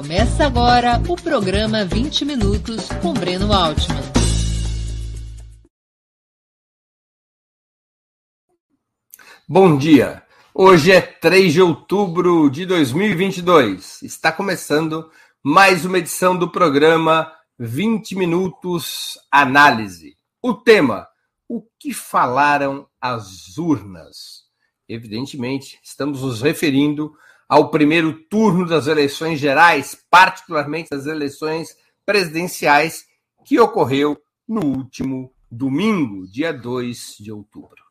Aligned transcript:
Começa 0.00 0.46
agora 0.46 0.98
o 1.10 1.14
programa 1.14 1.84
20 1.84 2.24
Minutos 2.24 2.88
com 3.02 3.12
Breno 3.12 3.52
Altman. 3.52 4.00
Bom 9.46 9.76
dia. 9.76 10.22
Hoje 10.54 10.90
é 10.90 11.02
3 11.02 11.52
de 11.52 11.60
outubro 11.60 12.48
de 12.48 12.64
2022. 12.64 14.00
Está 14.02 14.32
começando 14.32 15.10
mais 15.44 15.84
uma 15.84 15.98
edição 15.98 16.34
do 16.34 16.50
programa 16.50 17.30
20 17.58 18.16
Minutos 18.16 19.18
Análise. 19.30 20.16
O 20.42 20.54
tema: 20.54 21.06
O 21.46 21.62
que 21.78 21.92
falaram 21.92 22.88
as 22.98 23.58
urnas? 23.58 24.44
Evidentemente, 24.88 25.78
estamos 25.82 26.22
nos 26.22 26.40
referindo 26.40 27.12
ao 27.50 27.68
primeiro 27.68 28.12
turno 28.12 28.64
das 28.64 28.86
eleições 28.86 29.40
gerais, 29.40 30.00
particularmente 30.08 30.88
das 30.88 31.06
eleições 31.06 31.76
presidenciais, 32.06 33.04
que 33.44 33.58
ocorreu 33.58 34.16
no 34.46 34.64
último 34.64 35.34
domingo, 35.50 36.30
dia 36.30 36.52
2 36.52 37.16
de 37.18 37.32
outubro. 37.32 37.82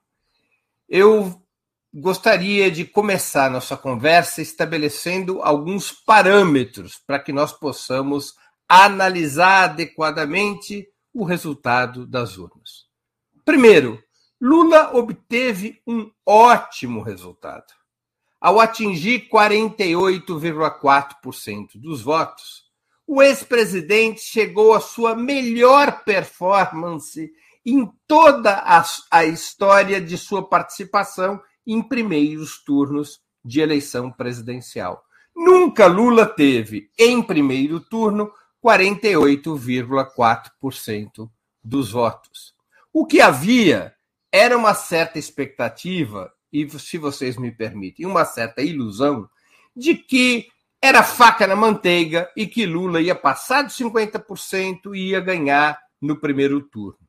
Eu 0.88 1.46
gostaria 1.94 2.72
de 2.72 2.86
começar 2.86 3.52
nossa 3.52 3.76
conversa 3.76 4.42
estabelecendo 4.42 5.42
alguns 5.42 5.92
parâmetros 5.92 6.98
para 7.06 7.20
que 7.20 7.34
nós 7.34 7.52
possamos 7.52 8.36
analisar 8.66 9.72
adequadamente 9.72 10.88
o 11.14 11.26
resultado 11.26 12.08
das 12.08 12.38
urnas. 12.38 12.86
Primeiro, 13.44 14.02
Lula 14.40 14.96
obteve 14.96 15.82
um 15.86 16.10
ótimo 16.26 17.02
resultado. 17.02 17.79
Ao 18.42 18.60
atingir 18.60 19.30
48,4% 19.30 21.72
dos 21.76 22.02
votos, 22.02 22.64
o 23.06 23.22
ex-presidente 23.22 24.22
chegou 24.22 24.74
à 24.74 24.80
sua 24.80 25.14
melhor 25.16 26.04
performance 26.06 27.30
em 27.66 27.92
toda 28.08 28.54
a, 28.54 28.82
a, 29.12 29.26
história 29.26 30.00
de 30.00 30.18
sua 30.18 30.48
participação 30.48 31.42
em 31.68 31.82
primeiros 31.82 32.64
turnos 32.64 33.20
de 33.44 33.60
eleição 33.60 34.10
presidencial. 34.12 35.04
Nunca 35.36 35.88
Lula 35.88 36.26
teve, 36.26 36.90
em 36.98 37.22
primeiro 37.22 37.82
turno, 37.82 38.32
48,4% 38.64 41.30
dos 41.64 41.92
votos. 41.92 42.54
O 42.94 43.06
que 43.06 43.20
havia 43.20 43.94
era 44.32 44.58
uma 44.58 44.74
certa 44.74 45.20
expectativa 45.20 46.32
e 46.52 46.68
se 46.80 46.98
vocês 46.98 47.38
me 47.38 47.52
permitem, 47.52 48.06
uma 48.06 48.26
certa 48.26 48.62
ilusão 48.62 49.30
de 49.76 49.96
que 49.96 50.48
era 50.82 51.04
faca 51.04 51.46
na 51.46 51.56
manteiga 51.56 52.30
e 52.36 52.48
que 52.48 52.66
Lula 52.66 53.02
ia 53.02 53.16
passar 53.16 53.64
de 53.64 53.74
50% 53.74 54.96
e 54.96 55.10
ia 55.10 55.20
ganhar 55.20 55.80
no 56.02 56.20
primeiro 56.20 56.62
turno. 56.62 57.00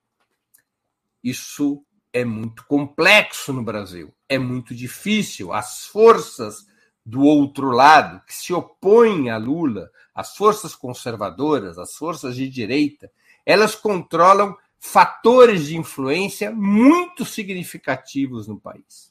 Isso 1.23 1.85
é 2.13 2.25
muito 2.25 2.65
complexo 2.67 3.53
no 3.53 3.63
Brasil, 3.63 4.13
é 4.29 4.39
muito 4.39 4.75
difícil. 4.75 5.53
As 5.53 5.87
forças 5.87 6.67
do 7.05 7.23
outro 7.23 7.71
lado, 7.71 8.23
que 8.27 8.35
se 8.35 8.53
opõem 8.53 9.31
a 9.31 9.37
Lula, 9.37 9.91
as 10.15 10.37
forças 10.37 10.75
conservadoras, 10.75 11.79
as 11.79 11.95
forças 11.95 12.35
de 12.35 12.49
direita, 12.49 13.11
elas 13.47 13.75
controlam 13.75 14.57
fatores 14.79 15.67
de 15.67 15.77
influência 15.77 16.51
muito 16.51 17.25
significativos 17.25 18.49
no 18.49 18.59
país. 18.59 19.10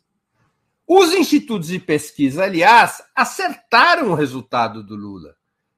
Os 0.92 1.14
institutos 1.14 1.68
de 1.68 1.78
pesquisa, 1.78 2.45
aliás, 2.45 3.00
acertaram 3.16 4.09
o 4.09 4.16
resultado 4.16 4.82
do 4.82 4.95
Lula, 4.95 5.36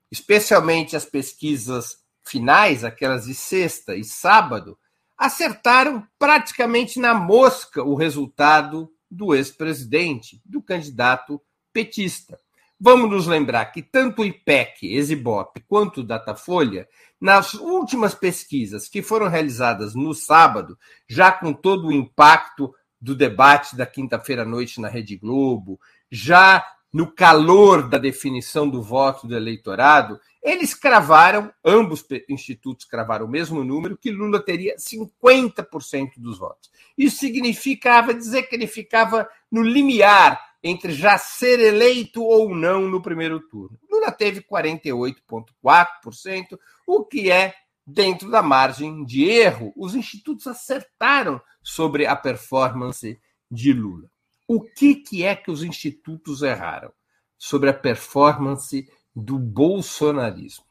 especialmente 0.10 0.96
as 0.96 1.04
pesquisas 1.04 1.98
finais, 2.24 2.86
aquelas 2.86 3.26
de 3.26 3.36
sexta 3.36 3.94
e 3.94 4.06
sábado, 4.06 4.80
acertaram 5.18 6.08
praticamente 6.18 6.98
na 6.98 7.14
mosca 7.14 7.84
o 7.84 7.94
resultado 7.94 8.90
do 9.12 9.36
ex-presidente, 9.36 10.42
do 10.46 10.62
candidato 10.62 11.42
petista. 11.74 12.40
Vamos 12.80 13.12
nos 13.12 13.28
lembrar 13.28 13.66
que 13.66 13.82
tanto 13.82 14.22
o 14.22 14.26
IPEC, 14.26 14.96
Exibop, 14.96 15.60
quanto 15.68 16.00
o 16.00 16.04
Datafolha, 16.06 16.88
nas 17.20 17.54
últimas 17.54 18.16
pesquisas 18.16 18.88
que 18.88 19.02
foram 19.02 19.28
realizadas 19.28 19.94
no 19.94 20.14
sábado, 20.14 20.80
já 21.06 21.34
com 21.34 21.52
todo 21.52 21.90
o 21.90 21.92
impacto 21.92 22.74
do 23.02 23.16
debate 23.16 23.76
da 23.76 23.86
quinta-feira 23.86 24.44
à 24.44 24.46
noite 24.46 24.80
na 24.80 24.88
Rede 24.88 25.18
Globo, 25.18 25.80
já 26.10 26.64
no 26.94 27.12
calor 27.12 27.88
da 27.88 27.98
definição 27.98 28.70
do 28.70 28.82
voto 28.82 29.26
do 29.26 29.36
eleitorado, 29.36 30.20
eles 30.44 30.74
cravaram, 30.74 31.52
ambos 31.64 32.06
institutos 32.28 32.86
cravaram 32.86 33.26
o 33.26 33.30
mesmo 33.30 33.64
número, 33.64 33.98
que 33.98 34.12
Lula 34.12 34.44
teria 34.44 34.76
50% 34.76 36.12
dos 36.18 36.38
votos. 36.38 36.70
Isso 36.98 37.18
significava 37.18 38.14
dizer 38.14 38.44
que 38.44 38.56
ele 38.56 38.68
ficava 38.68 39.28
no 39.50 39.62
limiar 39.62 40.52
entre 40.64 40.92
já 40.92 41.18
ser 41.18 41.60
eleito 41.60 42.24
ou 42.24 42.54
não 42.54 42.88
no 42.88 43.02
primeiro 43.02 43.40
turno. 43.40 43.80
Lula 43.90 44.12
teve 44.12 44.42
48,4%, 44.42 46.60
o 46.86 47.06
que 47.06 47.32
é 47.32 47.56
dentro 47.94 48.30
da 48.30 48.42
margem 48.42 49.04
de 49.06 49.24
erro. 49.24 49.74
Os 49.76 49.96
institutos 49.96 50.48
acertaram 50.48 51.42
sobre 51.62 52.06
a 52.06 52.16
performance 52.16 53.20
de 53.50 53.74
Lula. 53.74 54.10
O 54.48 54.62
que, 54.62 54.96
que 54.96 55.24
é 55.24 55.36
que 55.36 55.52
os 55.52 55.64
institutos 55.64 56.42
erraram 56.42 56.92
sobre 57.38 57.70
a 57.70 57.74
performance 57.74 58.88
do 59.16 59.38
bolsonarismo? 59.38 60.66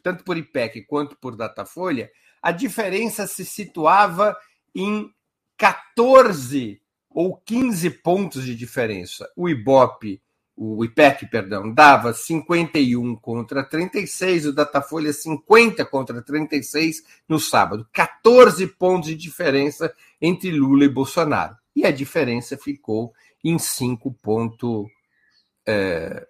tanto 0.05 0.23
por 0.23 0.37
IPEC 0.37 0.87
quanto 0.87 1.17
por 1.17 1.35
Datafolha, 1.37 2.09
a 2.45 2.53
diferença 2.53 3.27
se 3.27 3.43
situava 3.43 4.37
em 4.75 5.11
14 5.57 6.79
ou 7.09 7.39
15 7.39 7.89
pontos 7.89 8.45
de 8.45 8.55
diferença. 8.55 9.27
O 9.35 9.49
Ibope, 9.49 10.21
o 10.55 10.85
IPEC, 10.85 11.25
perdão, 11.31 11.73
dava 11.73 12.13
51 12.13 13.17
contra 13.17 13.65
36, 13.65 14.45
o 14.45 14.53
Datafolha 14.53 15.11
50 15.11 15.87
contra 15.87 16.21
36 16.21 17.03
no 17.27 17.41
sábado. 17.41 17.89
14 17.91 18.67
pontos 18.67 19.09
de 19.09 19.17
diferença 19.17 19.91
entre 20.21 20.51
Lula 20.51 20.85
e 20.85 20.89
Bolsonaro. 20.91 21.57
E 21.75 21.87
a 21.87 21.91
diferença 21.91 22.59
ficou 22.59 23.15
em 23.43 23.57
5,2%. 23.57 24.87
É, 25.67 26.27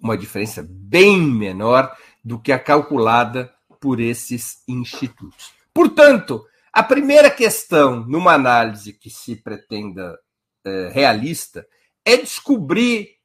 uma 0.00 0.16
diferença 0.16 0.66
bem 0.66 1.20
menor 1.20 1.94
do 2.24 2.40
que 2.40 2.50
a 2.50 2.58
calculada 2.58 3.52
por 3.80 4.00
esses 4.00 4.62
institutos. 4.66 5.52
Portanto, 5.72 6.44
a 6.72 6.82
primeira 6.82 7.30
questão, 7.30 8.04
numa 8.06 8.34
análise 8.34 8.92
que 8.92 9.10
se 9.10 9.36
pretenda 9.36 10.18
é, 10.64 10.90
realista, 10.92 11.66
é 12.04 12.16
descobrir 12.16 13.16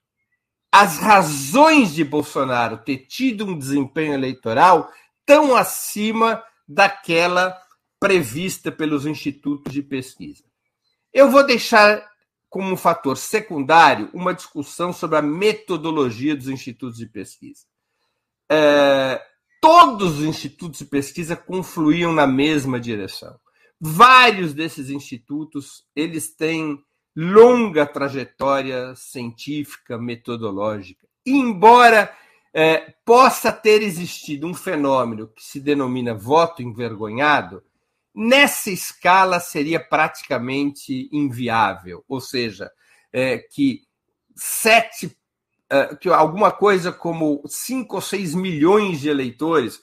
as 0.72 0.98
razões 0.98 1.94
de 1.94 2.04
Bolsonaro 2.04 2.78
ter 2.78 3.06
tido 3.06 3.46
um 3.46 3.58
desempenho 3.58 4.14
eleitoral 4.14 4.92
tão 5.26 5.56
acima 5.56 6.44
daquela 6.68 7.56
prevista 8.00 8.72
pelos 8.72 9.06
institutos 9.06 9.72
de 9.72 9.84
pesquisa. 9.84 10.44
Eu 11.14 11.30
vou 11.30 11.46
deixar 11.46 12.04
como 12.50 12.72
um 12.72 12.76
fator 12.76 13.18
secundário 13.18 14.10
uma 14.14 14.34
discussão 14.34 14.92
sobre 14.92 15.18
a 15.18 15.22
metodologia 15.22 16.36
dos 16.36 16.48
institutos 16.48 16.98
de 16.98 17.06
pesquisa. 17.06 17.66
É, 18.50 19.22
todos 19.64 20.20
os 20.20 20.26
institutos 20.26 20.80
de 20.80 20.86
pesquisa 20.86 21.38
confluíam 21.38 22.12
na 22.12 22.28
mesma 22.28 22.78
direção. 22.82 23.40
Vários 23.80 24.54
desses 24.54 24.90
institutos, 24.90 25.86
eles 25.96 26.36
têm 26.36 26.84
longa 27.16 27.86
trajetória 27.86 28.94
científica, 28.94 29.98
metodológica. 29.98 31.08
embora 31.26 32.14
é, 32.54 32.94
possa 33.06 33.54
ter 33.54 33.82
existido 33.82 34.46
um 34.46 34.54
fenômeno 34.54 35.30
que 35.30 35.42
se 35.42 35.62
denomina 35.62 36.14
voto 36.14 36.62
envergonhado, 36.62 37.64
nessa 38.14 38.70
escala 38.70 39.40
seria 39.40 39.80
praticamente 39.80 41.08
inviável. 41.10 42.04
Ou 42.06 42.20
seja, 42.20 42.70
é, 43.14 43.38
que 43.38 43.84
sete, 44.36 45.18
que 46.00 46.10
alguma 46.10 46.52
coisa 46.52 46.92
como 46.92 47.42
cinco 47.48 47.96
ou 47.96 48.02
seis 48.02 48.36
milhões 48.36 49.00
de 49.00 49.10
eleitores, 49.10 49.82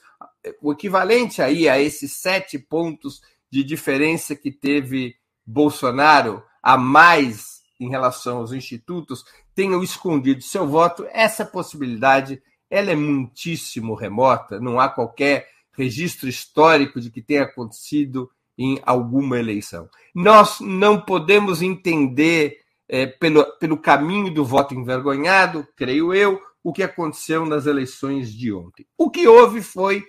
o 0.61 0.71
equivalente 0.71 1.41
aí 1.41 1.67
a 1.67 1.79
esses 1.79 2.13
sete 2.13 2.57
pontos 2.57 3.21
de 3.49 3.63
diferença 3.63 4.35
que 4.35 4.51
teve 4.51 5.15
Bolsonaro 5.45 6.43
a 6.63 6.77
mais 6.77 7.61
em 7.79 7.89
relação 7.89 8.37
aos 8.37 8.51
institutos, 8.51 9.25
tenham 9.55 9.83
escondido 9.83 10.41
seu 10.41 10.67
voto, 10.67 11.05
essa 11.11 11.43
possibilidade 11.43 12.41
ela 12.69 12.91
é 12.91 12.95
muitíssimo 12.95 13.95
remota, 13.95 14.59
não 14.59 14.79
há 14.79 14.87
qualquer 14.87 15.49
registro 15.73 16.29
histórico 16.29 17.01
de 17.01 17.11
que 17.11 17.21
tenha 17.21 17.43
acontecido 17.43 18.29
em 18.57 18.79
alguma 18.85 19.39
eleição. 19.39 19.89
Nós 20.13 20.59
não 20.61 21.01
podemos 21.01 21.61
entender 21.61 22.60
é, 22.91 23.07
pelo, 23.07 23.43
pelo 23.57 23.77
caminho 23.77 24.31
do 24.31 24.45
voto 24.45 24.75
envergonhado, 24.75 25.67
creio 25.75 26.13
eu, 26.13 26.39
o 26.63 26.71
que 26.71 26.83
aconteceu 26.83 27.45
nas 27.45 27.65
eleições 27.65 28.31
de 28.31 28.53
ontem. 28.53 28.85
O 28.95 29.09
que 29.09 29.27
houve 29.27 29.63
foi, 29.63 30.05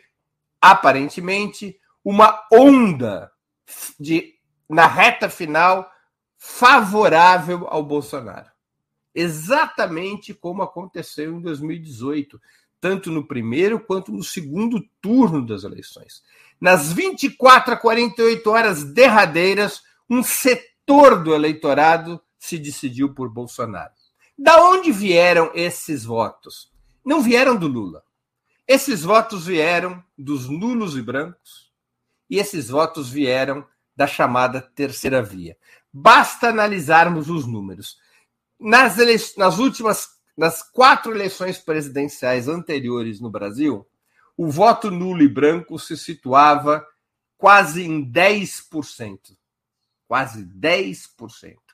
aparentemente, 0.61 1.79
uma 2.05 2.45
onda 2.53 3.33
de, 3.99 4.35
na 4.69 4.87
reta 4.87 5.31
final 5.31 5.91
favorável 6.37 7.67
ao 7.71 7.83
Bolsonaro 7.83 8.53
exatamente 9.15 10.33
como 10.33 10.63
aconteceu 10.63 11.37
em 11.37 11.41
2018, 11.41 12.41
tanto 12.81 13.11
no 13.11 13.27
primeiro 13.27 13.79
quanto 13.79 14.11
no 14.11 14.25
segundo 14.25 14.83
turno 15.01 15.45
das 15.45 15.65
eleições. 15.65 16.23
Nas 16.61 16.93
24 16.93 17.75
a 17.75 17.77
48 17.77 18.51
horas 18.51 18.85
derradeiras, 18.85 19.83
um 20.09 20.23
setor 20.23 21.23
do 21.23 21.35
eleitorado 21.35 22.21
se 22.43 22.59
decidiu 22.59 23.15
por 23.15 23.31
Bolsonaro. 23.31 23.93
Da 24.37 24.65
onde 24.65 24.91
vieram 24.91 25.53
esses 25.55 26.03
votos? 26.03 26.73
Não 27.05 27.23
vieram 27.23 27.57
do 27.57 27.69
Lula. 27.69 28.03
Esses 28.67 29.03
votos 29.03 29.47
vieram 29.47 30.03
dos 30.19 30.49
nulos 30.49 30.97
e 30.97 31.03
brancos, 31.03 31.71
e 32.29 32.39
esses 32.39 32.69
votos 32.69 33.09
vieram 33.09 33.65
da 33.95 34.09
chamada 34.09 34.61
terceira 34.61 35.23
via. 35.23 35.57
Basta 35.93 36.49
analisarmos 36.49 37.31
os 37.31 37.47
números. 37.47 37.97
Nas, 38.59 38.99
ele... 38.99 39.15
nas 39.37 39.59
últimas, 39.59 40.09
nas 40.37 40.69
quatro 40.69 41.15
eleições 41.15 41.59
presidenciais 41.59 42.49
anteriores 42.49 43.21
no 43.21 43.31
Brasil, 43.31 43.87
o 44.37 44.49
voto 44.51 44.91
nulo 44.91 45.23
e 45.23 45.29
branco 45.29 45.79
se 45.79 45.97
situava 45.97 46.85
quase 47.39 47.85
em 47.85 48.05
10%. 48.05 49.37
Quase 50.09 50.45
10%. 50.45 51.72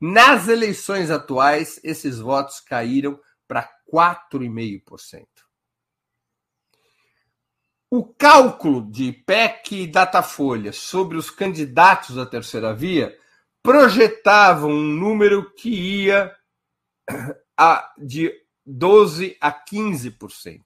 Nas 0.00 0.46
eleições 0.48 1.10
atuais, 1.10 1.80
esses 1.82 2.18
votos 2.18 2.60
caíram 2.60 3.18
para 3.46 3.68
4,5%. 3.92 5.26
O 7.90 8.04
cálculo 8.04 8.90
de 8.90 9.12
PEC 9.12 9.82
e 9.82 9.86
Datafolha 9.86 10.72
sobre 10.72 11.16
os 11.16 11.30
candidatos 11.30 12.16
da 12.16 12.26
terceira 12.26 12.74
via 12.74 13.16
projetavam 13.62 14.70
um 14.70 14.94
número 14.94 15.50
que 15.54 15.70
ia 15.70 16.36
a, 17.56 17.92
de 17.98 18.30
12% 18.68 19.36
a 19.40 19.52
15%. 19.52 20.62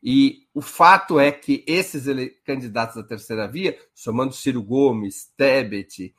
E 0.00 0.46
o 0.54 0.60
fato 0.60 1.18
é 1.18 1.32
que 1.32 1.64
esses 1.66 2.04
candidatos 2.44 2.96
da 2.96 3.02
terceira 3.02 3.48
via, 3.48 3.76
somando 3.94 4.34
Ciro 4.34 4.62
Gomes, 4.62 5.32
Tebet, 5.36 6.14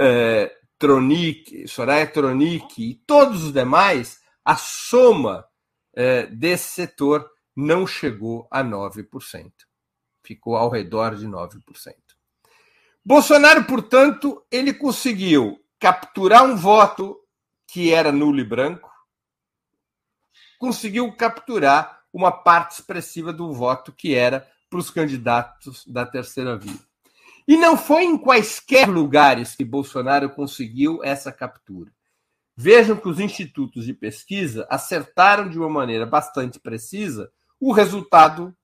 é, 0.00 0.56
Tronic, 0.82 1.68
Soraya 1.68 2.08
Tronic 2.08 2.90
e 2.90 2.96
todos 3.06 3.44
os 3.44 3.52
demais, 3.52 4.20
a 4.44 4.56
soma 4.56 5.46
é, 5.94 6.26
desse 6.26 6.70
setor 6.70 7.30
não 7.54 7.86
chegou 7.86 8.48
a 8.50 8.64
9%. 8.64 9.52
Ficou 10.24 10.56
ao 10.56 10.68
redor 10.68 11.14
de 11.14 11.24
9%. 11.24 11.62
Bolsonaro, 13.04 13.62
portanto, 13.62 14.44
ele 14.50 14.74
conseguiu 14.74 15.64
capturar 15.78 16.42
um 16.42 16.56
voto 16.56 17.16
que 17.68 17.92
era 17.92 18.10
nulo 18.10 18.40
e 18.40 18.44
branco, 18.44 18.90
conseguiu 20.58 21.12
capturar 21.12 22.02
uma 22.12 22.32
parte 22.32 22.72
expressiva 22.72 23.32
do 23.32 23.52
voto 23.52 23.92
que 23.92 24.16
era 24.16 24.50
para 24.68 24.80
os 24.80 24.90
candidatos 24.90 25.86
da 25.86 26.04
terceira 26.04 26.56
via. 26.56 26.91
E 27.46 27.56
não 27.56 27.76
foi 27.76 28.04
em 28.04 28.16
quaisquer 28.16 28.88
lugares 28.88 29.54
que 29.54 29.64
Bolsonaro 29.64 30.30
conseguiu 30.30 31.02
essa 31.02 31.32
captura. 31.32 31.92
Vejam 32.56 32.96
que 32.96 33.08
os 33.08 33.18
institutos 33.18 33.84
de 33.84 33.94
pesquisa 33.94 34.66
acertaram 34.70 35.48
de 35.48 35.58
uma 35.58 35.68
maneira 35.68 36.06
bastante 36.06 36.60
precisa 36.60 37.32
o 37.58 37.72
resultado 37.72 38.54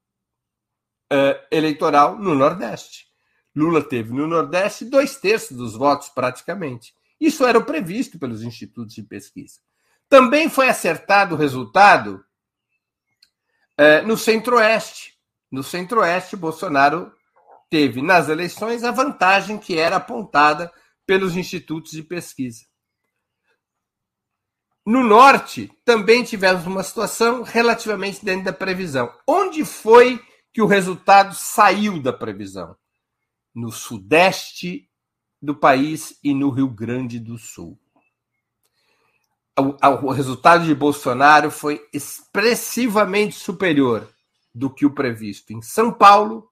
uh, 1.12 1.46
eleitoral 1.50 2.18
no 2.18 2.34
Nordeste. 2.34 3.08
Lula 3.54 3.82
teve 3.82 4.12
no 4.12 4.26
Nordeste 4.26 4.84
dois 4.84 5.16
terços 5.16 5.56
dos 5.56 5.74
votos, 5.74 6.08
praticamente. 6.10 6.94
Isso 7.20 7.44
era 7.44 7.58
o 7.58 7.64
previsto 7.64 8.18
pelos 8.18 8.42
institutos 8.42 8.94
de 8.94 9.02
pesquisa. 9.02 9.58
Também 10.08 10.48
foi 10.48 10.68
acertado 10.68 11.34
o 11.34 11.38
resultado 11.38 12.24
é, 13.76 14.02
no 14.02 14.16
Centro-Oeste. 14.16 15.18
No 15.50 15.62
Centro-Oeste, 15.62 16.36
Bolsonaro 16.36 17.12
teve 17.70 18.02
nas 18.02 18.28
eleições 18.28 18.84
a 18.84 18.90
vantagem 18.90 19.58
que 19.58 19.78
era 19.78 19.96
apontada 19.96 20.72
pelos 21.06 21.36
institutos 21.36 21.92
de 21.92 22.02
pesquisa. 22.02 22.64
No 24.86 25.04
Norte, 25.04 25.70
também 25.84 26.24
tivemos 26.24 26.66
uma 26.66 26.82
situação 26.82 27.42
relativamente 27.42 28.24
dentro 28.24 28.44
da 28.44 28.52
previsão. 28.52 29.12
Onde 29.26 29.64
foi 29.64 30.22
que 30.52 30.62
o 30.62 30.66
resultado 30.66 31.34
saiu 31.34 32.00
da 32.00 32.12
previsão? 32.12 32.74
no 33.58 33.72
sudeste 33.72 34.88
do 35.42 35.54
país 35.54 36.16
e 36.22 36.32
no 36.32 36.50
Rio 36.50 36.68
Grande 36.68 37.18
do 37.18 37.36
Sul. 37.36 37.76
O, 39.56 40.12
resultado 40.12 40.64
de 40.64 40.72
Bolsonaro 40.72 41.50
foi 41.50 41.84
expressivamente 41.92 43.34
superior 43.34 44.08
do 44.54 44.72
que 44.72 44.86
o 44.86 44.94
previsto 44.94 45.52
em 45.52 45.60
São 45.60 45.92
Paulo, 45.92 46.47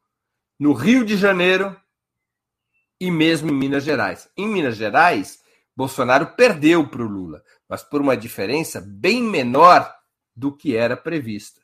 no 0.58 0.72
Rio 0.72 1.04
de 1.04 1.16
Janeiro 1.16 1.76
e 3.00 3.10
mesmo 3.10 3.50
em 3.50 3.54
Minas 3.54 3.84
Gerais. 3.84 4.28
Em 4.36 4.48
Minas 4.48 4.76
Gerais, 4.76 5.40
Bolsonaro 5.76 6.34
perdeu 6.36 6.88
para 6.88 7.02
o 7.02 7.08
Lula, 7.08 7.42
mas 7.68 7.82
por 7.82 8.00
uma 8.00 8.16
diferença 8.16 8.80
bem 8.80 9.22
menor 9.22 9.94
do 10.34 10.54
que 10.54 10.76
era 10.76 10.96
prevista. 10.96 11.60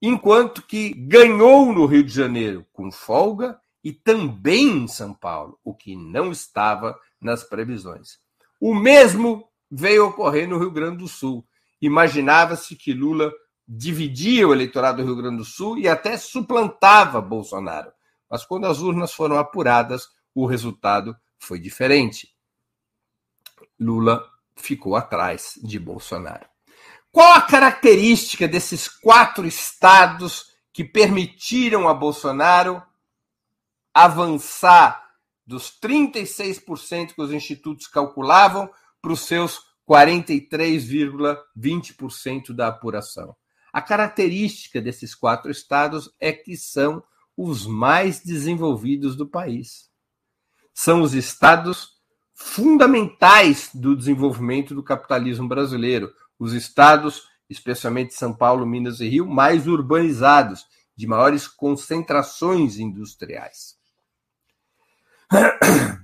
Enquanto 0.00 0.62
que 0.62 0.92
ganhou 0.92 1.72
no 1.72 1.86
Rio 1.86 2.02
de 2.02 2.12
Janeiro 2.12 2.66
com 2.72 2.90
folga 2.90 3.60
e 3.84 3.92
também 3.92 4.68
em 4.68 4.88
São 4.88 5.14
Paulo, 5.14 5.58
o 5.64 5.74
que 5.74 5.94
não 5.94 6.32
estava 6.32 6.98
nas 7.20 7.44
previsões. 7.44 8.18
O 8.60 8.74
mesmo 8.74 9.48
veio 9.70 10.06
ocorrer 10.06 10.48
no 10.48 10.58
Rio 10.58 10.70
Grande 10.70 10.98
do 10.98 11.08
Sul. 11.08 11.46
Imaginava-se 11.80 12.76
que 12.76 12.92
Lula 12.92 13.32
dividia 13.66 14.46
o 14.46 14.52
eleitorado 14.52 14.98
do 15.02 15.06
Rio 15.06 15.16
Grande 15.16 15.38
do 15.38 15.44
Sul 15.44 15.78
e 15.78 15.88
até 15.88 16.16
suplantava 16.16 17.20
Bolsonaro. 17.20 17.92
Mas 18.32 18.44
quando 18.46 18.66
as 18.66 18.78
urnas 18.78 19.12
foram 19.12 19.36
apuradas, 19.36 20.08
o 20.34 20.46
resultado 20.46 21.14
foi 21.38 21.58
diferente. 21.58 22.34
Lula 23.78 24.26
ficou 24.56 24.96
atrás 24.96 25.60
de 25.62 25.78
Bolsonaro. 25.78 26.46
Qual 27.10 27.34
a 27.34 27.42
característica 27.42 28.48
desses 28.48 28.88
quatro 28.88 29.46
estados 29.46 30.46
que 30.72 30.82
permitiram 30.82 31.86
a 31.86 31.92
Bolsonaro 31.92 32.82
avançar 33.92 35.10
dos 35.46 35.70
36% 35.78 37.14
que 37.14 37.20
os 37.20 37.32
institutos 37.32 37.86
calculavam 37.86 38.70
para 39.02 39.12
os 39.12 39.26
seus 39.26 39.60
43,20% 39.86 42.54
da 42.54 42.68
apuração. 42.68 43.36
A 43.70 43.82
característica 43.82 44.80
desses 44.80 45.14
quatro 45.14 45.50
estados 45.50 46.10
é 46.18 46.32
que 46.32 46.56
são 46.56 47.04
os 47.36 47.66
mais 47.66 48.20
desenvolvidos 48.20 49.16
do 49.16 49.26
país. 49.26 49.90
São 50.74 51.02
os 51.02 51.14
estados 51.14 51.90
fundamentais 52.34 53.70
do 53.72 53.96
desenvolvimento 53.96 54.74
do 54.74 54.82
capitalismo 54.82 55.48
brasileiro, 55.48 56.12
os 56.38 56.52
estados, 56.52 57.28
especialmente 57.48 58.14
São 58.14 58.34
Paulo, 58.34 58.66
Minas 58.66 59.00
e 59.00 59.08
Rio, 59.08 59.26
mais 59.26 59.66
urbanizados, 59.66 60.66
de 60.96 61.06
maiores 61.06 61.46
concentrações 61.46 62.78
industriais. 62.78 63.76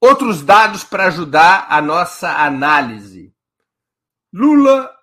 Outros 0.00 0.42
dados 0.42 0.84
para 0.84 1.06
ajudar 1.06 1.66
a 1.68 1.80
nossa 1.82 2.30
análise. 2.44 3.34
Lula 4.32 4.94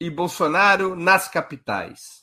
e 0.00 0.10
Bolsonaro 0.10 0.96
nas 0.96 1.28
capitais. 1.28 2.19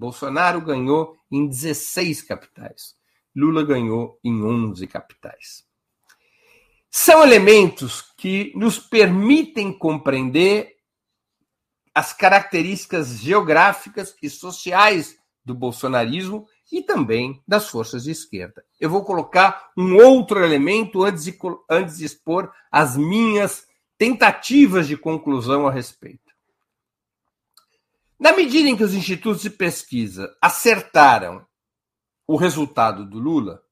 Bolsonaro 0.00 0.62
ganhou 0.62 1.14
em 1.30 1.46
16 1.46 2.22
capitais. 2.22 2.94
Lula 3.36 3.62
ganhou 3.62 4.18
em 4.24 4.42
11 4.42 4.86
capitais. 4.86 5.62
São 6.90 7.22
elementos 7.22 8.00
que 8.16 8.50
nos 8.56 8.78
permitem 8.78 9.70
compreender 9.70 10.74
as 11.94 12.14
características 12.14 13.18
geográficas 13.18 14.16
e 14.22 14.30
sociais 14.30 15.18
do 15.44 15.54
bolsonarismo 15.54 16.46
e 16.72 16.82
também 16.82 17.42
das 17.46 17.68
forças 17.68 18.04
de 18.04 18.10
esquerda. 18.10 18.64
Eu 18.80 18.88
vou 18.88 19.04
colocar 19.04 19.70
um 19.76 19.96
outro 19.96 20.42
elemento 20.42 21.04
antes 21.04 21.24
de, 21.24 21.38
antes 21.68 21.98
de 21.98 22.06
expor 22.06 22.50
as 22.72 22.96
minhas 22.96 23.66
tentativas 23.98 24.88
de 24.88 24.96
conclusão 24.96 25.68
a 25.68 25.70
respeito. 25.70 26.29
Na 28.20 28.34
medida 28.34 28.68
em 28.68 28.76
que 28.76 28.84
os 28.84 28.92
institutos 28.92 29.40
de 29.40 29.48
pesquisa 29.48 30.30
acertaram 30.42 31.42
o 32.26 32.36
resultado 32.36 33.08
do 33.08 33.18
Lula, 33.18 33.62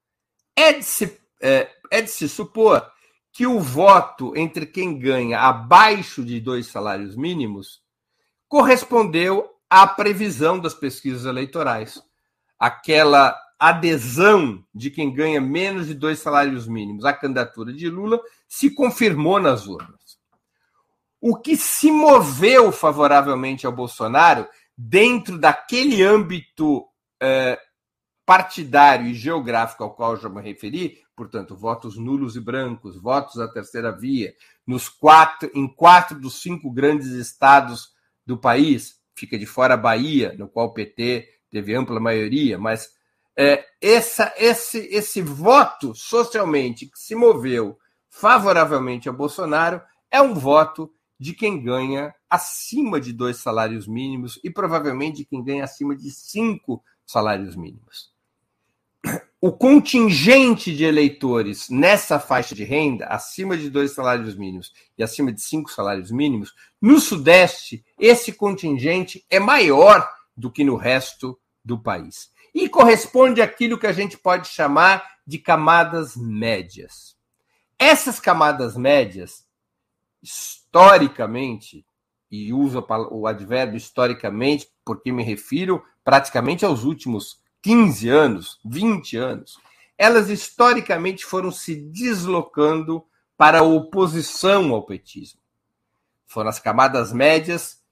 é 0.57 0.73
de 0.73 0.85
se, 0.85 1.21
é, 1.39 1.71
é 1.91 2.01
de 2.01 2.11
se 2.11 2.27
supor 2.27 2.91
que 3.31 3.47
o 3.47 3.61
voto 3.61 4.35
entre 4.35 4.65
quem 4.65 4.99
ganha 4.99 5.39
abaixo 5.39 6.25
de 6.25 6.41
dois 6.41 6.67
salários 6.67 7.15
mínimos 7.15 7.83
correspondeu 8.49 9.51
à 9.69 9.87
previsão 9.87 10.59
das 10.59 10.73
pesquisas 10.73 11.27
eleitorais. 11.27 12.03
Aquela 12.59 13.39
adesão 13.59 14.65
de 14.75 14.91
quem 14.91 15.13
ganha 15.13 15.43
menos 15.43 15.89
de 15.89 15.95
dois 15.95 16.21
salários 16.21 16.67
mínimos 16.67 17.05
à 17.05 17.13
candidatura 17.13 17.71
de 17.71 17.91
Lula 17.91 18.19
se 18.49 18.71
confirmou 18.71 19.39
nas 19.39 19.67
urnas. 19.67 20.08
O 21.21 21.37
que 21.37 21.57
se 21.57 21.91
moveu 21.91 22.71
favoravelmente 22.71 23.67
ao 23.67 23.73
Bolsonaro, 23.73 24.49
dentro 24.77 25.39
daquele 25.39 26.03
âmbito 26.03 26.87
eh, 27.21 27.59
partidário 28.25 29.07
e 29.07 29.15
geográfico 29.15 29.83
ao 29.83 29.95
qual 29.95 30.17
já 30.17 30.29
me 30.29 30.41
referi, 30.41 30.99
portanto, 31.17 31.57
votos 31.57 31.97
nulos 31.97 32.37
e 32.37 32.41
brancos, 32.41 33.01
votos 33.01 33.37
da 33.37 33.49
terceira 33.49 33.91
via, 33.91 34.33
nos 34.67 34.89
quatro, 34.89 35.51
em 35.55 35.67
quatro 35.67 36.21
dos 36.21 36.41
cinco 36.41 36.71
grandes 36.71 37.09
estados 37.09 37.89
do 38.25 38.39
país, 38.39 39.01
fica 39.15 39.37
de 39.37 39.47
fora 39.47 39.75
a 39.75 39.79
Bahia, 39.79 40.35
no 40.39 40.47
qual 40.47 40.67
o 40.67 40.73
PT 40.73 41.29
teve 41.51 41.75
ampla 41.75 41.99
maioria, 41.99 42.59
mas 42.59 42.93
é, 43.37 43.65
essa, 43.81 44.33
esse, 44.37 44.79
esse 44.95 45.23
voto 45.23 45.95
socialmente 45.95 46.87
que 46.87 46.99
se 46.99 47.15
moveu 47.15 47.79
favoravelmente 48.09 49.09
a 49.09 49.13
Bolsonaro 49.13 49.81
é 50.11 50.21
um 50.21 50.35
voto 50.35 50.93
de 51.19 51.35
quem 51.35 51.63
ganha 51.63 52.15
acima 52.31 53.01
de 53.01 53.13
dois 53.13 53.39
salários 53.39 53.87
mínimos 53.87 54.39
e 54.45 54.51
provavelmente 54.51 55.19
de 55.19 55.25
quem 55.25 55.43
ganha 55.43 55.65
acima 55.65 55.97
de 55.97 56.11
cinco 56.11 56.83
salários 57.05 57.57
mínimos. 57.57 58.13
O 59.41 59.53
contingente 59.53 60.75
de 60.75 60.85
eleitores 60.85 61.69
nessa 61.71 62.19
faixa 62.19 62.55
de 62.55 62.65
renda, 62.65 63.07
acima 63.07 63.57
de 63.57 63.71
dois 63.71 63.93
salários 63.93 64.35
mínimos 64.37 64.73
e 64.97 65.03
acima 65.03 65.33
de 65.33 65.41
cinco 65.41 65.71
salários 65.71 66.11
mínimos, 66.11 66.53
no 66.81 66.99
Sudeste, 66.99 67.85
esse 67.99 68.33
contingente 68.33 69.25
é 69.31 69.39
maior 69.39 70.09
do 70.37 70.51
que 70.51 70.65
no 70.65 70.77
resto 70.77 71.39
do 71.65 71.79
país. 71.79 72.31
E 72.53 72.69
corresponde 72.69 73.41
àquilo 73.41 73.79
que 73.79 73.87
a 73.87 73.93
gente 73.93 74.19
pode 74.19 74.49
chamar 74.49 75.05
de 75.25 75.39
camadas 75.39 76.17
médias. 76.17 77.17
Essas 77.79 78.19
camadas 78.19 78.77
médias, 78.77 79.45
historicamente, 80.23 81.85
e 82.31 82.53
uso 82.53 82.85
o 83.11 83.27
advérbio 83.27 83.77
historicamente 83.77 84.69
porque 84.85 85.11
me 85.11 85.23
refiro 85.23 85.83
praticamente 86.05 86.65
aos 86.65 86.85
últimos 86.85 87.43
15 87.63 88.09
anos, 88.09 88.61
20 88.65 89.17
anos, 89.17 89.59
elas 89.97 90.31
historicamente 90.31 91.25
foram 91.25 91.51
se 91.51 91.75
deslocando 91.75 93.05
para 93.37 93.61
a 93.61 93.65
oposição 93.65 94.73
ao 94.73 94.85
petismo. 94.85 95.41
Foram 96.27 96.51
as 96.51 96.59
camadas 96.59 97.13
médias 97.13 97.83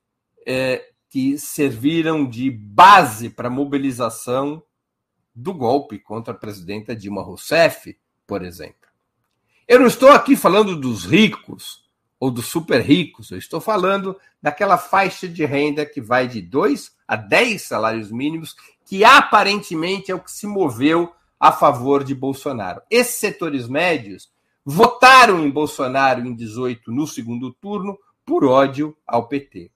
é, 0.47 0.90
que 1.09 1.38
serviram 1.38 2.28
de 2.28 2.50
base 2.50 3.30
para 3.30 3.49
a 3.49 3.50
mobilização 3.50 4.62
do 5.35 5.52
golpe 5.52 5.99
contra 5.99 6.33
a 6.33 6.37
presidenta 6.37 6.95
Dilma 6.95 7.23
Rousseff, 7.23 7.99
por 8.26 8.45
exemplo. 8.45 8.88
Eu 9.66 9.80
não 9.80 9.87
estou 9.87 10.11
aqui 10.11 10.37
falando 10.37 10.76
dos 10.76 11.04
ricos 11.04 11.86
ou 12.18 12.30
dos 12.30 12.46
super 12.46 12.80
ricos, 12.80 13.30
eu 13.30 13.38
estou 13.38 13.61
falando 13.61 14.16
daquela 14.40 14.78
faixa 14.78 15.28
de 15.28 15.44
renda 15.44 15.85
que 15.85 16.00
vai 16.00 16.26
de 16.26 16.40
2 16.40 16.92
a 17.06 17.16
10 17.16 17.62
salários 17.62 18.11
mínimos 18.11 18.56
que 18.85 19.04
aparentemente 19.04 20.11
é 20.11 20.14
o 20.14 20.20
que 20.20 20.30
se 20.30 20.46
moveu 20.46 21.12
a 21.38 21.52
favor 21.52 22.02
de 22.02 22.14
Bolsonaro. 22.14 22.80
Esses 22.90 23.16
setores 23.16 23.68
médios 23.68 24.30
votaram 24.64 25.44
em 25.44 25.50
Bolsonaro 25.50 26.26
em 26.26 26.35
18 26.35 26.90
no 26.90 27.06
segundo 27.06 27.52
turno 27.52 27.99
por 28.25 28.44
ódio 28.44 28.96
ao 29.06 29.28
PT. 29.28 29.70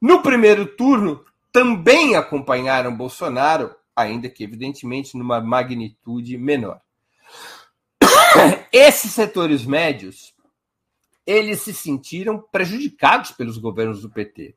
No 0.00 0.22
primeiro 0.22 0.66
turno, 0.66 1.24
também 1.52 2.16
acompanharam 2.16 2.96
Bolsonaro, 2.96 3.74
ainda 3.94 4.28
que 4.28 4.42
evidentemente 4.42 5.16
numa 5.16 5.40
magnitude 5.40 6.36
menor. 6.38 6.80
Esses 8.72 9.12
setores 9.12 9.64
médios, 9.64 10.31
eles 11.26 11.60
se 11.62 11.72
sentiram 11.72 12.38
prejudicados 12.38 13.32
pelos 13.32 13.58
governos 13.58 14.02
do 14.02 14.10
PT. 14.10 14.54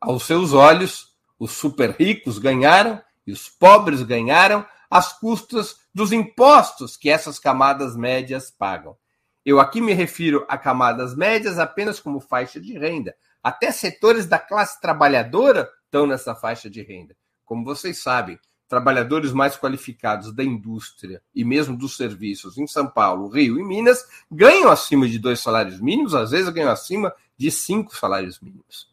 Aos 0.00 0.24
seus 0.24 0.52
olhos, 0.52 1.14
os 1.38 1.52
super 1.52 1.90
ricos 1.90 2.38
ganharam 2.38 3.00
e 3.26 3.32
os 3.32 3.48
pobres 3.48 4.02
ganharam 4.02 4.66
às 4.90 5.12
custas 5.18 5.76
dos 5.94 6.12
impostos 6.12 6.96
que 6.96 7.10
essas 7.10 7.38
camadas 7.38 7.96
médias 7.96 8.50
pagam. 8.50 8.96
Eu 9.44 9.60
aqui 9.60 9.80
me 9.80 9.92
refiro 9.92 10.44
a 10.48 10.56
camadas 10.56 11.16
médias 11.16 11.58
apenas 11.58 12.00
como 12.00 12.20
faixa 12.20 12.60
de 12.60 12.78
renda. 12.78 13.14
Até 13.42 13.70
setores 13.70 14.26
da 14.26 14.38
classe 14.38 14.80
trabalhadora 14.80 15.68
estão 15.84 16.06
nessa 16.06 16.34
faixa 16.34 16.68
de 16.68 16.82
renda. 16.82 17.16
Como 17.44 17.64
vocês 17.64 18.02
sabem, 18.02 18.38
trabalhadores 18.68 19.32
mais 19.32 19.56
qualificados 19.56 20.32
da 20.32 20.44
indústria 20.44 21.22
e 21.34 21.44
mesmo 21.44 21.76
dos 21.76 21.96
serviços 21.96 22.58
em 22.58 22.66
São 22.66 22.86
Paulo, 22.86 23.28
Rio 23.28 23.58
e 23.58 23.64
Minas 23.64 24.04
ganham 24.30 24.70
acima 24.70 25.08
de 25.08 25.18
dois 25.18 25.40
salários 25.40 25.80
mínimos, 25.80 26.14
às 26.14 26.30
vezes 26.30 26.50
ganham 26.50 26.70
acima 26.70 27.12
de 27.36 27.50
cinco 27.50 27.96
salários 27.96 28.38
mínimos. 28.40 28.92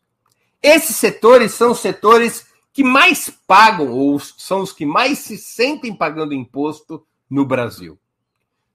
Esses 0.64 0.96
setores 0.96 1.52
são 1.52 1.76
setores 1.76 2.48
que 2.72 2.84
mais 2.84 3.30
pagam, 3.46 3.92
ou 3.92 4.20
são 4.20 4.62
os 4.62 4.72
que 4.72 4.86
mais 4.86 5.20
se 5.20 5.38
sentem 5.38 5.96
pagando 5.96 6.34
imposto 6.34 7.06
no 7.30 7.46
Brasil. 7.46 8.00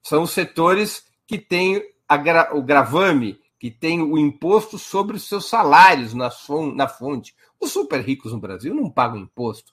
São 0.03 0.23
os 0.23 0.31
setores 0.31 1.05
que 1.27 1.39
têm 1.39 1.83
gra 2.23 2.51
o 2.55 2.63
gravame, 2.63 3.39
que 3.59 3.71
tem 3.71 4.01
o 4.01 4.17
imposto 4.17 4.79
sobre 4.79 5.17
os 5.17 5.29
seus 5.29 5.49
salários 5.49 6.15
na, 6.15 6.31
na 6.75 6.89
fonte. 6.89 7.35
Os 7.61 7.73
super 7.73 8.01
ricos 8.01 8.33
no 8.33 8.41
Brasil 8.41 8.75
não 8.75 8.91
pagam 8.91 9.19
imposto. 9.19 9.71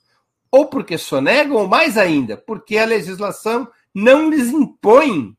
Ou 0.57 0.65
porque 0.65 0.97
sonegam, 0.97 1.55
ou 1.55 1.67
mais 1.67 1.99
ainda, 1.99 2.35
porque 2.35 2.79
a 2.79 2.85
legislação 2.85 3.67
não 3.93 4.27
lhes 4.27 4.47
impõe 4.47 5.37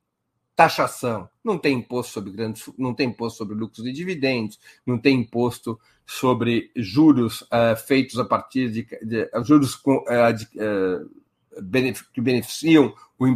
taxação. 0.54 1.28
Não 1.42 1.58
tem 1.58 1.78
imposto 1.78 2.12
sobre 2.12 2.30
grandes, 2.30 2.70
não 2.78 2.94
tem 2.94 3.08
imposto 3.08 3.38
sobre 3.38 3.56
lucros 3.56 3.84
e 3.84 3.92
dividendos, 3.92 4.60
não 4.86 4.96
tem 4.96 5.18
imposto 5.18 5.76
sobre 6.06 6.70
juros 6.76 7.42
uh, 7.42 7.76
feitos 7.84 8.16
a 8.16 8.24
partir 8.24 8.70
de, 8.70 8.86
de 9.02 9.28
juros 9.42 9.74
com, 9.74 9.96
uh, 9.96 10.32
de, 10.32 10.44
uh, 10.54 12.04
que 12.14 12.20
beneficiam 12.20 12.94
o 13.18 13.26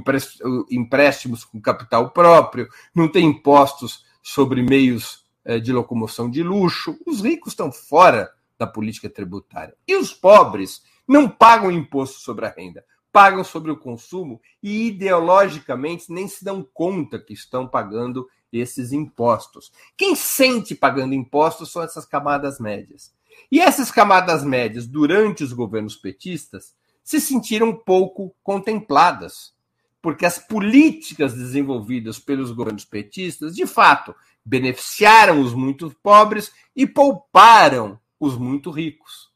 empréstimos 0.70 1.44
com 1.44 1.60
capital 1.60 2.10
próprio, 2.10 2.68
não 2.94 3.08
tem 3.08 3.26
impostos 3.26 4.04
sobre 4.22 4.62
meios 4.62 5.26
de 5.64 5.72
locomoção 5.72 6.30
de 6.30 6.44
luxo. 6.44 6.96
Os 7.04 7.20
ricos 7.20 7.52
estão 7.52 7.72
fora 7.72 8.30
da 8.56 8.68
política 8.68 9.10
tributária. 9.10 9.74
E 9.88 9.96
os 9.96 10.14
pobres 10.14 10.82
não 11.06 11.28
pagam 11.28 11.70
imposto 11.70 12.20
sobre 12.20 12.46
a 12.46 12.50
renda, 12.50 12.84
pagam 13.12 13.44
sobre 13.44 13.70
o 13.70 13.76
consumo 13.76 14.40
e 14.62 14.86
ideologicamente 14.86 16.12
nem 16.12 16.26
se 16.26 16.44
dão 16.44 16.66
conta 16.72 17.18
que 17.18 17.34
estão 17.34 17.68
pagando 17.68 18.26
esses 18.52 18.92
impostos. 18.92 19.72
Quem 19.96 20.14
sente 20.14 20.74
pagando 20.74 21.14
impostos 21.14 21.72
são 21.72 21.82
essas 21.82 22.04
camadas 22.04 22.58
médias. 22.60 23.12
E 23.50 23.60
essas 23.60 23.90
camadas 23.90 24.44
médias, 24.44 24.86
durante 24.86 25.42
os 25.42 25.52
governos 25.52 25.96
petistas, 25.96 26.74
se 27.02 27.20
sentiram 27.20 27.74
pouco 27.74 28.34
contempladas, 28.42 29.54
porque 30.00 30.26
as 30.26 30.38
políticas 30.38 31.34
desenvolvidas 31.34 32.18
pelos 32.18 32.50
governos 32.50 32.84
petistas, 32.84 33.54
de 33.54 33.66
fato, 33.66 34.14
beneficiaram 34.44 35.40
os 35.40 35.54
muito 35.54 35.94
pobres 36.02 36.52
e 36.74 36.86
pouparam 36.86 37.98
os 38.18 38.36
muito 38.36 38.70
ricos. 38.70 39.31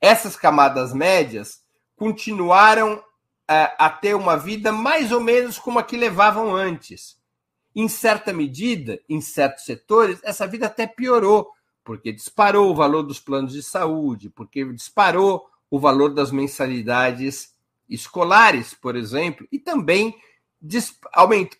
Essas 0.00 0.36
camadas 0.36 0.92
médias 0.92 1.60
continuaram 1.96 2.94
uh, 2.96 3.02
a 3.78 3.90
ter 3.90 4.14
uma 4.14 4.36
vida 4.36 4.72
mais 4.72 5.12
ou 5.12 5.20
menos 5.20 5.58
como 5.58 5.78
a 5.78 5.82
que 5.82 5.96
levavam 5.96 6.54
antes 6.54 7.20
em 7.74 7.88
certa 7.88 8.32
medida, 8.32 9.00
em 9.08 9.20
certos 9.20 9.64
setores, 9.64 10.18
essa 10.22 10.46
vida 10.46 10.66
até 10.66 10.86
piorou, 10.86 11.50
porque 11.84 12.12
disparou 12.12 12.70
o 12.70 12.74
valor 12.74 13.02
dos 13.02 13.20
planos 13.20 13.52
de 13.52 13.62
saúde, 13.62 14.28
porque 14.30 14.64
disparou 14.72 15.46
o 15.70 15.78
valor 15.78 16.12
das 16.12 16.32
mensalidades 16.32 17.54
escolares, 17.88 18.74
por 18.74 18.96
exemplo, 18.96 19.46
e 19.52 19.58
também 19.58 20.16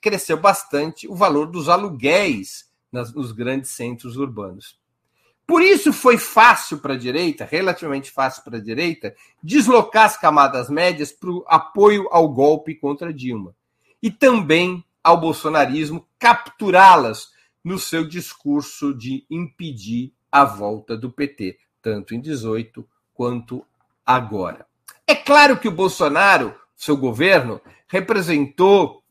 cresceu 0.01 0.37
bastante 0.37 1.09
o 1.09 1.15
valor 1.15 1.47
dos 1.47 1.69
aluguéis 1.69 2.69
nos 2.93 3.33
grandes 3.33 3.71
centros 3.71 4.17
urbanos. 4.17 4.80
Por 5.51 5.63
isso 5.63 5.93
foi 5.93 6.17
fácil 6.17 6.79
para 6.79 6.95
a 6.95 6.97
direita, 6.97 7.45
relativamente 7.45 8.09
fácil 8.09 8.45
para 8.45 8.59
a 8.59 8.63
direita, 8.63 9.17
deslocar 9.43 10.05
as 10.05 10.17
camadas 10.17 10.71
médias 10.71 11.11
para 11.11 11.29
o 11.29 11.45
apoio 11.49 12.07
ao 12.13 12.29
golpe 12.29 12.73
contra 12.73 13.13
Dilma. 13.13 13.53
E 14.01 14.13
também 14.13 14.85
ao 15.03 15.21
bolsonarismo 15.21 16.07
capturá-las 16.21 17.33
no 17.65 17.81
seu 17.81 18.07
discurso 18.07 18.95
de 18.95 19.27
impedir 19.29 20.13
a 20.31 20.45
volta 20.45 20.97
do 20.97 21.11
PT, 21.11 21.59
tanto 21.83 22.15
em 22.15 22.21
18 22.21 22.89
quanto 23.13 23.67
agora. 24.07 24.65
É 25.05 25.17
claro 25.17 25.59
que 25.59 25.67
o 25.67 25.73
Bolsonaro, 25.73 26.55
seu 26.77 26.97
governo, 26.97 27.61
representou 27.89 29.03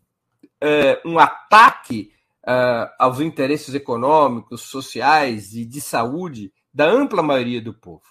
uh, 0.63 1.05
um 1.05 1.19
ataque 1.19 2.13
uh, 2.50 2.89
aos 2.98 3.20
interesses 3.20 3.75
econômicos, 3.75 4.62
sociais 4.62 5.53
e 5.53 5.63
de 5.63 5.79
saúde 5.79 6.51
da 6.74 6.89
ampla 6.89 7.22
maioria 7.22 7.62
do 7.62 7.74
povo. 7.74 8.03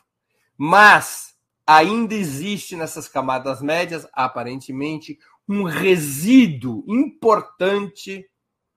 Mas 0.57 1.35
ainda 1.66 2.14
existe 2.14 2.76
nessas 2.76 3.09
camadas 3.09 3.61
médias, 3.61 4.07
aparentemente, 4.12 5.18
um 5.49 5.64
resíduo 5.64 6.85
importante, 6.87 8.25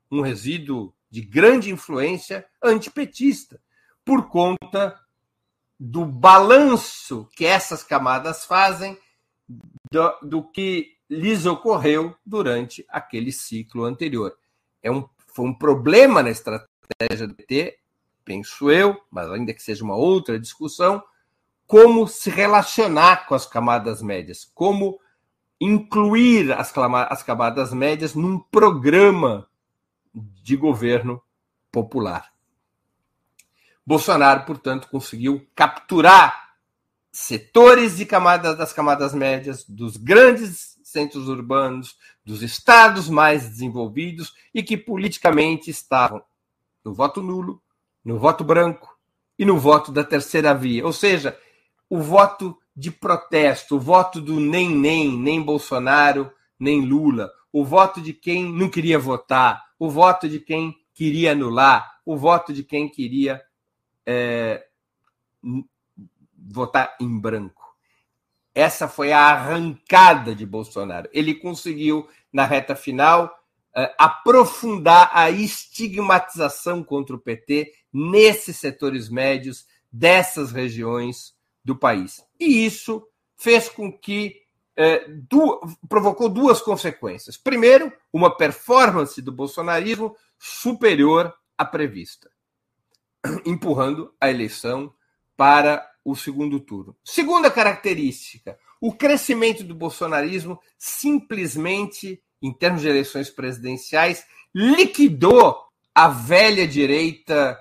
um 0.09 0.21
resíduo 0.21 0.93
de 1.09 1.21
grande 1.21 1.69
influência 1.69 2.45
antipetista, 2.63 3.61
por 4.03 4.29
conta 4.29 4.99
do 5.79 6.05
balanço 6.05 7.27
que 7.35 7.45
essas 7.45 7.83
camadas 7.83 8.45
fazem 8.45 8.97
do, 9.91 10.19
do 10.21 10.43
que 10.43 10.95
lhes 11.09 11.45
ocorreu 11.45 12.15
durante 12.25 12.85
aquele 12.87 13.31
ciclo 13.31 13.83
anterior. 13.83 14.35
É 14.81 14.89
um, 14.89 15.07
foi 15.33 15.45
um 15.45 15.53
problema 15.53 16.21
na 16.21 16.29
estratégia 16.29 17.27
do 17.27 17.33
PT, 17.33 17.77
penso 18.23 18.69
eu, 18.69 19.01
mas 19.09 19.29
ainda 19.29 19.53
que 19.53 19.63
seja 19.63 19.83
uma 19.83 19.95
outra 19.95 20.39
discussão, 20.39 21.03
como 21.65 22.07
se 22.07 22.29
relacionar 22.29 23.25
com 23.27 23.33
as 23.33 23.45
camadas 23.45 24.01
médias, 24.01 24.49
como 24.53 24.99
incluir 25.59 26.51
as, 26.51 26.73
as 27.09 27.23
camadas 27.23 27.73
médias 27.73 28.13
num 28.13 28.39
programa 28.39 29.47
de 30.13 30.55
governo 30.55 31.21
popular. 31.71 32.31
Bolsonaro, 33.85 34.45
portanto, 34.45 34.89
conseguiu 34.89 35.47
capturar 35.55 36.55
setores 37.11 37.97
de 37.97 38.05
camadas 38.05 38.57
das 38.57 38.73
camadas 38.73 39.13
médias, 39.13 39.65
dos 39.67 39.97
grandes 39.97 40.70
centros 40.91 41.27
urbanos, 41.27 41.97
dos 42.25 42.41
estados 42.41 43.09
mais 43.09 43.47
desenvolvidos 43.49 44.33
e 44.53 44.61
que 44.61 44.77
politicamente 44.77 45.69
estavam 45.69 46.23
no 46.83 46.93
voto 46.93 47.21
nulo, 47.21 47.61
no 48.03 48.17
voto 48.17 48.43
branco 48.43 48.97
e 49.37 49.45
no 49.45 49.57
voto 49.57 49.91
da 49.91 50.03
terceira 50.03 50.53
via, 50.53 50.85
ou 50.85 50.93
seja, 50.93 51.37
o 51.89 51.99
voto 51.99 52.57
de 52.75 52.91
protesto, 52.91 53.75
o 53.75 53.79
voto 53.79 54.21
do 54.21 54.39
nem 54.39 54.69
nem, 54.69 55.17
nem 55.17 55.41
Bolsonaro, 55.41 56.31
nem 56.59 56.85
Lula, 56.85 57.31
o 57.51 57.65
voto 57.65 58.01
de 58.01 58.13
quem 58.13 58.51
não 58.51 58.69
queria 58.69 58.97
votar, 58.97 59.63
o 59.77 59.89
voto 59.89 60.29
de 60.29 60.39
quem 60.39 60.75
queria 60.93 61.33
anular, 61.33 61.99
o 62.05 62.15
voto 62.15 62.53
de 62.53 62.63
quem 62.63 62.89
queria 62.89 63.41
é, 64.05 64.65
votar 66.37 66.95
em 66.99 67.19
branco. 67.19 67.60
Essa 68.53 68.87
foi 68.87 69.11
a 69.11 69.19
arrancada 69.19 70.35
de 70.35 70.45
Bolsonaro. 70.45 71.09
Ele 71.13 71.33
conseguiu, 71.33 72.07
na 72.31 72.45
reta 72.45 72.75
final, 72.75 73.33
é, 73.75 73.93
aprofundar 73.97 75.09
a 75.13 75.31
estigmatização 75.31 76.83
contra 76.83 77.15
o 77.15 77.19
PT 77.19 77.73
nesses 77.93 78.57
setores 78.57 79.09
médios 79.09 79.65
dessas 79.91 80.51
regiões 80.51 81.33
do 81.63 81.75
país. 81.75 82.23
E 82.39 82.65
isso 82.65 83.07
fez 83.37 83.69
com 83.69 83.91
que 83.91 84.41
é, 84.75 85.05
du 85.07 85.59
provocou 85.87 86.29
duas 86.29 86.61
consequências. 86.61 87.37
Primeiro, 87.37 87.91
uma 88.11 88.35
performance 88.35 89.21
do 89.21 89.31
bolsonarismo 89.31 90.15
superior 90.37 91.33
à 91.57 91.65
prevista, 91.65 92.29
empurrando 93.45 94.13
a 94.19 94.29
eleição 94.29 94.93
para 95.35 95.90
o 96.03 96.15
segundo 96.15 96.59
turno. 96.59 96.95
Segunda 97.03 97.51
característica, 97.51 98.57
o 98.79 98.93
crescimento 98.93 99.63
do 99.63 99.75
bolsonarismo 99.75 100.59
simplesmente, 100.77 102.21
em 102.41 102.51
termos 102.51 102.81
de 102.81 102.87
eleições 102.87 103.29
presidenciais, 103.29 104.25
liquidou 104.53 105.57
a 105.93 106.07
velha 106.07 106.67
direita 106.67 107.59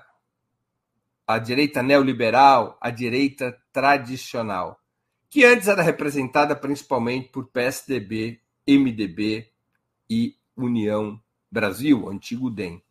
a 1.27 1.39
direita 1.39 1.81
neoliberal, 1.81 2.77
a 2.81 2.89
direita 2.89 3.57
tradicional, 3.71 4.81
que 5.29 5.45
antes 5.45 5.69
era 5.69 5.81
representada 5.81 6.55
principalmente 6.57 7.29
por 7.29 7.47
PSDB, 7.47 8.41
MDB 8.67 9.49
e 10.09 10.35
União 10.57 11.17
Brasil, 11.49 12.09
antigo 12.09 12.49
DEM. 12.49 12.81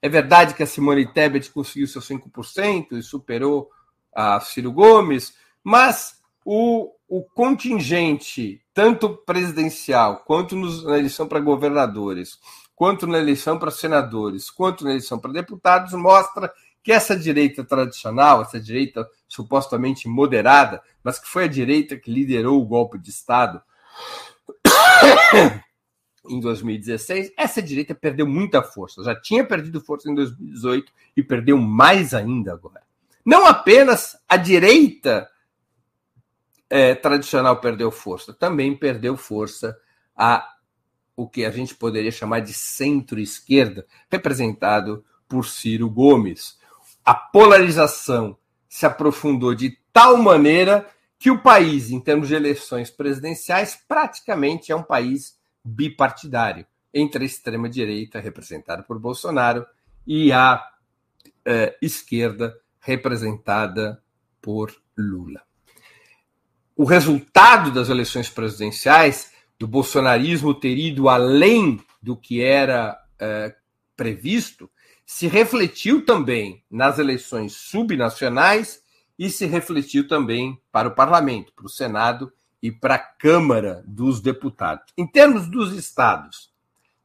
É 0.00 0.08
verdade 0.08 0.54
que 0.54 0.62
a 0.62 0.66
Simone 0.66 1.06
Tebet 1.06 1.50
conseguiu 1.50 1.86
seus 1.86 2.08
5% 2.08 2.92
e 2.92 3.02
superou 3.02 3.70
a 4.12 4.40
Ciro 4.40 4.72
Gomes, 4.72 5.34
mas 5.64 6.20
o, 6.44 6.92
o 7.08 7.22
contingente, 7.22 8.62
tanto 8.74 9.16
presidencial, 9.16 10.22
quanto 10.26 10.56
nos, 10.56 10.84
na 10.84 10.98
eleição 10.98 11.26
para 11.26 11.40
governadores, 11.40 12.38
quanto 12.74 13.06
na 13.06 13.18
eleição 13.18 13.58
para 13.58 13.70
senadores, 13.70 14.50
quanto 14.50 14.84
na 14.84 14.90
eleição 14.90 15.18
para 15.18 15.32
deputados, 15.32 15.92
mostra 15.92 16.52
que 16.82 16.90
essa 16.90 17.16
direita 17.16 17.64
tradicional, 17.64 18.42
essa 18.42 18.60
direita 18.60 19.08
supostamente 19.28 20.08
moderada, 20.08 20.82
mas 21.02 21.18
que 21.18 21.28
foi 21.28 21.44
a 21.44 21.48
direita 21.48 21.96
que 21.96 22.10
liderou 22.10 22.60
o 22.60 22.66
golpe 22.66 22.98
de 22.98 23.10
Estado 23.10 23.62
em 26.28 26.40
2016, 26.40 27.32
essa 27.36 27.62
direita 27.62 27.94
perdeu 27.94 28.26
muita 28.26 28.62
força. 28.62 29.02
Já 29.04 29.14
tinha 29.14 29.44
perdido 29.44 29.80
força 29.80 30.10
em 30.10 30.14
2018 30.14 30.92
e 31.16 31.22
perdeu 31.22 31.58
mais 31.58 32.14
ainda 32.14 32.52
agora. 32.52 32.82
Não 33.24 33.46
apenas 33.46 34.16
a 34.28 34.36
direita 34.36 35.28
é, 36.68 36.94
tradicional 36.94 37.60
perdeu 37.60 37.90
força, 37.90 38.32
também 38.32 38.76
perdeu 38.76 39.16
força 39.16 39.76
a 40.16 40.48
o 41.14 41.28
que 41.28 41.44
a 41.44 41.50
gente 41.50 41.74
poderia 41.74 42.10
chamar 42.10 42.40
de 42.40 42.54
centro-esquerda, 42.54 43.86
representado 44.10 45.04
por 45.28 45.46
Ciro 45.46 45.88
Gomes. 45.90 46.58
A 47.04 47.14
polarização 47.14 48.38
se 48.68 48.86
aprofundou 48.86 49.54
de 49.54 49.78
tal 49.92 50.16
maneira 50.16 50.88
que 51.18 51.30
o 51.30 51.42
país, 51.42 51.90
em 51.90 52.00
termos 52.00 52.28
de 52.28 52.34
eleições 52.34 52.90
presidenciais, 52.90 53.78
praticamente 53.86 54.72
é 54.72 54.76
um 54.76 54.82
país 54.82 55.38
bipartidário 55.62 56.66
entre 56.92 57.22
a 57.22 57.26
extrema-direita, 57.26 58.18
representada 58.18 58.82
por 58.82 58.98
Bolsonaro, 58.98 59.66
e 60.06 60.32
a 60.32 60.62
eh, 61.44 61.76
esquerda, 61.80 62.58
representada 62.82 64.02
por 64.40 64.74
Lula. 64.98 65.40
O 66.76 66.84
resultado 66.84 67.70
das 67.70 67.88
eleições 67.88 68.28
presidenciais 68.28 69.32
do 69.58 69.66
bolsonarismo 69.68 70.52
ter 70.52 70.76
ido 70.76 71.08
além 71.08 71.80
do 72.02 72.16
que 72.16 72.42
era 72.42 72.98
eh, 73.18 73.54
previsto 73.96 74.68
se 75.06 75.28
refletiu 75.28 76.04
também 76.04 76.64
nas 76.70 76.98
eleições 76.98 77.52
subnacionais 77.52 78.82
e 79.18 79.30
se 79.30 79.46
refletiu 79.46 80.08
também 80.08 80.60
para 80.72 80.88
o 80.88 80.94
parlamento, 80.94 81.52
para 81.54 81.66
o 81.66 81.70
Senado 81.70 82.32
e 82.60 82.72
para 82.72 82.96
a 82.96 82.98
Câmara 82.98 83.84
dos 83.86 84.20
Deputados. 84.20 84.92
Em 84.96 85.06
termos 85.06 85.46
dos 85.46 85.72
estados, 85.74 86.50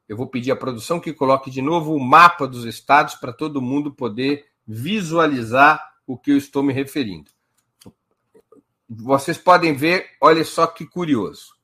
eu 0.08 0.16
vou 0.16 0.26
pedir 0.26 0.50
à 0.50 0.56
produção 0.56 0.98
que 0.98 1.12
coloque 1.12 1.50
de 1.50 1.62
novo 1.62 1.94
o 1.94 2.00
mapa 2.00 2.48
dos 2.48 2.64
estados 2.64 3.14
para 3.14 3.32
todo 3.32 3.62
mundo 3.62 3.92
poder 3.92 4.46
visualizar 4.68 5.82
o 6.06 6.18
que 6.18 6.30
eu 6.30 6.36
estou 6.36 6.62
me 6.62 6.74
referindo. 6.74 7.30
Vocês 8.86 9.38
podem 9.38 9.74
ver, 9.74 10.10
olha 10.20 10.44
só 10.44 10.66
que 10.66 10.86
curioso. 10.86 11.54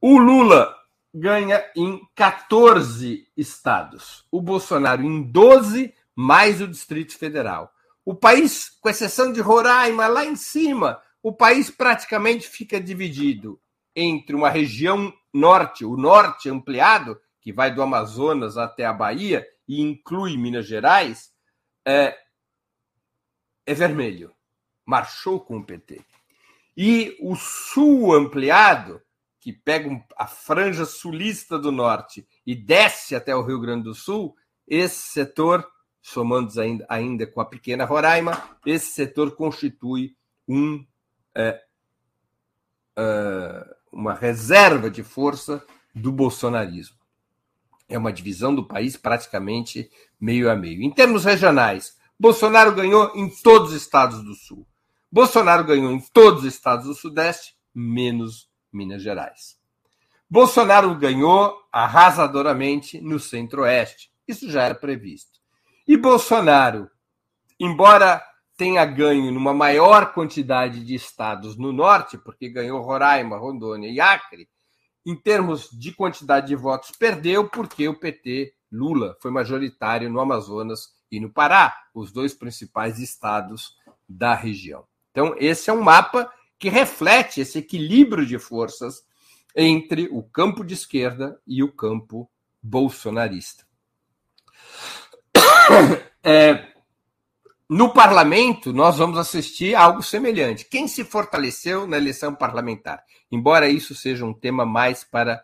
O 0.00 0.18
Lula 0.18 0.74
ganha 1.12 1.64
em 1.76 2.00
14 2.14 3.28
estados. 3.36 4.24
O 4.30 4.40
Bolsonaro 4.40 5.02
em 5.02 5.22
12, 5.22 5.92
mais 6.14 6.60
o 6.60 6.68
Distrito 6.68 7.18
Federal. 7.18 7.72
O 8.04 8.14
país, 8.14 8.70
com 8.80 8.88
exceção 8.88 9.32
de 9.32 9.40
Roraima, 9.40 10.06
lá 10.06 10.24
em 10.24 10.36
cima, 10.36 11.00
o 11.22 11.32
país 11.32 11.70
praticamente 11.70 12.48
fica 12.48 12.80
dividido 12.80 13.60
entre 13.94 14.34
uma 14.34 14.48
região 14.48 15.12
norte, 15.32 15.84
o 15.84 15.96
norte 15.96 16.48
ampliado, 16.48 17.20
que 17.40 17.52
vai 17.52 17.72
do 17.72 17.82
Amazonas 17.82 18.56
até 18.56 18.84
a 18.84 18.92
Bahia 18.92 19.46
e 19.68 19.80
inclui 19.80 20.36
Minas 20.36 20.66
Gerais, 20.66 21.31
é, 21.84 22.16
é 23.66 23.74
vermelho, 23.74 24.34
marchou 24.84 25.40
com 25.40 25.58
o 25.58 25.64
PT. 25.64 26.00
E 26.76 27.16
o 27.20 27.36
Sul 27.36 28.14
ampliado, 28.14 29.02
que 29.38 29.52
pega 29.52 29.90
a 30.16 30.26
franja 30.26 30.84
sulista 30.84 31.58
do 31.58 31.72
norte 31.72 32.26
e 32.46 32.54
desce 32.54 33.14
até 33.14 33.34
o 33.34 33.42
Rio 33.42 33.60
Grande 33.60 33.84
do 33.84 33.94
Sul, 33.94 34.36
esse 34.66 35.12
setor, 35.12 35.68
somando 36.00 36.58
ainda, 36.60 36.86
ainda 36.88 37.26
com 37.26 37.40
a 37.40 37.44
pequena 37.44 37.84
Roraima, 37.84 38.40
esse 38.64 38.92
setor 38.92 39.34
constitui 39.34 40.16
um, 40.48 40.86
é, 41.34 41.60
é, 42.96 43.76
uma 43.90 44.14
reserva 44.14 44.90
de 44.90 45.02
força 45.02 45.64
do 45.94 46.12
bolsonarismo. 46.12 47.01
É 47.92 47.98
uma 47.98 48.12
divisão 48.12 48.54
do 48.54 48.66
país 48.66 48.96
praticamente 48.96 49.90
meio 50.18 50.50
a 50.50 50.56
meio. 50.56 50.82
Em 50.82 50.90
termos 50.90 51.24
regionais, 51.24 51.94
Bolsonaro 52.18 52.74
ganhou 52.74 53.12
em 53.14 53.28
todos 53.28 53.70
os 53.70 53.82
estados 53.82 54.24
do 54.24 54.34
Sul. 54.34 54.66
Bolsonaro 55.10 55.62
ganhou 55.62 55.92
em 55.92 56.00
todos 56.00 56.42
os 56.42 56.54
estados 56.54 56.86
do 56.86 56.94
Sudeste, 56.94 57.54
menos 57.74 58.48
Minas 58.72 59.02
Gerais. 59.02 59.58
Bolsonaro 60.28 60.94
ganhou 60.94 61.54
arrasadoramente 61.70 62.98
no 62.98 63.20
Centro-Oeste. 63.20 64.10
Isso 64.26 64.50
já 64.50 64.62
era 64.62 64.74
previsto. 64.74 65.38
E 65.86 65.94
Bolsonaro, 65.94 66.88
embora 67.60 68.24
tenha 68.56 68.86
ganho 68.86 69.30
numa 69.30 69.52
maior 69.52 70.14
quantidade 70.14 70.82
de 70.82 70.94
estados 70.94 71.58
no 71.58 71.72
norte, 71.72 72.16
porque 72.16 72.48
ganhou 72.48 72.80
Roraima, 72.80 73.36
Rondônia 73.36 73.90
e 73.90 74.00
Acre, 74.00 74.48
em 75.04 75.16
termos 75.16 75.68
de 75.70 75.92
quantidade 75.92 76.46
de 76.46 76.56
votos, 76.56 76.92
perdeu 76.92 77.48
porque 77.48 77.88
o 77.88 77.98
PT, 77.98 78.54
Lula, 78.70 79.16
foi 79.20 79.30
majoritário 79.30 80.08
no 80.08 80.20
Amazonas 80.20 80.94
e 81.10 81.20
no 81.20 81.30
Pará, 81.30 81.76
os 81.94 82.12
dois 82.12 82.32
principais 82.32 82.98
estados 82.98 83.76
da 84.08 84.34
região. 84.34 84.84
Então, 85.10 85.34
esse 85.38 85.68
é 85.68 85.72
um 85.72 85.82
mapa 85.82 86.32
que 86.58 86.68
reflete 86.68 87.40
esse 87.40 87.58
equilíbrio 87.58 88.24
de 88.24 88.38
forças 88.38 89.04
entre 89.54 90.08
o 90.10 90.22
campo 90.22 90.64
de 90.64 90.74
esquerda 90.74 91.38
e 91.46 91.62
o 91.62 91.72
campo 91.72 92.30
bolsonarista. 92.62 93.66
É, 96.24 96.71
no 97.72 97.90
parlamento, 97.90 98.70
nós 98.70 98.98
vamos 98.98 99.16
assistir 99.16 99.74
algo 99.74 100.02
semelhante. 100.02 100.66
Quem 100.66 100.86
se 100.86 101.04
fortaleceu 101.04 101.86
na 101.86 101.96
eleição 101.96 102.34
parlamentar? 102.34 103.02
Embora 103.30 103.66
isso 103.66 103.94
seja 103.94 104.26
um 104.26 104.34
tema 104.34 104.66
mais 104.66 105.04
para, 105.04 105.42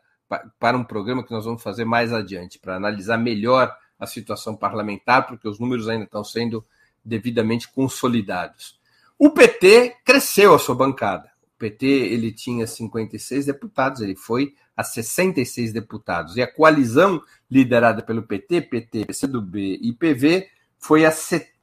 para 0.61 0.77
um 0.77 0.85
programa 0.85 1.25
que 1.25 1.31
nós 1.31 1.47
vamos 1.47 1.63
fazer 1.63 1.87
mais 1.87 2.13
adiante, 2.13 2.59
para 2.59 2.77
analisar 2.77 3.17
melhor 3.17 3.75
a 3.99 4.07
situação 4.07 4.55
parlamentar, 4.55 5.27
porque 5.27 5.49
os 5.49 5.59
números 5.59 5.89
ainda 5.89 6.05
estão 6.05 6.23
sendo 6.23 6.63
devidamente 7.03 7.73
consolidados. 7.73 8.79
O 9.19 9.31
PT 9.31 9.97
cresceu 10.05 10.53
a 10.53 10.59
sua 10.59 10.75
bancada. 10.75 11.31
O 11.57 11.59
PT 11.59 11.87
ele 11.87 12.31
tinha 12.31 12.67
56 12.67 13.47
deputados, 13.47 14.03
ele 14.03 14.15
foi 14.15 14.55
a 14.77 14.85
66 14.85 15.73
deputados. 15.73 16.37
E 16.37 16.43
a 16.43 16.47
coalizão 16.47 17.23
liderada 17.51 18.03
pelo 18.03 18.23
PT, 18.23 18.61
PT, 18.61 19.07
PCdoB 19.07 19.79
e 19.81 19.95
PV 19.95 20.47
foi 20.79 21.07
a 21.07 21.11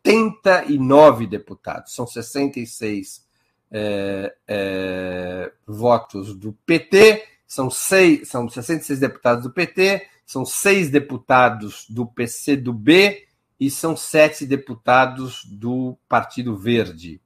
79 0.06 1.26
deputados. 1.26 1.94
São 1.94 2.06
66 2.06 3.26
é, 3.72 4.36
é, 4.48 5.52
votos 5.65 6.36
do 6.36 6.54
PT, 6.65 7.24
são, 7.48 7.70
seis, 7.72 8.28
são 8.30 8.48
66 8.48 9.00
deputados 9.00 9.44
do 9.44 9.52
PT, 9.52 10.08
são 10.26 10.46
seis 10.46 10.89
deputados 10.89 11.86
do 11.89 12.06
PC 12.06 12.56
do 12.56 12.72
B 12.72 13.26
e 13.60 13.70
são 13.70 13.96
sete 13.96 14.46
deputados 14.46 15.46
do 15.46 15.98
Partido 16.08 16.56
Verde. 16.56 17.22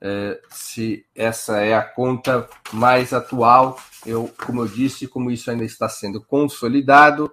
É, 0.00 0.40
se 0.50 1.04
essa 1.14 1.58
é 1.58 1.74
a 1.74 1.82
conta 1.82 2.48
mais 2.72 3.12
atual, 3.12 3.78
eu, 4.06 4.32
como 4.44 4.62
eu 4.62 4.68
disse, 4.68 5.06
como 5.06 5.30
isso 5.30 5.50
ainda 5.50 5.64
está 5.64 5.88
sendo 5.88 6.22
consolidado, 6.22 7.30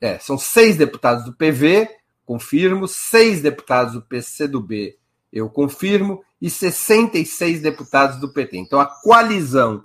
é, 0.00 0.18
são 0.18 0.36
seis 0.36 0.76
deputados 0.76 1.24
do 1.24 1.32
PV, 1.32 1.88
confirmo, 2.30 2.86
seis 2.86 3.42
deputados 3.42 3.94
do 3.94 4.02
PC 4.02 4.46
do 4.46 4.60
B, 4.60 4.96
eu 5.32 5.50
confirmo, 5.50 6.24
e 6.40 6.48
66 6.48 7.60
deputados 7.60 8.20
do 8.20 8.32
PT. 8.32 8.56
Então, 8.56 8.78
a 8.78 8.86
coalizão 8.86 9.82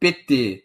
PT, 0.00 0.64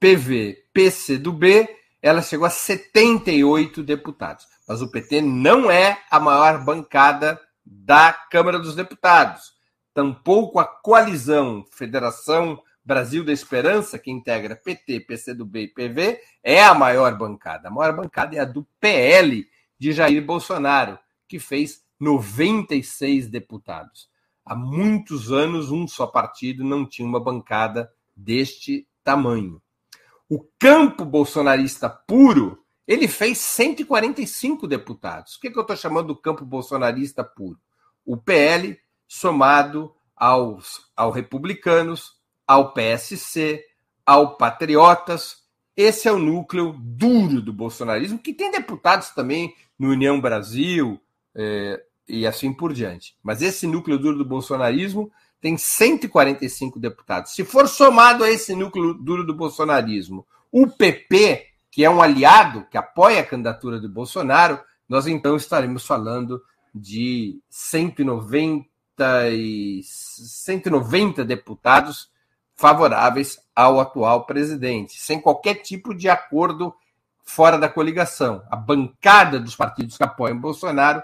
PV, 0.00 0.64
PC 0.72 1.18
do 1.18 1.32
B, 1.32 1.68
ela 2.02 2.20
chegou 2.22 2.44
a 2.44 2.50
78 2.50 3.84
deputados. 3.84 4.48
Mas 4.66 4.82
o 4.82 4.90
PT 4.90 5.20
não 5.20 5.70
é 5.70 6.02
a 6.10 6.18
maior 6.18 6.64
bancada 6.64 7.40
da 7.64 8.12
Câmara 8.12 8.58
dos 8.58 8.74
Deputados. 8.74 9.52
Tampouco 9.94 10.58
a 10.58 10.64
coalizão 10.64 11.64
Federação 11.70 12.60
Brasil 12.84 13.24
da 13.24 13.32
Esperança, 13.32 13.96
que 13.96 14.10
integra 14.10 14.56
PT, 14.56 15.02
PCdoB 15.06 15.60
e 15.60 15.68
PV, 15.68 16.20
é 16.42 16.64
a 16.64 16.74
maior 16.74 17.16
bancada. 17.16 17.68
A 17.68 17.70
maior 17.70 17.94
bancada 17.94 18.34
é 18.34 18.40
a 18.40 18.44
do 18.44 18.66
PL 18.80 19.46
de 19.82 19.90
Jair 19.90 20.24
Bolsonaro, 20.24 20.96
que 21.26 21.40
fez 21.40 21.82
96 21.98 23.26
deputados. 23.26 24.08
Há 24.44 24.54
muitos 24.54 25.32
anos, 25.32 25.72
um 25.72 25.88
só 25.88 26.06
partido 26.06 26.62
não 26.62 26.86
tinha 26.86 27.06
uma 27.06 27.18
bancada 27.18 27.92
deste 28.14 28.86
tamanho. 29.02 29.60
O 30.28 30.46
campo 30.56 31.04
bolsonarista 31.04 31.90
puro, 31.90 32.64
ele 32.86 33.08
fez 33.08 33.38
145 33.38 34.68
deputados. 34.68 35.34
O 35.34 35.40
que, 35.40 35.48
é 35.48 35.50
que 35.50 35.58
eu 35.58 35.62
estou 35.62 35.76
chamando 35.76 36.06
do 36.06 36.16
campo 36.16 36.44
bolsonarista 36.44 37.24
puro? 37.24 37.58
O 38.06 38.16
PL 38.16 38.78
somado 39.08 39.92
aos, 40.14 40.92
aos 40.94 41.12
republicanos, 41.12 42.20
ao 42.46 42.72
PSC, 42.72 43.64
ao 44.06 44.36
Patriotas. 44.36 45.41
Esse 45.82 46.06
é 46.06 46.12
o 46.12 46.18
núcleo 46.18 46.76
duro 46.78 47.42
do 47.42 47.52
bolsonarismo, 47.52 48.18
que 48.18 48.32
tem 48.32 48.52
deputados 48.52 49.10
também 49.10 49.52
no 49.76 49.90
União 49.90 50.20
Brasil, 50.20 51.00
é, 51.34 51.82
e 52.08 52.24
assim 52.24 52.52
por 52.52 52.72
diante. 52.72 53.16
Mas 53.20 53.42
esse 53.42 53.66
núcleo 53.66 53.98
duro 53.98 54.18
do 54.18 54.24
bolsonarismo 54.24 55.10
tem 55.40 55.56
145 55.56 56.78
deputados. 56.78 57.34
Se 57.34 57.44
for 57.44 57.66
somado 57.66 58.22
a 58.22 58.30
esse 58.30 58.54
núcleo 58.54 58.94
duro 58.94 59.26
do 59.26 59.34
bolsonarismo, 59.34 60.24
o 60.52 60.68
PP, 60.68 61.46
que 61.68 61.84
é 61.84 61.90
um 61.90 62.00
aliado 62.00 62.64
que 62.70 62.78
apoia 62.78 63.20
a 63.20 63.26
candidatura 63.26 63.80
do 63.80 63.88
Bolsonaro, 63.88 64.60
nós 64.88 65.08
então 65.08 65.34
estaremos 65.34 65.84
falando 65.84 66.40
de 66.72 67.40
190, 67.50 68.68
e 69.32 69.80
190 69.82 71.24
deputados 71.24 72.11
favoráveis 72.62 73.40
ao 73.56 73.80
atual 73.80 74.24
presidente, 74.24 74.92
sem 74.92 75.20
qualquer 75.20 75.54
tipo 75.56 75.92
de 75.92 76.08
acordo 76.08 76.72
fora 77.24 77.58
da 77.58 77.68
coligação. 77.68 78.40
A 78.48 78.54
bancada 78.54 79.40
dos 79.40 79.56
partidos 79.56 79.96
que 79.96 80.04
apoiam 80.04 80.38
Bolsonaro 80.38 81.02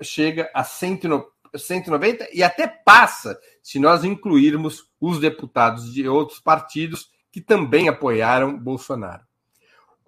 chega 0.00 0.48
a 0.54 0.62
190 0.62 2.28
e 2.32 2.40
até 2.40 2.68
passa 2.68 3.36
se 3.60 3.80
nós 3.80 4.04
incluirmos 4.04 4.88
os 5.00 5.18
deputados 5.18 5.92
de 5.92 6.08
outros 6.08 6.38
partidos 6.38 7.10
que 7.32 7.40
também 7.40 7.88
apoiaram 7.88 8.56
Bolsonaro. 8.56 9.24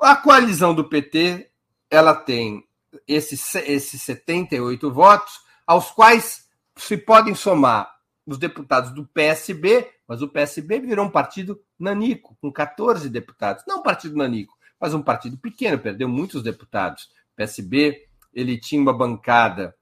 A 0.01 0.15
coalizão 0.15 0.73
do 0.73 0.89
PT 0.89 1.51
ela 1.91 2.15
tem 2.15 2.65
esses, 3.07 3.53
esses 3.57 4.01
78 4.03 4.93
votos, 4.93 5.41
aos 5.67 5.91
quais 5.91 6.49
se 6.77 6.97
podem 6.97 7.35
somar 7.35 7.98
os 8.29 8.37
deputados 8.37 8.91
do 8.91 9.07
PSB, 9.07 9.91
mas 10.07 10.21
o 10.21 10.29
PSB 10.29 10.81
virou 10.81 11.07
um 11.07 11.11
partido 11.11 11.59
nanico, 11.79 12.37
com 12.43 12.53
14 12.53 13.09
deputados. 13.09 13.65
Não 13.67 13.79
um 13.79 13.83
partido 13.83 14.15
nanico, 14.15 14.55
mas 14.79 14.93
um 14.93 15.01
partido 15.01 15.39
pequeno, 15.39 15.79
perdeu 15.79 16.07
muitos 16.07 16.43
deputados. 16.43 17.05
O 17.33 17.37
PSB 17.37 18.07
ele 18.35 18.59
tinha 18.59 18.83
uma 18.83 18.93
bancada 18.93 19.75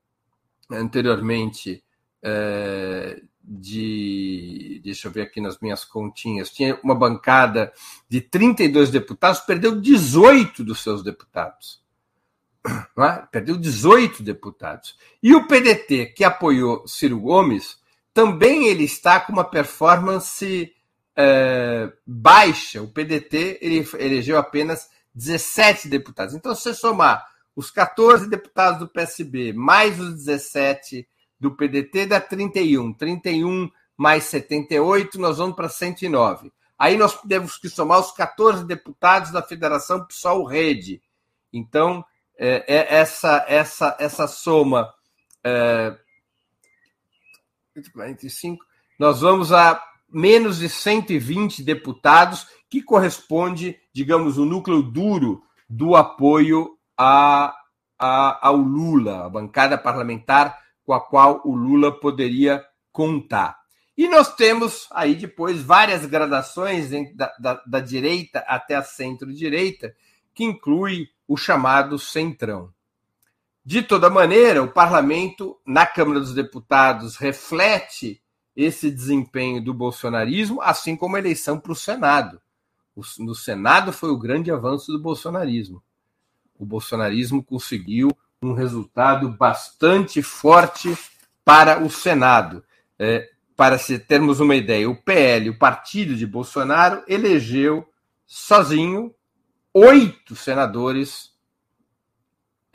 anteriormente 0.71 1.83
é, 2.23 3.21
de. 3.43 4.81
Deixa 4.85 5.09
eu 5.09 5.13
ver 5.13 5.23
aqui 5.23 5.41
nas 5.41 5.59
minhas 5.59 5.85
continhas. 5.85 6.49
Tinha 6.49 6.79
uma 6.85 6.95
bancada 6.95 7.73
de 8.09 8.21
32 8.21 8.91
deputados, 8.91 9.41
perdeu 9.41 9.81
18 9.81 10.63
dos 10.63 10.85
seus 10.85 11.03
deputados. 11.03 11.85
É? 12.97 13.27
Perdeu 13.33 13.57
18 13.57 14.23
deputados. 14.23 14.97
E 15.21 15.35
o 15.35 15.49
PDT, 15.49 16.07
que 16.07 16.23
apoiou 16.23 16.87
Ciro 16.87 17.19
Gomes, 17.21 17.85
também 18.17 18.67
ele 18.67 18.85
está 18.85 19.21
com 19.21 19.31
uma 19.31 19.45
performance 19.45 20.73
é, 21.15 21.93
baixa. 22.07 22.81
O 22.81 22.89
PDT 22.89 23.59
ele 23.61 23.87
elegeu 23.99 24.39
apenas 24.39 24.89
17 25.15 25.87
deputados. 25.87 26.35
Então, 26.35 26.55
se 26.55 26.63
você 26.63 26.73
somar 26.73 27.27
os 27.55 27.71
14 27.71 28.27
deputados 28.27 28.79
do 28.79 28.89
PSB, 28.89 29.53
mais 29.53 30.01
os 30.01 30.15
17 30.15 31.07
do 31.39 31.55
PDT, 31.55 32.07
dá 32.07 32.19
31. 32.19 32.95
31 32.95 33.71
mais 33.95 34.25
78, 34.25 35.21
nós 35.21 35.37
vamos 35.37 35.55
para 35.55 35.69
109. 35.69 36.51
Aí 36.79 36.97
nós 36.97 37.21
temos 37.21 37.59
que 37.59 37.69
somar 37.69 38.01
os 38.01 38.13
14 38.13 38.65
deputados 38.65 39.31
da 39.31 39.43
Federação 39.43 40.07
PSOL 40.07 40.47
Rede. 40.47 41.03
Então, 41.53 42.03
é, 42.39 42.65
é 42.67 42.97
essa, 42.97 43.45
essa, 43.47 43.95
essa 44.01 44.27
soma 44.27 44.91
é, 45.45 45.95
145, 47.77 48.65
nós 48.99 49.21
vamos 49.21 49.53
a 49.53 49.83
menos 50.09 50.59
de 50.59 50.69
120 50.69 51.63
deputados, 51.63 52.47
que 52.71 52.83
corresponde, 52.83 53.79
digamos, 53.93 54.39
o 54.39 54.45
núcleo 54.45 54.83
duro 54.83 55.43
do 55.69 55.95
apoio 55.95 56.79
a, 56.97 57.55
a, 57.99 58.49
ao 58.49 58.57
Lula, 58.57 59.27
a 59.27 59.29
bancada 59.29 59.77
parlamentar 59.77 60.59
com 60.85 60.93
a 60.93 61.01
qual 61.01 61.43
o 61.45 61.55
Lula 61.55 61.93
poderia 61.93 62.65
contar. 62.93 63.59
E 63.97 64.09
nós 64.09 64.35
temos 64.35 64.87
aí 64.93 65.15
depois 65.15 65.61
várias 65.61 66.07
gradações 66.07 66.91
da, 67.15 67.33
da, 67.39 67.63
da 67.67 67.81
direita 67.81 68.41
até 68.47 68.75
a 68.75 68.83
centro-direita, 68.83 69.95
que 70.35 70.45
inclui 70.45 71.09
o 71.27 71.37
chamado 71.37 71.99
centrão. 71.99 72.73
De 73.67 73.83
toda 73.83 74.09
maneira, 74.09 74.63
o 74.63 74.71
parlamento, 74.71 75.59
na 75.67 75.85
Câmara 75.85 76.21
dos 76.21 76.33
Deputados, 76.33 77.17
reflete 77.17 78.23
esse 78.55 78.89
desempenho 78.93 79.61
do 79.61 79.75
bolsonarismo, 79.75 80.63
assim 80.63 80.95
como 80.95 81.17
a 81.17 81.19
eleição 81.19 81.59
para 81.59 81.73
o 81.73 81.75
Senado. 81.75 82.41
No 83.19 83.35
Senado 83.35 83.93
foi 83.93 84.11
o 84.11 84.17
grande 84.17 84.53
avanço 84.53 84.93
do 84.93 85.01
bolsonarismo. 85.01 85.83
O 86.57 86.65
bolsonarismo 86.65 87.43
conseguiu 87.43 88.17
um 88.41 88.53
resultado 88.53 89.29
bastante 89.31 90.23
forte 90.23 90.97
para 91.45 91.83
o 91.83 91.91
Senado. 91.91 92.63
É, 92.97 93.29
para 93.57 93.77
termos 94.07 94.39
uma 94.39 94.55
ideia, 94.55 94.89
o 94.89 94.95
PL, 94.95 95.51
o 95.51 95.59
partido 95.59 96.15
de 96.15 96.25
Bolsonaro, 96.25 97.03
elegeu 97.09 97.85
sozinho 98.25 99.13
oito 99.75 100.37
senadores 100.37 101.36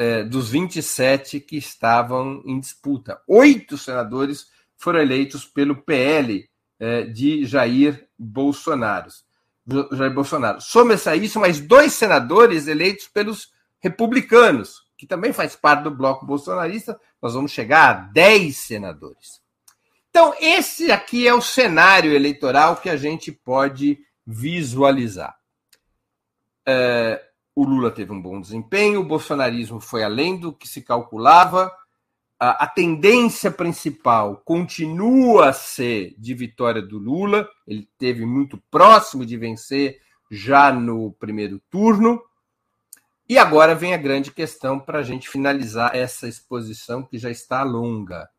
é, 0.01 0.23
dos 0.23 0.49
27 0.49 1.39
que 1.39 1.57
estavam 1.57 2.41
em 2.43 2.59
disputa. 2.59 3.21
Oito 3.27 3.77
senadores 3.77 4.47
foram 4.75 4.99
eleitos 4.99 5.45
pelo 5.45 5.75
PL 5.75 6.49
é, 6.79 7.03
de 7.03 7.45
Jair 7.45 8.07
Bolsonaro. 8.17 9.11
Jair 9.91 10.11
Bolsonaro. 10.11 10.59
Soma-se 10.59 11.07
a 11.07 11.15
isso 11.15 11.39
mais 11.39 11.59
dois 11.59 11.93
senadores 11.93 12.65
eleitos 12.65 13.07
pelos 13.07 13.51
republicanos, 13.79 14.87
que 14.97 15.05
também 15.05 15.31
faz 15.31 15.55
parte 15.55 15.83
do 15.83 15.91
bloco 15.91 16.25
bolsonarista. 16.25 16.99
Nós 17.21 17.35
vamos 17.35 17.51
chegar 17.51 17.89
a 17.89 17.93
10 17.93 18.57
senadores. 18.57 19.39
Então, 20.09 20.33
esse 20.39 20.91
aqui 20.91 21.27
é 21.27 21.33
o 21.33 21.43
cenário 21.43 22.11
eleitoral 22.11 22.77
que 22.77 22.89
a 22.89 22.97
gente 22.97 23.31
pode 23.31 23.99
visualizar. 24.25 25.37
É, 26.65 27.23
o 27.55 27.63
Lula 27.63 27.91
teve 27.91 28.11
um 28.11 28.21
bom 28.21 28.39
desempenho, 28.39 29.01
o 29.01 29.05
bolsonarismo 29.05 29.79
foi 29.79 30.03
além 30.03 30.39
do 30.39 30.53
que 30.53 30.67
se 30.67 30.81
calculava. 30.81 31.71
A, 32.39 32.63
a 32.63 32.67
tendência 32.67 33.51
principal 33.51 34.41
continua 34.45 35.49
a 35.49 35.53
ser 35.53 36.15
de 36.17 36.33
vitória 36.33 36.81
do 36.81 36.97
Lula. 36.97 37.47
Ele 37.67 37.87
teve 37.97 38.25
muito 38.25 38.57
próximo 38.69 39.25
de 39.25 39.37
vencer 39.37 39.99
já 40.29 40.71
no 40.71 41.11
primeiro 41.13 41.61
turno. 41.69 42.21
E 43.27 43.37
agora 43.37 43.75
vem 43.75 43.93
a 43.93 43.97
grande 43.97 44.31
questão 44.31 44.79
para 44.79 44.99
a 44.99 45.03
gente 45.03 45.29
finalizar 45.29 45.95
essa 45.95 46.27
exposição 46.27 47.03
que 47.03 47.17
já 47.17 47.29
está 47.29 47.63
longa 47.63 48.29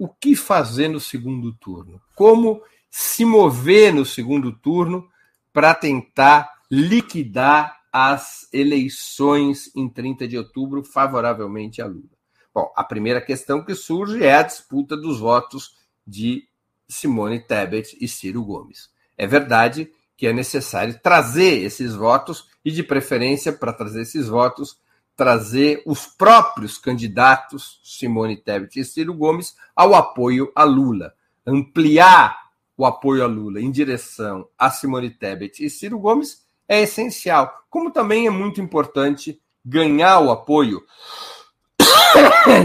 o 0.00 0.08
que 0.08 0.34
fazer 0.34 0.88
no 0.88 0.98
segundo 0.98 1.52
turno? 1.52 2.00
Como 2.14 2.62
se 2.90 3.22
mover 3.22 3.92
no 3.92 4.06
segundo 4.06 4.50
turno 4.50 5.06
para 5.52 5.74
tentar 5.74 6.50
liquidar 6.70 7.79
as 7.92 8.48
eleições 8.52 9.70
em 9.74 9.88
30 9.88 10.28
de 10.28 10.38
outubro 10.38 10.82
favoravelmente 10.82 11.82
a 11.82 11.86
Lula? 11.86 12.20
Bom, 12.52 12.72
a 12.76 12.82
primeira 12.82 13.20
questão 13.20 13.64
que 13.64 13.74
surge 13.74 14.24
é 14.24 14.34
a 14.34 14.42
disputa 14.42 14.96
dos 14.96 15.20
votos 15.20 15.76
de 16.06 16.48
Simone 16.88 17.40
Tebet 17.40 17.96
e 18.00 18.08
Ciro 18.08 18.44
Gomes. 18.44 18.90
É 19.16 19.26
verdade 19.26 19.90
que 20.16 20.26
é 20.26 20.32
necessário 20.32 20.98
trazer 21.02 21.62
esses 21.62 21.94
votos 21.94 22.48
e, 22.64 22.70
de 22.70 22.82
preferência, 22.82 23.52
para 23.52 23.72
trazer 23.72 24.02
esses 24.02 24.28
votos, 24.28 24.78
trazer 25.16 25.82
os 25.86 26.06
próprios 26.06 26.76
candidatos, 26.76 27.80
Simone 27.84 28.36
Tebet 28.36 28.80
e 28.80 28.84
Ciro 28.84 29.14
Gomes, 29.14 29.54
ao 29.74 29.94
apoio 29.94 30.52
a 30.54 30.64
Lula. 30.64 31.14
Ampliar 31.46 32.50
o 32.76 32.84
apoio 32.84 33.22
a 33.22 33.26
Lula 33.26 33.60
em 33.60 33.70
direção 33.70 34.48
a 34.58 34.70
Simone 34.70 35.10
Tebet 35.10 35.64
e 35.64 35.70
Ciro 35.70 35.98
Gomes 35.98 36.44
é 36.70 36.82
essencial. 36.82 37.64
Como 37.68 37.90
também 37.90 38.28
é 38.28 38.30
muito 38.30 38.60
importante 38.60 39.42
ganhar 39.64 40.20
o 40.20 40.30
apoio 40.30 40.80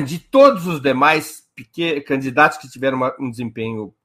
de 0.05 0.19
todos 0.19 0.67
os 0.67 0.79
demais 0.79 1.43
candidatos 2.05 2.59
que 2.59 2.69
tiveram 2.69 2.99
um 3.19 3.31
desempenho 3.31 3.95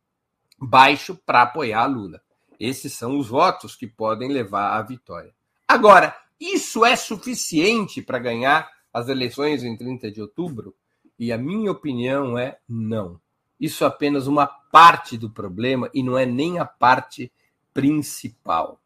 baixo 0.59 1.19
para 1.27 1.43
apoiar 1.43 1.83
a 1.83 1.87
Lula. 1.87 2.23
Esses 2.59 2.95
são 2.95 3.19
os 3.19 3.29
votos 3.29 3.77
que 3.77 3.87
podem 3.87 4.31
levar 4.31 4.79
à 4.79 4.83
vitória. 4.83 5.35
Agora, 5.69 6.17
isso 6.41 6.83
é 6.83 6.97
suficiente 6.97 8.01
para 8.01 8.19
ganhar 8.19 8.71
as 8.93 9.09
eleições 9.09 9.63
em 9.63 9.77
30 9.77 10.11
de 10.11 10.23
outubro? 10.23 10.75
E 11.19 11.31
a 11.31 11.37
minha 11.37 11.71
opinião 11.71 12.39
é 12.39 12.59
não. 12.67 13.21
Isso 13.59 13.85
é 13.85 13.87
apenas 13.87 14.27
uma 14.27 14.47
parte 14.47 15.19
do 15.19 15.29
problema 15.29 15.91
e 15.93 16.03
não 16.03 16.17
é 16.17 16.25
nem 16.25 16.59
a 16.59 16.65
parte 16.65 17.31
principal. 17.75 18.80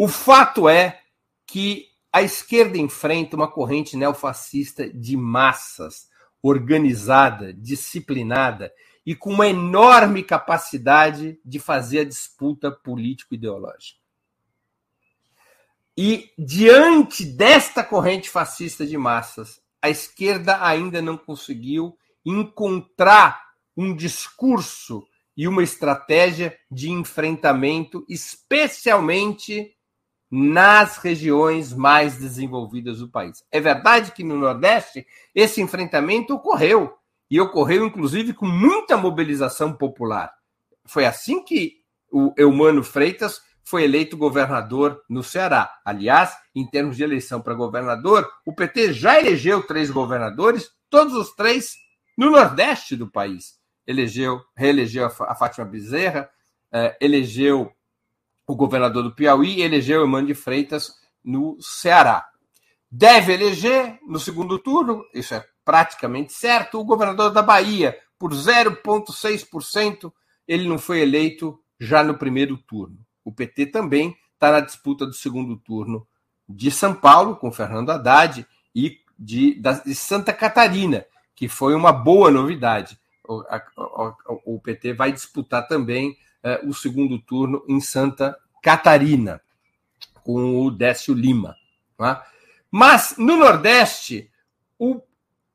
O 0.00 0.06
fato 0.06 0.68
é 0.68 1.00
que 1.44 1.88
a 2.12 2.22
esquerda 2.22 2.78
enfrenta 2.78 3.34
uma 3.34 3.50
corrente 3.50 3.96
neofascista 3.96 4.88
de 4.88 5.16
massas, 5.16 6.08
organizada, 6.40 7.52
disciplinada 7.52 8.72
e 9.04 9.16
com 9.16 9.32
uma 9.32 9.48
enorme 9.48 10.22
capacidade 10.22 11.40
de 11.44 11.58
fazer 11.58 11.98
a 11.98 12.04
disputa 12.04 12.70
político-ideológica. 12.70 13.98
E 15.96 16.30
diante 16.38 17.24
desta 17.24 17.82
corrente 17.82 18.30
fascista 18.30 18.86
de 18.86 18.96
massas, 18.96 19.60
a 19.82 19.90
esquerda 19.90 20.64
ainda 20.64 21.02
não 21.02 21.18
conseguiu 21.18 21.98
encontrar 22.24 23.48
um 23.76 23.96
discurso 23.96 25.04
e 25.36 25.48
uma 25.48 25.64
estratégia 25.64 26.56
de 26.70 26.88
enfrentamento, 26.88 28.06
especialmente 28.08 29.74
nas 30.30 30.98
regiões 30.98 31.72
mais 31.72 32.18
desenvolvidas 32.18 32.98
do 32.98 33.08
país. 33.08 33.42
É 33.50 33.60
verdade 33.60 34.12
que 34.12 34.22
no 34.22 34.36
Nordeste 34.36 35.06
esse 35.34 35.60
enfrentamento 35.60 36.34
ocorreu, 36.34 36.94
e 37.30 37.40
ocorreu 37.40 37.86
inclusive 37.86 38.32
com 38.32 38.46
muita 38.46 38.96
mobilização 38.96 39.72
popular. 39.72 40.32
Foi 40.84 41.04
assim 41.04 41.44
que 41.44 41.78
o 42.10 42.32
Eumano 42.36 42.82
Freitas 42.82 43.40
foi 43.62 43.84
eleito 43.84 44.16
governador 44.16 45.02
no 45.10 45.22
Ceará. 45.22 45.70
Aliás, 45.84 46.34
em 46.54 46.66
termos 46.66 46.96
de 46.96 47.04
eleição 47.04 47.40
para 47.40 47.52
governador, 47.52 48.26
o 48.46 48.54
PT 48.54 48.94
já 48.94 49.20
elegeu 49.20 49.62
três 49.62 49.90
governadores, 49.90 50.70
todos 50.88 51.12
os 51.12 51.34
três 51.34 51.76
no 52.16 52.30
Nordeste 52.30 52.96
do 52.96 53.10
país. 53.10 53.58
Elegeu, 53.86 54.40
reelegeu 54.56 55.04
a 55.04 55.34
Fátima 55.34 55.66
Bezerra, 55.66 56.30
eh, 56.72 56.96
elegeu 56.98 57.70
o 58.48 58.56
governador 58.56 59.02
do 59.02 59.14
Piauí 59.14 59.60
elegeu 59.60 60.02
Emmanuel 60.02 60.28
de 60.28 60.34
Freitas 60.34 60.94
no 61.22 61.58
Ceará. 61.60 62.26
Deve 62.90 63.34
eleger 63.34 63.98
no 64.08 64.18
segundo 64.18 64.58
turno, 64.58 65.04
isso 65.12 65.34
é 65.34 65.44
praticamente 65.62 66.32
certo, 66.32 66.80
o 66.80 66.84
governador 66.84 67.30
da 67.30 67.42
Bahia, 67.42 67.94
por 68.18 68.32
0,6%, 68.32 70.10
ele 70.48 70.66
não 70.66 70.78
foi 70.78 71.02
eleito 71.02 71.60
já 71.78 72.02
no 72.02 72.16
primeiro 72.16 72.56
turno. 72.56 72.98
O 73.22 73.30
PT 73.30 73.66
também 73.66 74.16
está 74.32 74.50
na 74.50 74.60
disputa 74.60 75.04
do 75.04 75.12
segundo 75.12 75.58
turno 75.58 76.08
de 76.48 76.70
São 76.70 76.94
Paulo, 76.94 77.36
com 77.36 77.52
Fernando 77.52 77.90
Haddad, 77.90 78.46
e 78.74 78.96
de, 79.18 79.60
de 79.84 79.94
Santa 79.94 80.32
Catarina, 80.32 81.04
que 81.36 81.48
foi 81.48 81.74
uma 81.74 81.92
boa 81.92 82.30
novidade. 82.30 82.98
O, 83.28 83.44
a, 83.50 83.62
o 84.46 84.58
PT 84.58 84.94
vai 84.94 85.12
disputar 85.12 85.68
também 85.68 86.16
é, 86.42 86.60
o 86.64 86.72
segundo 86.72 87.18
turno 87.18 87.64
em 87.68 87.80
Santa 87.80 88.38
Catarina, 88.62 89.40
com 90.22 90.60
o 90.60 90.70
Décio 90.70 91.14
Lima. 91.14 91.56
É? 92.00 92.20
Mas 92.70 93.14
no 93.16 93.36
Nordeste, 93.36 94.30
o, 94.78 95.00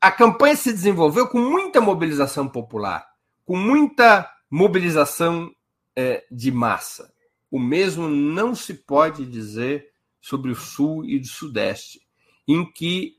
a 0.01 0.11
campanha 0.11 0.55
se 0.55 0.71
desenvolveu 0.71 1.27
com 1.27 1.39
muita 1.39 1.79
mobilização 1.79 2.47
popular, 2.47 3.07
com 3.45 3.55
muita 3.55 4.29
mobilização 4.49 5.53
é, 5.95 6.25
de 6.31 6.51
massa. 6.51 7.13
O 7.49 7.59
mesmo 7.59 8.07
não 8.07 8.55
se 8.55 8.73
pode 8.73 9.25
dizer 9.25 9.89
sobre 10.19 10.51
o 10.51 10.55
Sul 10.55 11.05
e 11.05 11.17
o 11.17 11.25
Sudeste, 11.25 12.01
em 12.47 12.65
que 12.65 13.17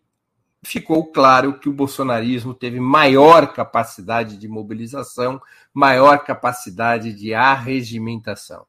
ficou 0.64 1.12
claro 1.12 1.59
que 1.59 1.68
o 1.68 1.72
bolsonarismo 1.72 2.55
teve 2.55 2.81
maior 2.81 3.53
capacidade 3.53 4.37
de 4.37 4.48
mobilização, 4.48 5.40
maior 5.72 6.24
capacidade 6.24 7.12
de 7.12 7.35
arregimentação. 7.35 8.66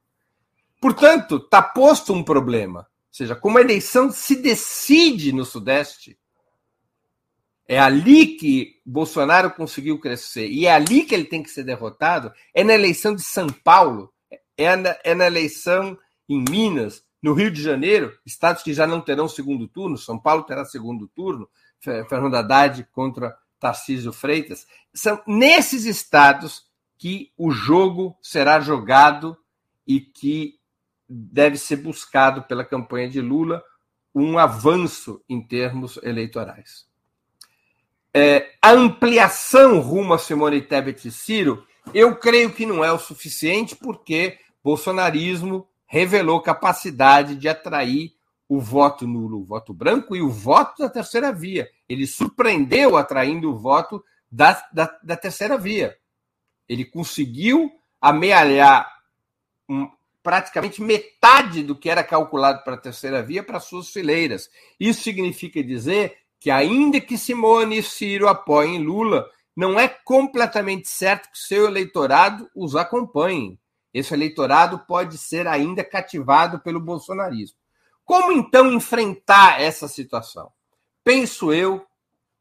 Portanto, 0.81 1.38
está 1.38 1.62
posto 1.62 2.13
um 2.13 2.23
problema. 2.23 2.81
Ou 2.81 2.86
seja, 3.12 3.36
como 3.36 3.58
a 3.58 3.62
eleição 3.62 4.12
se 4.12 4.36
decide 4.36 5.31
no 5.31 5.45
Sudeste, 5.45 6.17
é 7.67 7.79
ali 7.79 8.38
que 8.38 8.79
Bolsonaro 8.86 9.51
conseguiu 9.51 9.99
crescer. 9.99 10.47
E 10.47 10.65
é 10.65 10.73
ali 10.73 11.03
que 11.03 11.15
ele 11.15 11.25
tem 11.25 11.41
que 11.41 11.49
ser 11.49 11.63
derrotado, 11.63 12.31
é 12.53 12.63
na 12.63 12.73
eleição 12.73 13.15
de 13.15 13.23
São 13.23 13.47
Paulo, 13.47 14.13
é 14.58 14.75
na, 14.75 14.95
é 15.03 15.15
na 15.15 15.25
eleição 15.25 15.97
em 16.29 16.43
Minas, 16.49 17.03
no 17.21 17.34
Rio 17.34 17.49
de 17.49 17.62
Janeiro, 17.62 18.15
estados 18.23 18.62
que 18.62 18.73
já 18.73 18.86
não 18.86 19.01
terão 19.01 19.27
segundo 19.27 19.67
turno, 19.67 19.97
São 19.97 20.19
Paulo 20.19 20.43
terá 20.43 20.63
segundo 20.63 21.08
turno, 21.08 21.49
Fernando 21.86 22.36
Haddad 22.36 22.88
contra 22.91 23.38
Tarcísio 23.60 24.12
Freitas. 24.12 24.67
São 24.93 25.21
nesses 25.26 25.86
estados 25.86 26.65
que 26.98 27.32
o 27.38 27.52
jogo 27.52 28.17
será 28.21 28.60
jogado 28.60 29.38
e 29.88 30.00
que 30.00 30.60
deve 31.08 31.58
ser 31.58 31.78
buscado 31.78 32.43
pela 32.43 32.65
campanha 32.65 33.10
de 33.10 33.21
Lula 33.21 33.63
um 34.13 34.38
avanço 34.38 35.21
em 35.30 35.41
termos 35.41 36.00
eleitorais. 36.02 36.86
É, 38.13 38.54
a 38.62 38.71
ampliação 38.71 39.80
rumo 39.80 40.13
a 40.13 40.17
Simone 40.17 40.62
Tebet 40.62 41.08
e 41.08 41.12
Ciro, 41.12 41.67
eu 41.93 42.15
creio 42.15 42.54
que 42.54 42.65
não 42.65 42.84
é 42.84 42.91
o 42.91 42.98
suficiente, 42.98 43.76
porque 43.76 44.39
bolsonarismo 44.63 45.67
revelou 45.86 46.41
capacidade 46.41 47.36
de 47.36 47.50
atrair 47.50 48.13
o 48.47 48.60
voto 48.60 49.08
nulo, 49.08 49.41
o 49.41 49.43
voto 49.43 49.73
branco 49.73 50.15
e 50.15 50.21
o 50.21 50.29
voto 50.29 50.84
da 50.84 50.89
terceira 50.89 51.31
via. 51.31 51.69
Ele 51.89 52.05
surpreendeu 52.05 52.95
atraindo 52.95 53.51
o 53.51 53.58
voto 53.58 54.03
da, 54.31 54.62
da, 54.71 54.99
da 55.03 55.17
terceira 55.17 55.58
via. 55.58 55.97
Ele 56.67 56.86
conseguiu 56.86 57.71
amealhar 57.99 58.91
um, 59.67 59.89
praticamente 60.21 60.81
metade 60.81 61.63
do 61.63 61.75
que 61.75 61.89
era 61.89 62.03
calculado 62.03 62.63
para 62.63 62.75
a 62.75 62.79
terceira 62.79 63.21
via 63.21 63.43
para 63.43 63.60
suas 63.60 63.89
fileiras. 63.89 64.49
Isso 64.79 65.03
significa 65.03 65.63
dizer 65.63 66.17
que, 66.39 66.49
ainda 66.49 66.99
que 66.99 67.17
Simone 67.17 67.79
e 67.79 67.84
Ciro 67.84 68.27
apoiem 68.27 68.79
Lula, 68.79 69.29
não 69.55 69.79
é 69.79 69.88
completamente 69.88 70.89
certo 70.89 71.31
que 71.31 71.38
seu 71.38 71.67
eleitorado 71.67 72.49
os 72.55 72.75
acompanhe. 72.75 73.60
Esse 73.93 74.13
eleitorado 74.13 74.79
pode 74.79 75.17
ser 75.17 75.47
ainda 75.47 75.84
cativado 75.84 76.60
pelo 76.60 76.79
bolsonarismo. 76.79 77.58
Como 78.06 78.32
então 78.32 78.72
enfrentar 78.72 79.60
essa 79.60 79.88
situação? 79.88 80.52
Penso 81.04 81.52
eu 81.52 81.84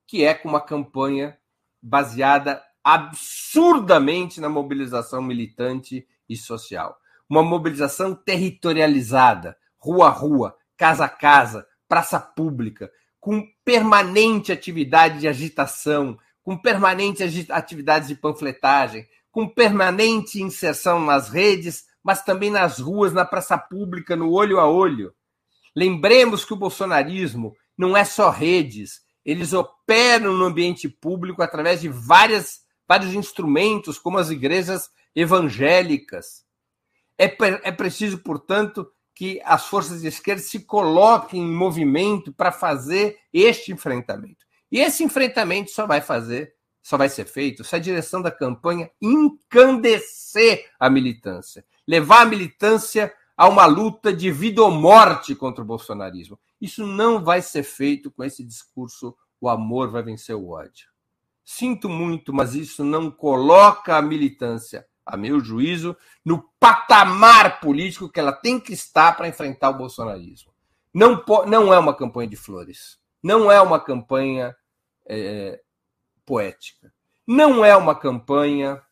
que 0.07 0.23
é 0.23 0.35
com 0.35 0.47
uma 0.47 0.61
campanha 0.61 1.39
baseada 1.83 2.63
absurdamente 2.85 4.43
na 4.43 4.49
mobilização 4.49 5.23
militante 5.23 6.07
e 6.29 6.37
social. 6.37 6.99
Uma 7.29 7.43
mobilização 7.43 8.15
territorializada, 8.15 9.57
rua 9.79 10.09
a 10.09 10.11
rua, 10.11 10.55
casa 10.77 11.07
a 11.07 11.09
casa, 11.09 11.67
praça 11.89 12.21
pública, 12.21 12.93
com 13.19 13.43
permanente 13.65 14.53
atividade 14.53 15.21
de 15.21 15.29
agitação, 15.29 16.19
com 16.43 16.59
permanente 16.59 17.23
atividade 17.51 18.09
de 18.09 18.15
panfletagem, 18.15 19.09
com 19.33 19.49
permanente 19.49 20.43
inserção 20.43 21.01
nas 21.01 21.31
redes, 21.31 21.87
mas 22.03 22.23
também 22.23 22.51
nas 22.51 22.79
ruas, 22.79 23.15
na 23.15 23.25
praça 23.25 23.57
pública, 23.57 24.15
no 24.15 24.31
olho 24.31 24.61
a 24.61 24.69
olho. 24.71 25.15
Lembremos 25.75 26.45
que 26.45 26.53
o 26.53 26.57
bolsonarismo 26.57 27.55
não 27.77 27.97
é 27.97 28.05
só 28.05 28.31
redes, 28.31 29.03
eles 29.25 29.53
operam 29.53 30.33
no 30.33 30.45
ambiente 30.45 30.89
público 30.89 31.43
através 31.43 31.81
de 31.81 31.89
várias, 31.89 32.61
vários 32.87 33.15
instrumentos, 33.15 33.99
como 33.99 34.19
as 34.19 34.31
igrejas 34.31 34.91
evangélicas. 35.15 36.45
É, 37.19 37.25
é 37.63 37.73
preciso, 37.73 38.19
portanto, 38.19 38.87
que 39.15 39.41
as 39.45 39.67
forças 39.67 40.03
de 40.03 40.09
esquerda 40.09 40.43
se 40.43 40.61
coloquem 40.61 41.41
em 41.41 41.55
movimento 41.55 42.33
para 42.33 42.53
fazer 42.53 43.17
este 43.33 43.73
enfrentamento. 43.73 44.45
E 44.71 44.81
esse 44.81 45.05
enfrentamento 45.05 45.71
só 45.71 45.87
vai 45.87 46.01
fazer 46.01 46.55
só 46.85 46.99
vai 46.99 47.09
ser 47.09 47.25
feito 47.25 47.65
se 47.65 47.75
a 47.75 47.79
direção 47.79 48.21
da 48.21 48.31
campanha 48.31 48.91
encandecer 49.01 50.71
a 50.79 50.91
militância, 50.91 51.65
levar 51.89 52.21
a 52.21 52.27
militância 52.27 53.11
a 53.37 53.49
uma 53.49 53.67
luta 53.67 54.13
de 54.13 54.31
vida 54.31 54.63
ou 54.63 54.71
morte 54.71 55.35
contra 55.35 55.63
o 55.63 55.67
bolsonarismo. 55.67 56.39
Isso 56.61 56.87
não 56.87 57.23
vai 57.23 57.43
ser 57.43 57.63
feito 57.63 58.11
com 58.11 58.25
esse 58.25 58.45
discurso: 58.45 59.17
o 59.41 59.49
amor 59.49 59.91
vai 59.91 60.03
vencer 60.03 60.35
o 60.35 60.51
ódio. 60.51 60.89
Sinto 61.45 61.89
muito, 61.89 62.33
mas 62.33 62.55
isso 62.55 62.83
não 62.83 63.11
coloca 63.11 63.97
a 63.97 64.03
militância, 64.03 64.87
a 65.05 65.17
meu 65.17 65.41
juízo, 65.41 65.95
no 66.25 66.49
patamar 66.59 67.61
político 67.61 68.09
que 68.09 68.19
ela 68.19 68.33
tem 68.33 68.59
que 68.59 68.73
estar 68.73 69.15
para 69.17 69.29
enfrentar 69.29 69.71
o 69.71 69.79
bolsonarismo. 69.79 70.53
Não, 70.93 71.23
não 71.47 71.75
é 71.75 71.79
uma 71.79 71.95
campanha 71.95 72.29
de 72.29 72.37
flores, 72.37 72.99
não 73.23 73.51
é 73.51 73.61
uma 73.61 73.79
campanha 73.81 74.57
é, 75.07 75.61
poética. 76.25 76.93
Não 77.27 77.65
é 77.65 77.75
uma 77.75 77.95
campanha 77.95 78.83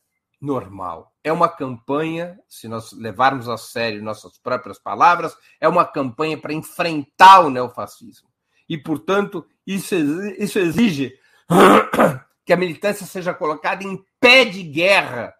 normal. 0.42 1.14
É 1.22 1.32
uma 1.32 1.48
campanha, 1.48 2.36
se 2.48 2.66
nós 2.66 2.90
levarmos 2.92 3.48
a 3.48 3.56
sério 3.56 4.02
nossas 4.02 4.36
próprias 4.36 4.78
palavras, 4.78 5.36
é 5.60 5.68
uma 5.68 5.84
campanha 5.84 6.36
para 6.36 6.52
enfrentar 6.52 7.40
o 7.40 7.50
neofascismo. 7.50 8.28
E, 8.68 8.76
portanto, 8.76 9.46
isso, 9.64 9.94
isso 10.38 10.58
exige 10.58 11.16
que 12.44 12.52
a 12.52 12.56
militância 12.56 13.06
seja 13.06 13.32
colocada 13.32 13.84
em 13.84 14.04
pé 14.18 14.44
de 14.44 14.64
guerra 14.64 15.32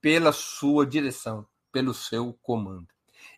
pela 0.00 0.30
sua 0.30 0.86
direção, 0.86 1.44
pelo 1.72 1.92
seu 1.92 2.32
comando. 2.40 2.86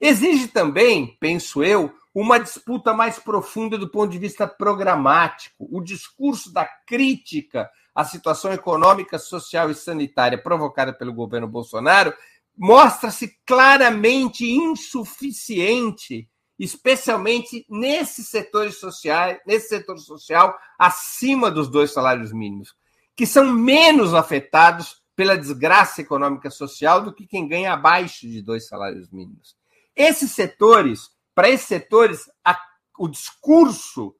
Exige 0.00 0.48
também, 0.48 1.16
penso 1.18 1.64
eu, 1.64 1.92
uma 2.14 2.38
disputa 2.38 2.92
mais 2.92 3.18
profunda 3.18 3.78
do 3.78 3.88
ponto 3.88 4.10
de 4.10 4.18
vista 4.18 4.46
programático. 4.46 5.66
O 5.70 5.80
discurso 5.80 6.52
da 6.52 6.66
crítica 6.86 7.70
a 7.98 8.04
situação 8.04 8.52
econômica, 8.52 9.18
social 9.18 9.72
e 9.72 9.74
sanitária 9.74 10.40
provocada 10.40 10.92
pelo 10.92 11.12
governo 11.12 11.48
Bolsonaro 11.48 12.14
mostra-se 12.56 13.36
claramente 13.44 14.48
insuficiente, 14.48 16.30
especialmente 16.56 17.66
nesses 17.68 18.28
setores 18.28 18.78
sociais, 18.78 19.40
nesse 19.44 19.70
setor 19.70 19.98
social 19.98 20.56
acima 20.78 21.50
dos 21.50 21.68
dois 21.68 21.90
salários 21.90 22.32
mínimos, 22.32 22.72
que 23.16 23.26
são 23.26 23.52
menos 23.52 24.14
afetados 24.14 25.02
pela 25.16 25.36
desgraça 25.36 26.00
econômica 26.00 26.50
social 26.50 27.02
do 27.02 27.12
que 27.12 27.26
quem 27.26 27.48
ganha 27.48 27.72
abaixo 27.72 28.28
de 28.28 28.40
dois 28.40 28.68
salários 28.68 29.10
mínimos. 29.10 29.56
Esses 29.96 30.30
setores, 30.30 31.10
para 31.34 31.48
esses 31.48 31.66
setores, 31.66 32.30
a, 32.44 32.56
o 32.96 33.08
discurso 33.08 34.14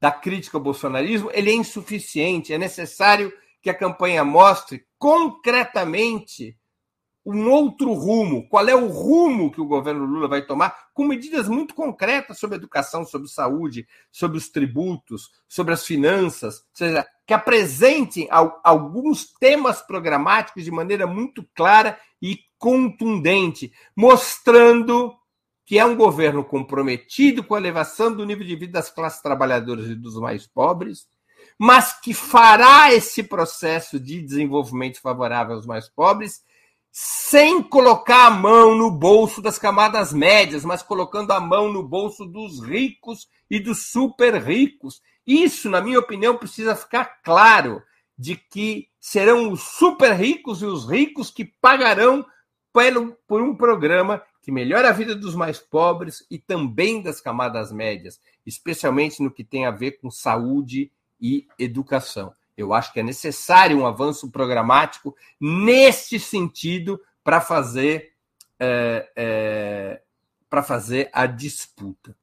da 0.00 0.10
crítica 0.10 0.56
ao 0.56 0.62
bolsonarismo, 0.62 1.30
ele 1.32 1.50
é 1.50 1.54
insuficiente. 1.54 2.52
É 2.52 2.58
necessário 2.58 3.32
que 3.60 3.68
a 3.68 3.74
campanha 3.74 4.24
mostre 4.24 4.84
concretamente 4.98 6.56
um 7.24 7.50
outro 7.50 7.92
rumo. 7.92 8.48
Qual 8.48 8.66
é 8.66 8.74
o 8.74 8.88
rumo 8.88 9.50
que 9.52 9.60
o 9.60 9.66
governo 9.66 10.04
Lula 10.04 10.26
vai 10.26 10.44
tomar, 10.44 10.74
com 10.94 11.04
medidas 11.04 11.48
muito 11.48 11.74
concretas 11.74 12.38
sobre 12.38 12.56
educação, 12.56 13.04
sobre 13.04 13.28
saúde, 13.28 13.86
sobre 14.10 14.38
os 14.38 14.48
tributos, 14.48 15.30
sobre 15.46 15.74
as 15.74 15.84
finanças, 15.84 16.60
ou 16.60 16.64
seja, 16.72 17.06
que 17.26 17.34
apresentem 17.34 18.26
alguns 18.64 19.32
temas 19.34 19.82
programáticos 19.82 20.64
de 20.64 20.70
maneira 20.70 21.06
muito 21.06 21.46
clara 21.54 21.98
e 22.20 22.38
contundente, 22.58 23.72
mostrando 23.94 25.14
que 25.70 25.78
é 25.78 25.84
um 25.84 25.94
governo 25.94 26.42
comprometido 26.42 27.44
com 27.44 27.54
a 27.54 27.58
elevação 27.58 28.12
do 28.12 28.26
nível 28.26 28.44
de 28.44 28.56
vida 28.56 28.72
das 28.72 28.90
classes 28.90 29.22
trabalhadoras 29.22 29.86
e 29.86 29.94
dos 29.94 30.16
mais 30.16 30.44
pobres, 30.44 31.06
mas 31.56 31.92
que 32.00 32.12
fará 32.12 32.92
esse 32.92 33.22
processo 33.22 34.00
de 34.00 34.20
desenvolvimento 34.20 35.00
favorável 35.00 35.54
aos 35.54 35.66
mais 35.66 35.88
pobres 35.88 36.42
sem 36.90 37.62
colocar 37.62 38.26
a 38.26 38.30
mão 38.32 38.74
no 38.74 38.90
bolso 38.90 39.40
das 39.40 39.60
camadas 39.60 40.12
médias, 40.12 40.64
mas 40.64 40.82
colocando 40.82 41.30
a 41.30 41.38
mão 41.38 41.72
no 41.72 41.84
bolso 41.84 42.26
dos 42.26 42.60
ricos 42.60 43.28
e 43.48 43.60
dos 43.60 43.92
super 43.92 44.42
ricos. 44.42 45.00
Isso, 45.24 45.70
na 45.70 45.80
minha 45.80 46.00
opinião, 46.00 46.36
precisa 46.36 46.74
ficar 46.74 47.22
claro 47.22 47.80
de 48.18 48.34
que 48.34 48.88
serão 48.98 49.52
os 49.52 49.62
super 49.62 50.14
ricos 50.14 50.62
e 50.62 50.66
os 50.66 50.90
ricos 50.90 51.30
que 51.30 51.44
pagarão 51.44 52.26
por 53.28 53.40
um 53.40 53.54
programa 53.54 54.20
que 54.50 54.52
melhora 54.52 54.88
a 54.88 54.92
vida 54.92 55.14
dos 55.14 55.36
mais 55.36 55.60
pobres 55.60 56.26
e 56.28 56.36
também 56.36 57.00
das 57.00 57.20
camadas 57.20 57.70
médias, 57.70 58.20
especialmente 58.44 59.22
no 59.22 59.30
que 59.30 59.44
tem 59.44 59.64
a 59.64 59.70
ver 59.70 59.92
com 59.92 60.10
saúde 60.10 60.90
e 61.20 61.46
educação. 61.56 62.34
Eu 62.56 62.74
acho 62.74 62.92
que 62.92 62.98
é 62.98 63.02
necessário 63.02 63.78
um 63.78 63.86
avanço 63.86 64.28
programático 64.28 65.16
neste 65.40 66.18
sentido 66.18 67.00
para 67.22 67.40
fazer 67.40 68.12
é, 68.58 69.08
é, 69.14 70.02
para 70.48 70.64
fazer 70.64 71.08
a 71.12 71.26
disputa. 71.26 72.16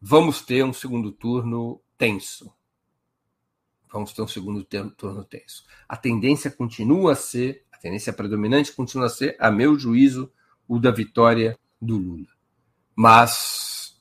Vamos 0.00 0.40
ter 0.40 0.64
um 0.64 0.72
segundo 0.72 1.10
turno 1.10 1.80
tenso. 1.98 2.54
Vamos 3.92 4.12
ter 4.12 4.22
um 4.22 4.28
segundo 4.28 4.62
turno 4.62 5.24
tenso. 5.24 5.64
A 5.88 5.96
tendência 5.96 6.48
continua 6.48 7.12
a 7.12 7.16
ser, 7.16 7.64
a 7.72 7.76
tendência 7.76 8.12
predominante 8.12 8.72
continua 8.72 9.06
a 9.06 9.10
ser, 9.10 9.36
a 9.40 9.50
meu 9.50 9.76
juízo, 9.76 10.32
o 10.68 10.78
da 10.78 10.90
vitória 10.90 11.58
do 11.80 11.96
Lula. 11.96 12.28
Mas 12.94 14.00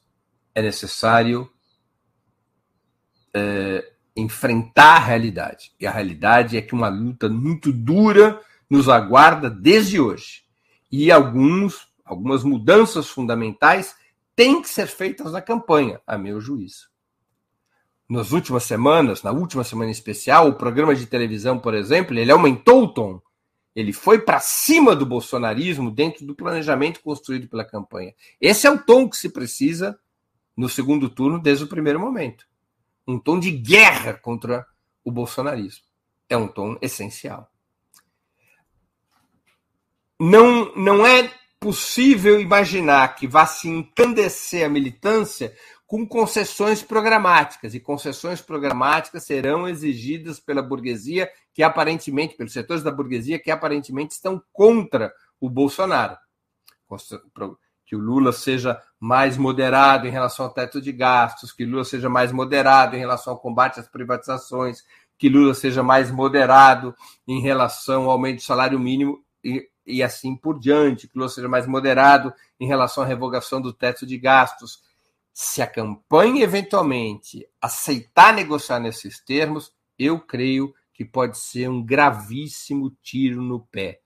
é 0.54 0.62
necessário 0.62 1.50
é, 3.34 3.92
enfrentar 4.16 4.96
a 4.96 5.00
realidade. 5.00 5.72
E 5.80 5.86
a 5.86 5.92
realidade 5.92 6.58
é 6.58 6.62
que 6.62 6.74
uma 6.74 6.88
luta 6.88 7.28
muito 7.28 7.74
dura 7.74 8.42
nos 8.70 8.88
aguarda 8.88 9.50
desde 9.50 10.00
hoje. 10.00 10.44
E 10.92 11.12
alguns, 11.12 11.88
algumas 12.06 12.44
mudanças 12.44 13.10
fundamentais 13.10 13.96
têm 14.36 14.62
que 14.62 14.70
ser 14.70 14.88
feitas 14.88 15.34
na 15.34 15.42
campanha, 15.42 16.00
a 16.08 16.18
meu 16.18 16.40
juízo. 16.40 16.90
Nas 18.08 18.32
últimas 18.32 18.64
semanas, 18.64 19.24
na 19.24 19.32
última 19.32 19.64
semana 19.64 19.92
especial, 19.92 20.48
o 20.48 20.54
programa 20.54 20.96
de 20.96 21.08
televisão, 21.08 21.60
por 21.60 21.74
exemplo, 21.74 22.18
ele 22.18 22.32
aumentou 22.32 22.84
o 22.84 22.94
tom. 22.94 23.20
Ele 23.76 23.92
foi 23.92 24.20
para 24.20 24.40
cima 24.40 24.96
do 24.96 25.06
bolsonarismo 25.06 25.92
dentro 25.92 26.26
do 26.26 26.34
planejamento 26.34 27.02
construído 27.02 27.48
pela 27.48 27.66
campanha. 27.66 28.14
Esse 28.40 28.68
é 28.68 28.72
o 28.72 28.82
tom 28.82 29.10
que 29.10 29.18
se 29.18 29.30
precisa 29.30 30.00
no 30.56 30.70
segundo 30.70 31.10
turno 31.10 31.40
desde 31.40 31.66
o 31.66 31.68
primeiro 31.68 32.00
momento. 32.00 32.48
Um 33.06 33.20
tom 33.20 33.40
de 33.40 33.52
guerra 33.52 34.14
contra 34.14 34.66
o 35.04 35.12
bolsonarismo. 35.12 35.84
É 36.30 36.38
um 36.38 36.48
tom 36.48 36.78
essencial 36.82 37.52
não, 40.20 40.74
não 40.76 41.06
é 41.06 41.32
possível 41.60 42.40
imaginar 42.40 43.16
que 43.16 43.28
vá 43.28 43.46
se 43.46 43.68
encandecer 43.68 44.66
a 44.66 44.70
militância 44.70 45.56
com 45.88 46.08
concessões 46.08 46.82
programáticas, 46.82 47.76
e 47.76 47.80
concessões 47.80 48.42
programáticas 48.42 49.24
serão 49.24 49.68
exigidas 49.68 50.40
pela 50.40 50.62
burguesia, 50.62 51.30
que 51.54 51.62
aparentemente, 51.62 52.36
pelos 52.36 52.54
setores 52.54 52.84
da 52.84 52.92
burguesia, 52.92 53.40
que 53.40 53.52
aparentemente 53.52 54.14
estão 54.14 54.42
contra 54.52 55.14
o 55.40 55.50
Bolsonaro. 55.50 56.18
Que 57.86 57.96
o 57.96 58.00
Lula 58.00 58.32
seja 58.32 58.82
mais 59.00 59.38
moderado 59.38 60.08
em 60.08 60.12
relação 60.12 60.46
ao 60.46 60.54
teto 60.54 60.82
de 60.82 60.92
gastos, 60.92 61.52
que 61.52 61.66
Lula 61.66 61.84
seja 61.84 62.10
mais 62.10 62.32
moderado 62.32 62.96
em 62.96 63.00
relação 63.00 63.34
ao 63.34 63.40
combate 63.40 63.80
às 63.80 63.88
privatizações, 63.88 64.84
que 65.18 65.30
Lula 65.30 65.54
seja 65.54 65.84
mais 65.84 66.10
moderado 66.10 66.96
em 67.28 67.40
relação 67.40 68.06
ao 68.06 68.12
aumento 68.12 68.38
do 68.38 68.44
salário 68.44 68.80
mínimo 68.80 69.24
e 69.86 70.02
assim 70.02 70.36
por 70.36 70.60
diante, 70.60 71.08
que 71.08 71.16
Lula 71.16 71.30
seja 71.30 71.48
mais 71.48 71.68
moderado 71.68 72.34
em 72.60 72.68
relação 72.68 73.04
à 73.04 73.06
revogação 73.06 73.62
do 73.62 73.72
teto 73.72 74.04
de 74.04 74.18
gastos. 74.18 74.80
Se 75.38 75.62
a 75.62 75.68
campanha 75.68 76.46
eventualmente 76.46 77.46
aceitar 77.62 78.34
negociar 78.34 78.80
nesses 78.80 79.20
termos, 79.20 79.76
eu 80.00 80.18
creio 80.18 80.74
que 80.94 81.04
pode 81.04 81.38
ser 81.38 81.70
um 81.70 81.84
gravíssimo 81.84 82.90
tiro 83.04 83.42
no 83.42 83.60
pé. 83.60 84.00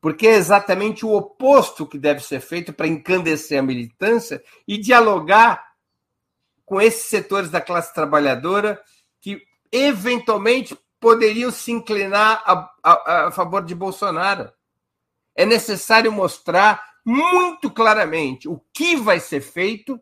Porque 0.00 0.26
é 0.26 0.36
exatamente 0.36 1.04
o 1.04 1.12
oposto 1.12 1.86
que 1.86 1.98
deve 1.98 2.20
ser 2.20 2.40
feito 2.40 2.72
para 2.72 2.86
encandecer 2.86 3.58
a 3.58 3.62
militância 3.62 4.42
e 4.66 4.78
dialogar 4.78 5.62
com 6.64 6.80
esses 6.80 7.10
setores 7.10 7.50
da 7.50 7.60
classe 7.60 7.92
trabalhadora 7.92 8.80
que 9.20 9.42
eventualmente 9.70 10.74
poderiam 10.98 11.50
se 11.50 11.72
inclinar 11.72 12.42
a, 12.46 12.70
a, 12.82 13.26
a 13.26 13.30
favor 13.30 13.62
de 13.62 13.74
Bolsonaro 13.74 14.50
é 15.36 15.44
necessário 15.44 16.10
mostrar 16.10 16.82
muito 17.04 17.70
claramente 17.70 18.48
o 18.48 18.58
que 18.72 18.96
vai 18.96 19.20
ser 19.20 19.42
feito 19.42 20.00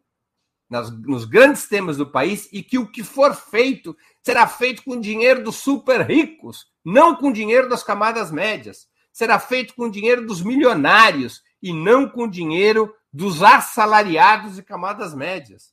nas, 0.69 0.91
nos 0.91 1.25
grandes 1.25 1.66
temas 1.66 1.97
do 1.97 2.11
país 2.11 2.49
e 2.53 2.62
que 2.62 2.79
o 2.79 2.91
que 2.91 3.03
for 3.03 3.35
feito 3.35 3.97
será 4.23 4.47
feito 4.47 4.83
com 4.85 5.01
dinheiro 5.01 5.43
dos 5.43 5.57
super 5.57 6.03
ricos, 6.03 6.66
não 6.85 7.16
com 7.16 7.33
dinheiro 7.33 7.69
das 7.69 7.83
camadas 7.83 8.31
médias. 8.31 8.87
Será 9.12 9.39
feito 9.39 9.75
com 9.75 9.91
dinheiro 9.91 10.27
dos 10.27 10.43
milionários 10.43 11.43
e 11.62 11.73
não 11.73 12.09
com 12.09 12.29
dinheiro 12.29 12.95
dos 13.12 13.43
assalariados 13.43 14.59
e 14.59 14.62
camadas 14.62 15.14
médias. 15.14 15.73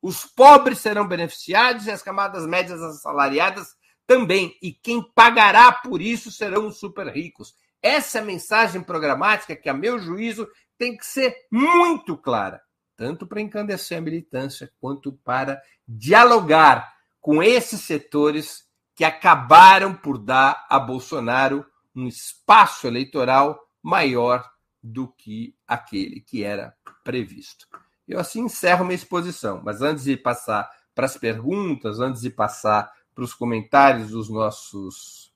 Os 0.00 0.24
pobres 0.24 0.78
serão 0.78 1.06
beneficiados 1.06 1.86
e 1.86 1.90
as 1.90 2.02
camadas 2.02 2.46
médias 2.46 2.82
assalariadas 2.82 3.68
também. 4.06 4.56
E 4.60 4.72
quem 4.72 5.02
pagará 5.14 5.72
por 5.72 6.02
isso 6.02 6.30
serão 6.30 6.66
os 6.66 6.78
super 6.78 7.06
ricos. 7.08 7.54
Essa 7.80 8.18
é 8.18 8.22
mensagem 8.22 8.82
programática 8.82 9.56
que, 9.56 9.68
a 9.68 9.74
meu 9.74 9.98
juízo, 9.98 10.48
tem 10.78 10.96
que 10.96 11.06
ser 11.06 11.34
muito 11.50 12.16
clara, 12.16 12.60
tanto 12.96 13.26
para 13.26 13.40
encandecer 13.40 13.98
a 13.98 14.00
militância 14.00 14.72
quanto 14.80 15.12
para 15.12 15.60
dialogar 15.86 16.92
com 17.20 17.42
esses 17.42 17.80
setores 17.82 18.66
que 18.94 19.04
acabaram 19.04 19.94
por 19.94 20.18
dar 20.18 20.66
a 20.68 20.78
Bolsonaro 20.78 21.64
um 21.94 22.06
espaço 22.06 22.86
eleitoral 22.86 23.58
maior 23.82 24.48
do 24.82 25.08
que 25.08 25.54
aquele 25.66 26.20
que 26.20 26.42
era 26.42 26.74
previsto. 27.04 27.66
Eu 28.06 28.18
assim 28.18 28.42
encerro 28.42 28.84
minha 28.84 28.96
exposição, 28.96 29.60
mas 29.64 29.80
antes 29.80 30.04
de 30.04 30.16
passar 30.16 30.68
para 30.94 31.06
as 31.06 31.16
perguntas, 31.16 32.00
antes 32.00 32.22
de 32.22 32.30
passar 32.30 32.92
para 33.14 33.24
os 33.24 33.32
comentários 33.34 34.10
dos 34.10 34.28
nossos 34.28 35.32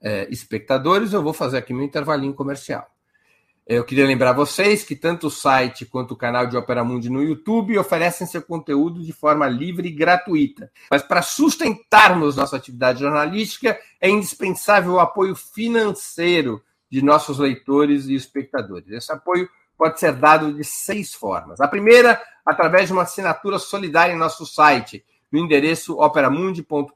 é, 0.00 0.28
espectadores, 0.30 1.12
eu 1.12 1.22
vou 1.22 1.32
fazer 1.32 1.58
aqui 1.58 1.72
meu 1.72 1.84
intervalinho 1.84 2.34
comercial. 2.34 2.95
Eu 3.66 3.82
queria 3.82 4.06
lembrar 4.06 4.32
vocês 4.32 4.84
que 4.84 4.94
tanto 4.94 5.26
o 5.26 5.30
site 5.30 5.84
quanto 5.84 6.12
o 6.12 6.16
canal 6.16 6.46
de 6.46 6.56
Opera 6.56 6.84
Mundi 6.84 7.10
no 7.10 7.20
YouTube 7.20 7.76
oferecem 7.76 8.24
seu 8.24 8.40
conteúdo 8.40 9.02
de 9.02 9.12
forma 9.12 9.48
livre 9.48 9.88
e 9.88 9.92
gratuita. 9.92 10.70
Mas 10.88 11.02
para 11.02 11.20
sustentarmos 11.20 12.36
nossa 12.36 12.56
atividade 12.56 13.00
jornalística, 13.00 13.76
é 14.00 14.08
indispensável 14.08 14.92
o 14.92 15.00
apoio 15.00 15.34
financeiro 15.34 16.62
de 16.88 17.02
nossos 17.02 17.40
leitores 17.40 18.06
e 18.06 18.14
espectadores. 18.14 18.88
Esse 18.88 19.10
apoio 19.10 19.50
pode 19.76 19.98
ser 19.98 20.12
dado 20.12 20.54
de 20.54 20.62
seis 20.62 21.12
formas. 21.12 21.60
A 21.60 21.66
primeira, 21.66 22.22
através 22.44 22.86
de 22.86 22.92
uma 22.92 23.02
assinatura 23.02 23.58
solidária 23.58 24.12
em 24.12 24.18
nosso 24.18 24.46
site, 24.46 25.04
no 25.30 25.40
endereço 25.40 26.00
operamundi.com.br 26.00 26.94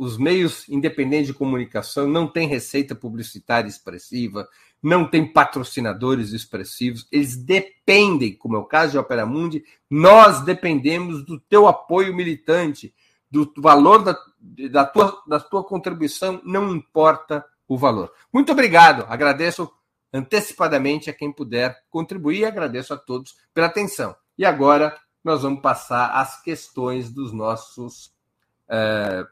os 0.00 0.16
meios 0.16 0.66
independentes 0.66 1.26
de 1.26 1.34
comunicação 1.34 2.08
não 2.08 2.26
têm 2.26 2.48
receita 2.48 2.94
publicitária 2.94 3.68
expressiva, 3.68 4.48
não 4.82 5.06
têm 5.06 5.30
patrocinadores 5.30 6.32
expressivos, 6.32 7.06
eles 7.12 7.36
dependem, 7.36 8.34
como 8.34 8.56
é 8.56 8.58
o 8.58 8.64
caso 8.64 8.92
de 8.92 8.98
Opera 8.98 9.26
Mundi, 9.26 9.62
nós 9.90 10.40
dependemos 10.40 11.22
do 11.22 11.38
teu 11.38 11.68
apoio 11.68 12.16
militante, 12.16 12.94
do 13.30 13.52
valor 13.58 14.02
da, 14.02 14.18
da, 14.70 14.86
tua, 14.86 15.22
da 15.26 15.38
tua 15.38 15.62
contribuição, 15.62 16.40
não 16.46 16.74
importa 16.74 17.44
o 17.68 17.76
valor. 17.76 18.10
Muito 18.32 18.52
obrigado, 18.52 19.04
agradeço 19.06 19.70
antecipadamente 20.10 21.10
a 21.10 21.12
quem 21.12 21.30
puder 21.30 21.78
contribuir 21.90 22.38
e 22.38 22.44
agradeço 22.46 22.94
a 22.94 22.96
todos 22.96 23.36
pela 23.52 23.66
atenção. 23.66 24.16
E 24.38 24.46
agora 24.46 24.98
nós 25.22 25.42
vamos 25.42 25.60
passar 25.60 26.06
às 26.12 26.40
questões 26.42 27.10
dos 27.10 27.34
nossos. 27.34 28.14
Eh, 28.66 29.26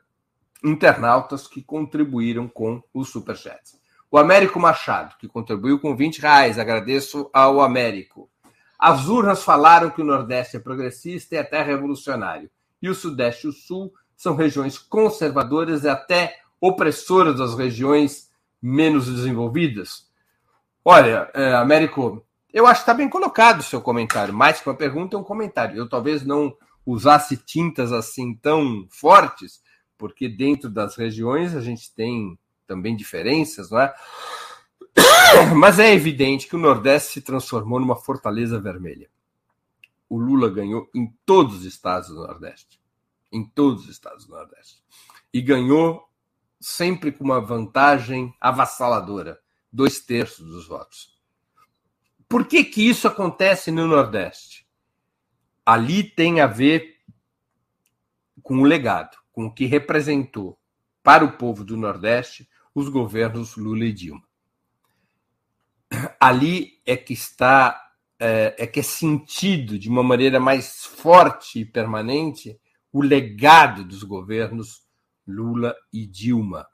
internautas 0.65 1.47
que 1.47 1.63
contribuíram 1.63 2.49
com 2.49 2.83
os 2.93 3.11
superchats. 3.11 3.79
O 4.11 4.19
Américo 4.19 4.59
Machado, 4.59 5.17
que 5.19 5.29
contribuiu 5.29 5.79
com 5.79 5.95
20 5.95 6.19
reais, 6.21 6.59
agradeço 6.59 7.29
ao 7.33 7.61
Américo. 7.61 8.31
As 8.79 9.07
urnas 9.09 9.43
falaram 9.43 9.91
que 9.91 10.01
o 10.01 10.05
Nordeste 10.05 10.57
é 10.57 10.61
progressista 10.61 11.35
e 11.35 11.39
até 11.39 11.63
revolucionário, 11.63 12.51
e 12.81 12.89
o 12.89 12.95
Sudeste 12.95 13.47
e 13.47 13.51
o 13.51 13.53
Sul 13.53 13.93
são 14.17 14.35
regiões 14.35 14.79
conservadoras 14.79 15.85
e 15.85 15.89
até 15.89 16.39
opressoras 16.61 17.39
das 17.39 17.55
regiões 17.55 18.29
menos 18.61 19.07
desenvolvidas. 19.07 20.09
Olha, 20.85 21.31
é, 21.35 21.55
Américo, 21.55 22.25
eu 22.53 22.67
acho 22.67 22.81
que 22.81 22.83
está 22.91 22.95
bem 22.95 23.09
colocado 23.09 23.61
o 23.61 23.65
seu 23.65 23.81
comentário. 23.81 24.33
Mais 24.33 24.61
que 24.61 24.69
uma 24.69 24.75
pergunta, 24.75 25.17
é 25.17 25.19
um 25.19 25.25
comentário. 25.25 25.77
Eu 25.77 25.89
talvez 25.89 26.25
não 26.25 26.57
usasse 26.85 27.37
tintas 27.37 27.93
assim 27.93 28.35
tão 28.35 28.87
fortes, 28.91 29.61
porque 29.99 30.29
dentro 30.29 30.71
das 30.71 30.97
regiões 30.97 31.55
a 31.55 31.61
gente 31.61 31.93
tem 31.93 32.39
também 32.67 32.95
diferenças, 32.95 33.71
não 33.71 33.81
é? 33.81 33.95
Mas 35.57 35.79
é 35.79 35.93
evidente 35.93 36.47
que 36.47 36.57
o 36.57 36.59
Nordeste 36.59 37.15
se 37.15 37.21
transformou 37.21 37.81
numa 37.81 37.97
fortaleza 37.97 38.61
vermelha. 38.61 39.11
O 40.09 40.19
Lula 40.19 40.49
ganhou 40.49 40.89
em 40.95 41.13
todos 41.27 41.57
os 41.57 41.65
estados 41.65 42.09
do 42.09 42.15
Nordeste. 42.15 42.81
Em 43.31 43.45
todos 43.45 43.85
os 43.85 43.91
estados 43.91 44.25
do 44.25 44.33
Nordeste. 44.33 44.83
E 45.33 45.43
ganhou 45.43 46.09
sempre 46.61 47.13
com 47.13 47.25
uma 47.25 47.41
vantagem 47.41 48.35
avassaladora 48.41 49.39
dois 49.71 50.01
terços 50.01 50.47
dos 50.47 50.67
votos. 50.67 51.19
Por 52.29 52.47
que, 52.47 52.65
que 52.65 52.89
isso 52.89 53.07
acontece 53.07 53.71
no 53.71 53.87
Nordeste? 53.87 54.67
Ali 55.65 56.03
tem 56.03 56.41
a 56.41 56.47
ver 56.47 56.99
com 58.43 58.61
o 58.61 58.65
legado, 58.65 59.17
com 59.39 59.47
o 59.47 59.55
que 59.55 59.67
representou 59.67 60.59
para 61.01 61.25
o 61.25 61.37
povo 61.39 61.63
do 61.63 61.77
Nordeste 61.77 62.49
os 62.75 62.89
governos 62.89 63.55
Lula 63.55 63.85
e 63.85 63.93
Dilma. 63.93 64.25
Ali 66.19 66.81
é 66.85 66.97
que 66.97 67.13
está, 67.13 67.81
é, 68.19 68.57
é 68.59 68.67
que 68.67 68.81
é 68.81 68.83
sentido 68.83 69.79
de 69.79 69.89
uma 69.89 70.03
maneira 70.03 70.41
mais 70.41 70.85
forte 70.85 71.61
e 71.61 71.65
permanente 71.65 72.59
o 72.93 73.01
legado 73.01 73.85
dos 73.85 74.03
governos 74.03 74.83
Lula 75.25 75.73
e 75.93 76.05
Dilma. 76.05 76.67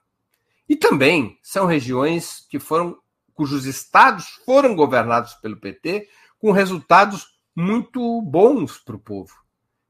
E 0.67 0.75
também 0.75 1.37
são 1.43 1.67
regiões 1.67 2.47
que 2.49 2.57
foram 2.57 2.97
cujos 3.35 3.67
estados 3.67 4.25
foram 4.43 4.75
governados 4.75 5.35
pelo 5.35 5.57
PT 5.57 6.09
com 6.39 6.51
resultados 6.51 7.27
muito 7.55 8.23
bons 8.23 8.79
para 8.79 8.95
o 8.95 8.99
povo. 8.99 9.35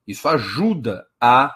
Isso 0.05 0.27
ajuda 0.27 1.07
a 1.21 1.55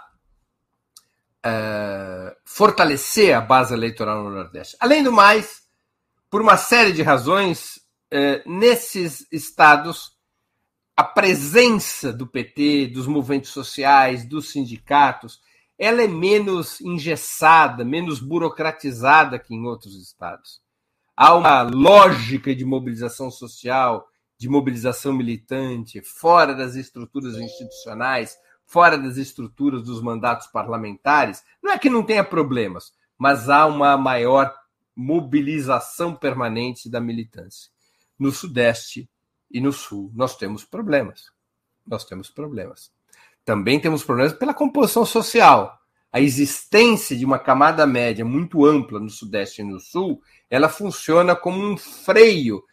é, 1.45 2.35
fortalecer 2.43 3.35
a 3.35 3.41
base 3.41 3.73
eleitoral 3.73 4.23
no 4.23 4.29
Nordeste. 4.29 4.75
Além 4.79 5.03
do 5.03 5.11
mais, 5.11 5.61
por 6.29 6.41
uma 6.41 6.57
série 6.57 6.91
de 6.91 7.01
razões, 7.01 7.79
é, 8.11 8.43
nesses 8.45 9.25
estados, 9.31 10.11
a 10.95 11.03
presença 11.03 12.11
do 12.11 12.27
PT, 12.27 12.87
dos 12.87 13.07
movimentos 13.07 13.51
sociais, 13.51 14.25
dos 14.25 14.51
sindicatos, 14.51 15.39
ela 15.77 16.03
é 16.03 16.07
menos 16.07 16.81
engessada, 16.81 17.85
menos 17.85 18.19
burocratizada 18.19 19.39
que 19.39 19.55
em 19.55 19.65
outros 19.65 19.95
estados. 19.95 20.59
Há 21.15 21.33
uma 21.35 21.61
lógica 21.61 22.53
de 22.53 22.65
mobilização 22.65 23.31
social, 23.31 24.05
de 24.37 24.49
mobilização 24.49 25.13
militante, 25.13 26.01
fora 26.01 26.53
das 26.53 26.75
estruturas 26.75 27.35
institucionais, 27.35 28.37
fora 28.69 28.99
das 28.99 29.17
estruturas 29.17 29.81
dos 29.81 29.99
mandatos 29.99 30.45
parlamentares. 30.45 31.43
Não 31.61 31.71
é 31.71 31.79
que 31.79 31.89
não 31.89 32.03
tenha 32.03 32.23
problemas, 32.23 32.93
mas 33.17 33.49
há 33.49 33.65
uma 33.65 33.97
maior 33.97 34.53
mobilização 34.95 36.13
permanente 36.13 36.87
da 36.87 37.01
militância. 37.01 37.71
No 38.17 38.31
Sudeste 38.31 39.09
e 39.49 39.59
no 39.59 39.73
Sul, 39.73 40.11
nós 40.13 40.37
temos 40.37 40.63
problemas. 40.63 41.31
Nós 41.85 42.05
temos 42.05 42.29
problemas. 42.29 42.91
Também 43.43 43.79
temos 43.79 44.03
problemas 44.03 44.33
pela 44.33 44.53
composição 44.53 45.03
social. 45.03 45.79
A 46.11 46.21
existência 46.21 47.17
de 47.17 47.25
uma 47.25 47.39
camada 47.39 47.87
média 47.87 48.23
muito 48.23 48.65
ampla 48.65 48.99
no 48.99 49.09
Sudeste 49.09 49.61
e 49.61 49.65
no 49.65 49.79
Sul, 49.79 50.21
ela 50.47 50.69
funciona 50.69 51.35
como 51.35 51.59
um 51.59 51.75
freio 51.75 52.63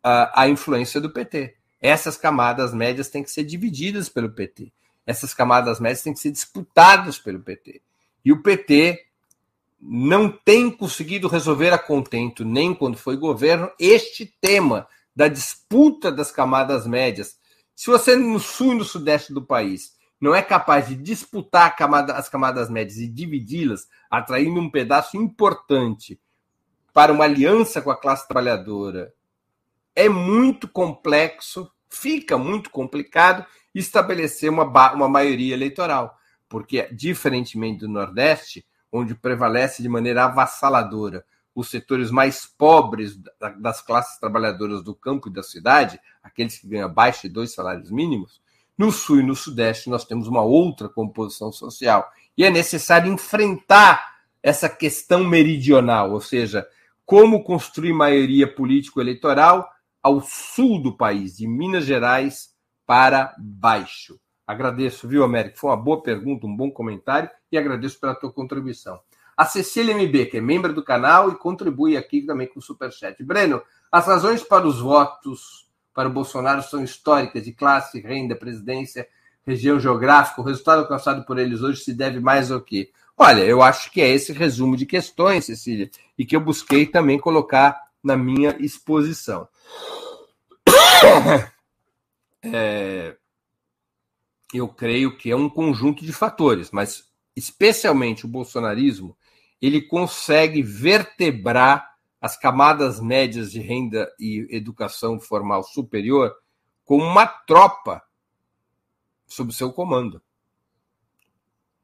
à, 0.00 0.42
à 0.42 0.48
influência 0.48 1.00
do 1.00 1.12
PT. 1.12 1.56
Essas 1.80 2.16
camadas 2.16 2.72
médias 2.72 3.08
têm 3.08 3.24
que 3.24 3.32
ser 3.32 3.42
divididas 3.42 4.08
pelo 4.08 4.30
PT. 4.30 4.72
Essas 5.06 5.34
camadas 5.34 5.80
médias 5.80 6.02
têm 6.02 6.12
que 6.12 6.20
ser 6.20 6.30
disputadas 6.30 7.18
pelo 7.18 7.40
PT. 7.40 7.82
E 8.24 8.32
o 8.32 8.42
PT 8.42 9.04
não 9.80 10.30
tem 10.30 10.70
conseguido 10.70 11.28
resolver 11.28 11.70
a 11.70 11.78
contento, 11.78 12.44
nem 12.44 12.74
quando 12.74 12.96
foi 12.96 13.16
governo, 13.16 13.70
este 13.78 14.24
tema 14.40 14.88
da 15.14 15.28
disputa 15.28 16.10
das 16.10 16.30
camadas 16.30 16.86
médias. 16.86 17.38
Se 17.74 17.90
você 17.90 18.16
no 18.16 18.40
sul 18.40 18.72
e 18.72 18.76
no 18.76 18.84
sudeste 18.84 19.32
do 19.32 19.44
país 19.44 19.94
não 20.20 20.34
é 20.34 20.40
capaz 20.40 20.88
de 20.88 20.94
disputar 20.94 21.76
camada, 21.76 22.14
as 22.14 22.30
camadas 22.30 22.70
médias 22.70 22.96
e 22.98 23.06
dividi-las, 23.06 23.86
atraindo 24.10 24.58
um 24.58 24.70
pedaço 24.70 25.18
importante 25.18 26.18
para 26.94 27.12
uma 27.12 27.24
aliança 27.24 27.82
com 27.82 27.90
a 27.90 27.96
classe 27.96 28.26
trabalhadora, 28.26 29.12
é 29.94 30.08
muito 30.08 30.66
complexo, 30.66 31.70
fica 31.90 32.38
muito 32.38 32.70
complicado 32.70 33.44
estabelecer 33.74 34.50
uma, 34.50 34.64
uma 34.92 35.08
maioria 35.08 35.54
eleitoral, 35.54 36.16
porque, 36.48 36.88
diferentemente 36.92 37.80
do 37.80 37.88
Nordeste, 37.88 38.64
onde 38.92 39.14
prevalece 39.14 39.82
de 39.82 39.88
maneira 39.88 40.24
avassaladora 40.24 41.24
os 41.54 41.68
setores 41.68 42.10
mais 42.10 42.46
pobres 42.46 43.18
das 43.58 43.80
classes 43.80 44.18
trabalhadoras 44.18 44.82
do 44.82 44.94
campo 44.94 45.28
e 45.28 45.32
da 45.32 45.42
cidade, 45.42 46.00
aqueles 46.22 46.58
que 46.58 46.66
ganham 46.66 46.86
abaixo 46.86 47.22
de 47.22 47.28
dois 47.28 47.52
salários 47.52 47.90
mínimos, 47.90 48.40
no 48.76 48.90
Sul 48.90 49.20
e 49.20 49.22
no 49.22 49.36
Sudeste, 49.36 49.88
nós 49.88 50.04
temos 50.04 50.26
uma 50.26 50.42
outra 50.42 50.88
composição 50.88 51.52
social. 51.52 52.10
E 52.36 52.44
é 52.44 52.50
necessário 52.50 53.12
enfrentar 53.12 54.14
essa 54.42 54.68
questão 54.68 55.24
meridional, 55.24 56.10
ou 56.10 56.20
seja, 56.20 56.66
como 57.06 57.44
construir 57.44 57.92
maioria 57.92 58.52
político-eleitoral 58.52 59.68
ao 60.02 60.20
sul 60.20 60.82
do 60.82 60.96
país, 60.96 61.36
de 61.36 61.46
Minas 61.46 61.84
Gerais 61.84 62.53
para 62.86 63.34
baixo. 63.38 64.18
Agradeço, 64.46 65.08
viu, 65.08 65.24
Américo? 65.24 65.58
Foi 65.58 65.70
uma 65.70 65.76
boa 65.76 66.02
pergunta, 66.02 66.46
um 66.46 66.54
bom 66.54 66.70
comentário 66.70 67.30
e 67.50 67.56
agradeço 67.56 67.98
pela 67.98 68.14
tua 68.14 68.30
contribuição. 68.30 69.00
A 69.36 69.44
Cecília 69.44 69.96
MB, 69.96 70.26
que 70.26 70.36
é 70.36 70.40
membro 70.40 70.72
do 70.72 70.84
canal 70.84 71.30
e 71.30 71.36
contribui 71.36 71.96
aqui 71.96 72.22
também 72.22 72.46
com 72.46 72.60
o 72.60 72.62
Superchat. 72.62 73.22
Breno, 73.24 73.62
as 73.90 74.06
razões 74.06 74.42
para 74.42 74.66
os 74.66 74.80
votos 74.80 75.64
para 75.94 76.08
o 76.08 76.12
Bolsonaro 76.12 76.62
são 76.62 76.82
históricas 76.82 77.44
de 77.44 77.52
classe, 77.52 78.00
renda, 78.00 78.34
presidência, 78.34 79.08
região 79.46 79.78
geográfica. 79.78 80.40
O 80.40 80.44
resultado 80.44 80.80
alcançado 80.80 81.24
por 81.24 81.38
eles 81.38 81.62
hoje 81.62 81.80
se 81.80 81.94
deve 81.94 82.20
mais 82.20 82.50
ao 82.50 82.60
quê? 82.60 82.90
Olha, 83.16 83.42
eu 83.42 83.62
acho 83.62 83.92
que 83.92 84.00
é 84.00 84.08
esse 84.08 84.32
resumo 84.32 84.76
de 84.76 84.86
questões, 84.86 85.46
Cecília, 85.46 85.88
e 86.18 86.26
que 86.26 86.34
eu 86.34 86.40
busquei 86.40 86.84
também 86.84 87.18
colocar 87.18 87.80
na 88.02 88.16
minha 88.16 88.56
exposição. 88.58 89.48
É, 92.52 93.16
eu 94.52 94.68
creio 94.68 95.16
que 95.16 95.30
é 95.30 95.36
um 95.36 95.48
conjunto 95.48 96.04
de 96.04 96.12
fatores, 96.12 96.70
mas 96.70 97.10
especialmente 97.34 98.24
o 98.24 98.28
bolsonarismo, 98.28 99.16
ele 99.60 99.82
consegue 99.82 100.62
vertebrar 100.62 101.94
as 102.20 102.36
camadas 102.36 103.00
médias 103.00 103.50
de 103.50 103.60
renda 103.60 104.10
e 104.18 104.46
educação 104.50 105.20
formal 105.20 105.62
superior 105.62 106.34
como 106.84 107.04
uma 107.04 107.26
tropa 107.26 108.02
sob 109.26 109.52
seu 109.52 109.72
comando. 109.72 110.22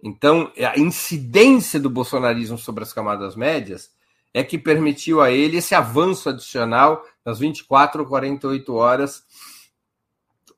Então, 0.03 0.53
a 0.59 0.79
incidência 0.79 1.79
do 1.79 1.91
bolsonarismo 1.91 2.57
sobre 2.57 2.83
as 2.83 2.93
camadas 2.93 3.37
médias 3.37 3.91
é 4.33 4.43
que 4.43 4.57
permitiu 4.57 5.21
a 5.21 5.31
ele 5.31 5.59
esse 5.59 5.75
avanço 5.75 6.29
adicional 6.29 7.05
nas 7.25 7.39
24 7.39 8.03
ou 8.03 8.09
48 8.09 8.75
horas 8.75 9.25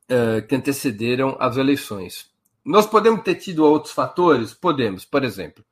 uh, 0.09 0.45
que 0.47 0.55
antecederam 0.55 1.35
as 1.39 1.57
eleições. 1.57 2.31
Nós 2.63 2.85
podemos 2.85 3.23
ter 3.23 3.35
tido 3.35 3.65
outros 3.65 3.93
fatores? 3.93 4.53
Podemos. 4.53 5.03
Por 5.03 5.23
exemplo, 5.23 5.63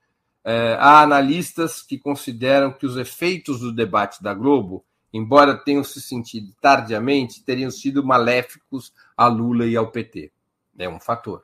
é, 0.43 0.75
há 0.79 1.01
analistas 1.01 1.81
que 1.81 1.97
consideram 1.97 2.71
que 2.71 2.85
os 2.85 2.97
efeitos 2.97 3.59
do 3.59 3.71
debate 3.71 4.21
da 4.21 4.33
Globo, 4.33 4.83
embora 5.13 5.55
tenham 5.55 5.83
se 5.83 6.01
sentido 6.01 6.53
tardiamente, 6.59 7.43
teriam 7.43 7.69
sido 7.69 8.03
maléficos 8.03 8.91
a 9.15 9.27
Lula 9.27 9.65
e 9.65 9.75
ao 9.75 9.91
PT. 9.91 10.31
É 10.77 10.89
um 10.89 10.99
fator. 10.99 11.43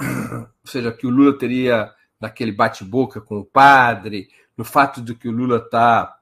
Ou 0.00 0.48
seja, 0.64 0.92
que 0.92 1.06
o 1.06 1.10
Lula 1.10 1.36
teria, 1.36 1.92
naquele 2.20 2.52
bate-boca 2.52 3.20
com 3.20 3.38
o 3.40 3.44
padre, 3.44 4.28
no 4.56 4.64
fato 4.64 5.02
de 5.02 5.14
que 5.14 5.28
o 5.28 5.32
Lula 5.32 5.60
tá, 5.60 6.16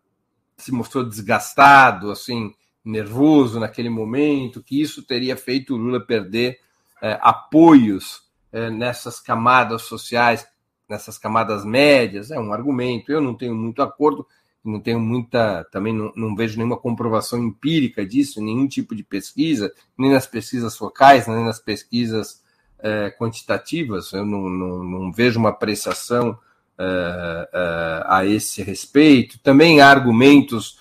se 0.57 0.73
mostrou 0.73 1.05
desgastado, 1.05 2.11
assim, 2.11 2.55
nervoso 2.85 3.61
naquele 3.61 3.89
momento, 3.89 4.63
que 4.63 4.81
isso 4.81 5.03
teria 5.03 5.37
feito 5.37 5.75
o 5.75 5.77
Lula 5.77 6.01
perder 6.01 6.59
é, 7.01 7.19
apoios 7.21 8.23
é, 8.53 8.71
nessas 8.71 9.21
camadas 9.21 9.83
sociais 9.83 10.47
nessas 10.93 11.17
camadas 11.17 11.65
médias, 11.65 12.31
é 12.31 12.39
um 12.39 12.53
argumento. 12.53 13.11
Eu 13.11 13.21
não 13.21 13.35
tenho 13.35 13.55
muito 13.55 13.83
acordo. 13.83 14.27
não 14.65 14.79
tenho 14.79 15.01
muita, 15.01 15.67
também 15.73 15.93
não, 15.93 16.13
não, 16.15 16.37
vejo 16.37 16.57
nenhuma 16.57 16.77
comprovação 16.77 17.43
empírica 17.43 18.07
disso, 18.07 18.41
nenhum 18.41 18.69
tipo 18.69 18.95
de 18.95 19.03
pesquisa, 19.03 19.73
nem 19.99 20.13
nas 20.13 20.25
pesquisas 20.25 20.77
focais, 20.77 21.27
nem 21.27 21.45
nas 21.45 21.59
pesquisas 21.59 22.41
é, 22.79 23.11
quantitativas, 23.11 24.13
eu 24.13 24.25
não, 24.25 24.49
não, 24.49 24.85
não, 24.85 25.13
vejo 25.13 25.41
uma 25.41 25.49
apreciação 25.49 26.39
é, 26.79 27.49
é, 27.53 28.05
a 28.07 28.25
esse 28.25 28.63
respeito. 28.63 29.41
Também 29.41 29.81
há 29.81 29.89
argumentos 29.89 30.79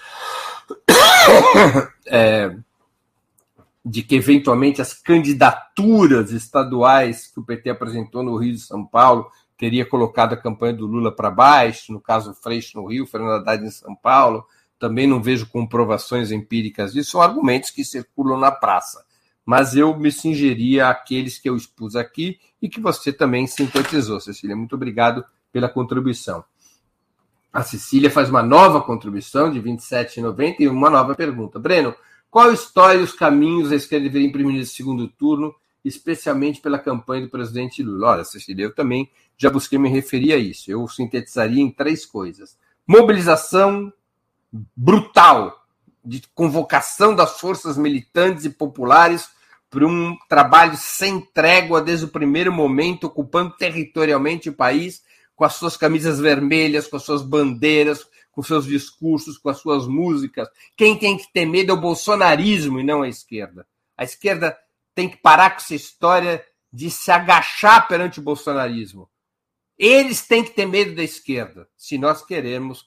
é, 2.07 2.55
de 3.83 4.03
que, 4.03 4.15
eventualmente, 4.15 4.81
as 4.81 4.93
candidaturas 4.93 6.31
estaduais 6.31 7.27
que 7.27 7.39
o 7.39 7.45
PT 7.45 7.69
apresentou 7.69 8.23
no 8.23 8.37
Rio 8.37 8.53
de 8.53 8.59
São 8.59 8.85
Paulo 8.85 9.29
teria 9.57 9.85
colocado 9.85 10.33
a 10.33 10.37
campanha 10.37 10.73
do 10.73 10.87
Lula 10.87 11.15
para 11.15 11.29
baixo, 11.29 11.93
no 11.93 12.01
caso 12.01 12.33
Freixo 12.33 12.81
no 12.81 12.87
Rio, 12.87 13.05
Fernando 13.05 13.41
Haddad 13.41 13.63
em 13.63 13.69
São 13.69 13.95
Paulo. 13.95 14.43
Também 14.79 15.05
não 15.05 15.21
vejo 15.21 15.47
comprovações 15.47 16.31
empíricas 16.31 16.93
disso, 16.93 17.11
são 17.11 17.21
argumentos 17.21 17.69
que 17.69 17.85
circulam 17.85 18.39
na 18.39 18.51
praça. 18.51 19.05
Mas 19.45 19.75
eu 19.75 19.95
me 19.95 20.11
cingeria 20.11 20.89
àqueles 20.89 21.37
que 21.37 21.47
eu 21.47 21.55
expus 21.55 21.95
aqui 21.95 22.39
e 22.59 22.67
que 22.67 22.79
você 22.79 23.13
também 23.13 23.45
sintetizou, 23.45 24.19
Cecília. 24.19 24.55
Muito 24.55 24.73
obrigado 24.73 25.23
pela 25.51 25.69
contribuição. 25.69 26.43
A 27.51 27.63
Cecília 27.63 28.09
faz 28.09 28.29
uma 28.29 28.41
nova 28.41 28.81
contribuição 28.81 29.51
de 29.51 29.59
R$ 29.59 29.71
27,90 29.71 30.55
e 30.59 30.67
uma 30.67 30.89
nova 30.89 31.15
pergunta. 31.15 31.59
Breno, 31.59 31.93
qual 32.29 32.49
a 32.49 32.53
história 32.53 32.99
e 32.99 33.03
os 33.03 33.13
caminhos 33.13 33.71
a 33.71 33.75
esquerda 33.75 34.05
deveria 34.05 34.27
imprimir 34.27 34.55
nesse 34.55 34.75
segundo 34.75 35.07
turno 35.07 35.53
especialmente 35.83 36.61
pela 36.61 36.79
campanha 36.79 37.23
do 37.23 37.29
presidente 37.29 37.83
Lula. 37.83 38.11
Olha, 38.11 38.23
Cecília, 38.23 38.65
eu 38.65 38.73
também 38.73 39.09
já 39.37 39.49
busquei 39.49 39.79
me 39.79 39.89
referir 39.89 40.33
a 40.33 40.37
isso. 40.37 40.71
Eu 40.71 40.87
sintetizaria 40.87 41.61
em 41.61 41.71
três 41.71 42.05
coisas: 42.05 42.57
mobilização 42.85 43.91
brutal 44.75 45.65
de 46.03 46.21
convocação 46.33 47.15
das 47.15 47.39
forças 47.39 47.77
militantes 47.77 48.45
e 48.45 48.49
populares 48.49 49.29
para 49.69 49.85
um 49.85 50.17
trabalho 50.27 50.75
sem 50.75 51.21
trégua 51.33 51.81
desde 51.81 52.05
o 52.05 52.09
primeiro 52.09 52.51
momento, 52.51 53.05
ocupando 53.05 53.55
territorialmente 53.57 54.49
o 54.49 54.53
país, 54.53 55.01
com 55.41 55.45
as 55.45 55.55
suas 55.55 55.75
camisas 55.75 56.19
vermelhas, 56.19 56.85
com 56.85 56.97
as 56.97 57.01
suas 57.01 57.23
bandeiras, 57.23 58.05
com 58.31 58.43
seus 58.43 58.63
discursos, 58.63 59.39
com 59.39 59.49
as 59.49 59.57
suas 59.57 59.87
músicas. 59.87 60.47
Quem 60.77 60.95
tem 60.95 61.17
que 61.17 61.33
ter 61.33 61.47
medo 61.47 61.71
é 61.71 61.73
o 61.73 61.81
bolsonarismo 61.81 62.79
e 62.79 62.83
não 62.83 63.01
a 63.01 63.09
esquerda. 63.09 63.65
A 63.97 64.03
esquerda 64.03 64.55
tem 64.93 65.09
que 65.09 65.17
parar 65.17 65.49
com 65.49 65.55
essa 65.55 65.73
história 65.73 66.45
de 66.71 66.91
se 66.91 67.09
agachar 67.09 67.87
perante 67.87 68.19
o 68.19 68.21
bolsonarismo. 68.21 69.09
Eles 69.79 70.21
têm 70.27 70.43
que 70.43 70.51
ter 70.51 70.67
medo 70.67 70.93
da 70.93 71.01
esquerda, 71.01 71.67
se 71.75 71.97
nós 71.97 72.23
queremos 72.23 72.85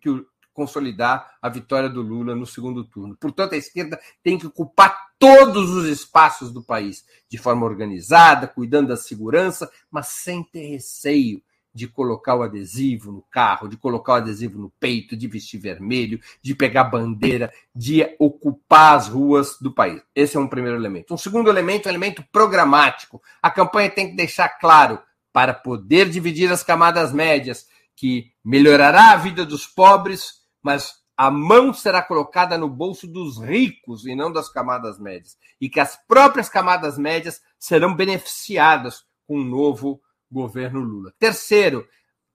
que 0.00 0.24
consolidar 0.54 1.36
a 1.42 1.50
vitória 1.50 1.90
do 1.90 2.00
Lula 2.00 2.34
no 2.34 2.46
segundo 2.46 2.84
turno. 2.84 3.18
Portanto, 3.20 3.52
a 3.52 3.58
esquerda 3.58 4.00
tem 4.22 4.38
que 4.38 4.46
ocupar 4.46 4.96
todos 5.18 5.68
os 5.68 5.86
espaços 5.90 6.50
do 6.54 6.64
país, 6.64 7.04
de 7.28 7.36
forma 7.36 7.66
organizada, 7.66 8.48
cuidando 8.48 8.88
da 8.88 8.96
segurança, 8.96 9.70
mas 9.90 10.08
sem 10.08 10.42
ter 10.42 10.68
receio 10.68 11.42
de 11.74 11.88
colocar 11.88 12.34
o 12.34 12.42
adesivo 12.42 13.12
no 13.12 13.22
carro, 13.30 13.68
de 13.68 13.76
colocar 13.76 14.12
o 14.12 14.16
adesivo 14.16 14.58
no 14.58 14.70
peito, 14.78 15.16
de 15.16 15.26
vestir 15.26 15.58
vermelho, 15.58 16.20
de 16.42 16.54
pegar 16.54 16.84
bandeira, 16.84 17.52
de 17.74 18.04
ocupar 18.18 18.96
as 18.96 19.08
ruas 19.08 19.58
do 19.60 19.72
país. 19.72 20.02
Esse 20.14 20.36
é 20.36 20.40
um 20.40 20.48
primeiro 20.48 20.76
elemento. 20.76 21.14
Um 21.14 21.18
segundo 21.18 21.48
elemento 21.48 21.88
é 21.88 21.90
um 21.90 21.94
elemento 21.94 22.24
programático. 22.30 23.22
A 23.40 23.50
campanha 23.50 23.90
tem 23.90 24.10
que 24.10 24.16
deixar 24.16 24.48
claro, 24.48 25.00
para 25.32 25.54
poder 25.54 26.10
dividir 26.10 26.52
as 26.52 26.62
camadas 26.62 27.12
médias, 27.12 27.66
que 27.96 28.32
melhorará 28.44 29.12
a 29.12 29.16
vida 29.16 29.46
dos 29.46 29.66
pobres, 29.66 30.42
mas 30.62 31.02
a 31.16 31.30
mão 31.30 31.72
será 31.72 32.02
colocada 32.02 32.58
no 32.58 32.68
bolso 32.68 33.06
dos 33.06 33.40
ricos 33.40 34.06
e 34.06 34.14
não 34.14 34.32
das 34.32 34.48
camadas 34.48 34.98
médias. 34.98 35.36
E 35.60 35.68
que 35.68 35.80
as 35.80 35.96
próprias 36.06 36.48
camadas 36.48 36.98
médias 36.98 37.40
serão 37.58 37.94
beneficiadas 37.94 39.04
com 39.26 39.38
um 39.38 39.44
novo 39.44 40.00
governo 40.32 40.80
Lula. 40.80 41.12
Terceiro, 41.18 41.86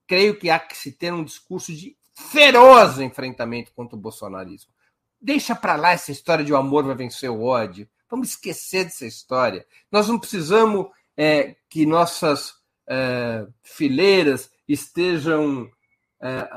creio 0.06 0.38
que 0.38 0.48
há 0.48 0.58
que 0.58 0.76
se 0.76 0.92
ter 0.92 1.12
um 1.12 1.24
discurso 1.24 1.72
de 1.72 1.96
feroz 2.14 2.98
enfrentamento 2.98 3.72
contra 3.72 3.96
o 3.96 4.00
bolsonarismo. 4.00 4.72
Deixa 5.20 5.54
para 5.54 5.76
lá 5.76 5.90
essa 5.90 6.12
história 6.12 6.44
de 6.44 6.52
o 6.52 6.56
amor 6.56 6.84
vai 6.84 6.94
vencer 6.94 7.30
o 7.30 7.42
ódio. 7.42 7.88
Vamos 8.08 8.30
esquecer 8.30 8.84
dessa 8.84 9.06
história. 9.06 9.66
Nós 9.90 10.08
não 10.08 10.18
precisamos 10.18 10.86
é, 11.16 11.56
que 11.68 11.84
nossas 11.84 12.54
é, 12.88 13.46
fileiras 13.62 14.50
estejam, 14.66 15.68
é, 16.20 16.48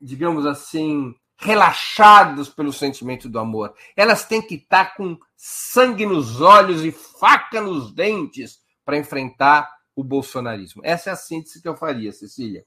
digamos 0.00 0.46
assim, 0.46 1.14
relaxados 1.36 2.48
pelo 2.48 2.72
sentimento 2.72 3.28
do 3.28 3.38
amor. 3.38 3.74
Elas 3.96 4.24
têm 4.24 4.40
que 4.40 4.54
estar 4.54 4.96
com 4.96 5.18
sangue 5.36 6.06
nos 6.06 6.40
olhos 6.40 6.84
e 6.84 6.90
faca 6.90 7.60
nos 7.60 7.92
dentes 7.92 8.60
para 8.84 8.98
enfrentar 8.98 9.70
o 9.94 10.02
bolsonarismo. 10.02 10.82
Essa 10.84 11.10
é 11.10 11.12
a 11.12 11.16
síntese 11.16 11.60
que 11.60 11.68
eu 11.68 11.76
faria, 11.76 12.12
Cecília. 12.12 12.64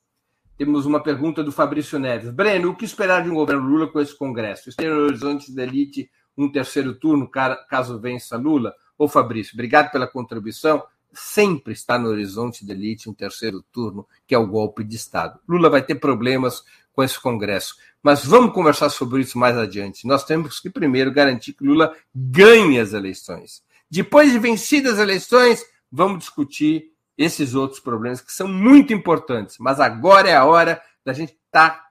Temos 0.57 0.86
uma 0.86 1.01
pergunta 1.01 1.43
do 1.43 1.51
Fabrício 1.51 1.99
Neves. 1.99 2.32
Breno, 2.32 2.71
o 2.71 2.75
que 2.75 2.86
esperar 2.86 3.23
de 3.23 3.30
um 3.30 3.36
governo 3.36 3.67
Lula 3.67 3.88
com 3.88 3.99
esse 3.99 4.17
Congresso? 4.17 4.75
Ter 4.75 4.91
no 4.91 5.01
horizonte 5.01 5.53
da 5.53 5.63
elite 5.63 6.09
um 6.36 6.51
terceiro 6.51 6.95
turno, 6.95 7.30
caso 7.30 7.99
vença 7.99 8.38
Lula? 8.38 8.73
Ô 8.97 9.07
Fabrício, 9.07 9.53
obrigado 9.53 9.91
pela 9.91 10.07
contribuição. 10.07 10.84
Sempre 11.13 11.73
está 11.73 11.97
no 11.97 12.09
horizonte 12.09 12.65
da 12.65 12.73
elite 12.73 13.09
um 13.09 13.13
terceiro 13.13 13.63
turno, 13.71 14.07
que 14.25 14.34
é 14.34 14.38
o 14.38 14.47
golpe 14.47 14.84
de 14.84 14.95
Estado. 14.95 15.39
Lula 15.47 15.69
vai 15.69 15.84
ter 15.84 15.95
problemas 15.95 16.63
com 16.91 17.03
esse 17.03 17.21
Congresso. 17.21 17.75
Mas 18.01 18.25
vamos 18.25 18.53
conversar 18.53 18.89
sobre 18.89 19.21
isso 19.21 19.38
mais 19.38 19.55
adiante. 19.55 20.07
Nós 20.07 20.23
temos 20.23 20.59
que 20.59 20.69
primeiro 20.69 21.11
garantir 21.11 21.53
que 21.53 21.63
Lula 21.63 21.95
ganhe 22.15 22.80
as 22.80 22.93
eleições. 22.93 23.61
Depois 23.89 24.32
de 24.32 24.39
vencidas 24.39 24.93
as 24.93 24.99
eleições, 24.99 25.63
vamos 25.91 26.19
discutir 26.19 26.91
esses 27.18 27.55
outros 27.55 27.80
problemas 27.80 28.22
que 28.22 28.32
são 28.32 28.47
muito 28.47 28.93
importantes. 28.93 29.57
Mas 29.59 29.80
agora 29.80 30.30
é 30.30 30.36
a 30.36 30.45
hora 30.45 30.82
da 31.03 31.13
gente 31.13 31.38
tá 31.51 31.84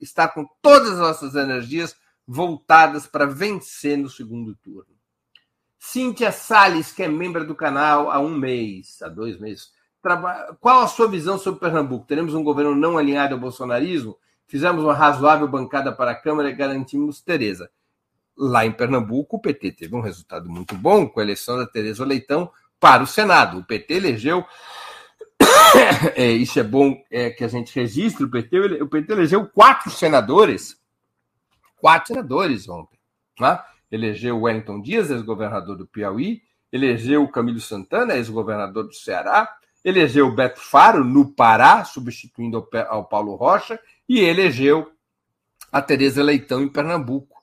estar 0.00 0.28
com 0.28 0.46
todas 0.62 0.92
as 0.92 0.98
nossas 0.98 1.34
energias 1.34 1.96
voltadas 2.26 3.06
para 3.06 3.26
vencer 3.26 3.96
no 3.96 4.08
segundo 4.08 4.54
turno. 4.56 4.94
Cíntia 5.78 6.32
Salles, 6.32 6.92
que 6.92 7.02
é 7.02 7.08
membro 7.08 7.46
do 7.46 7.54
canal 7.54 8.10
há 8.10 8.18
um 8.18 8.36
mês, 8.36 9.00
há 9.02 9.08
dois 9.08 9.38
meses. 9.38 9.72
Qual 10.60 10.82
a 10.82 10.88
sua 10.88 11.08
visão 11.08 11.38
sobre 11.38 11.60
Pernambuco? 11.60 12.06
Teremos 12.06 12.34
um 12.34 12.44
governo 12.44 12.74
não 12.74 12.96
alinhado 12.96 13.34
ao 13.34 13.40
bolsonarismo? 13.40 14.16
Fizemos 14.46 14.84
uma 14.84 14.94
razoável 14.94 15.48
bancada 15.48 15.92
para 15.92 16.12
a 16.12 16.14
Câmara 16.14 16.50
e 16.50 16.54
garantimos 16.54 17.20
Tereza. 17.20 17.70
Lá 18.36 18.64
em 18.64 18.72
Pernambuco, 18.72 19.36
o 19.36 19.40
PT 19.40 19.72
teve 19.72 19.96
um 19.96 20.00
resultado 20.00 20.48
muito 20.48 20.76
bom 20.76 21.08
com 21.08 21.18
a 21.18 21.22
eleição 21.22 21.56
da 21.56 21.66
Tereza 21.66 22.04
Leitão, 22.04 22.50
para 22.80 23.02
o 23.02 23.06
Senado. 23.06 23.58
O 23.58 23.64
PT 23.64 23.94
elegeu. 23.94 24.44
É, 26.14 26.30
isso 26.30 26.58
é 26.58 26.62
bom 26.62 26.96
é, 27.10 27.28
que 27.28 27.44
a 27.44 27.48
gente 27.48 27.74
registre. 27.74 28.24
O 28.24 28.30
PT, 28.30 28.58
o 28.82 28.88
PT 28.88 29.12
elegeu 29.12 29.46
quatro 29.46 29.90
senadores. 29.90 30.80
Quatro 31.76 32.08
senadores 32.08 32.68
ontem. 32.68 32.98
Né? 33.38 33.60
Elegeu 33.90 34.40
Wellington 34.40 34.80
Dias, 34.80 35.10
ex-governador 35.10 35.76
do 35.76 35.86
Piauí. 35.86 36.40
Elegeu 36.72 37.22
o 37.22 37.30
Camilo 37.30 37.60
Santana, 37.60 38.16
ex-governador 38.16 38.84
do 38.84 38.94
Ceará. 38.94 39.54
Elegeu 39.84 40.28
o 40.28 40.34
Beto 40.34 40.60
Faro, 40.60 41.04
no 41.04 41.32
Pará, 41.32 41.84
substituindo 41.84 42.66
ao 42.88 43.04
Paulo 43.04 43.34
Rocha. 43.34 43.78
E 44.08 44.20
elegeu 44.20 44.90
a 45.70 45.82
Tereza 45.82 46.22
Leitão, 46.22 46.62
em 46.62 46.68
Pernambuco 46.68 47.35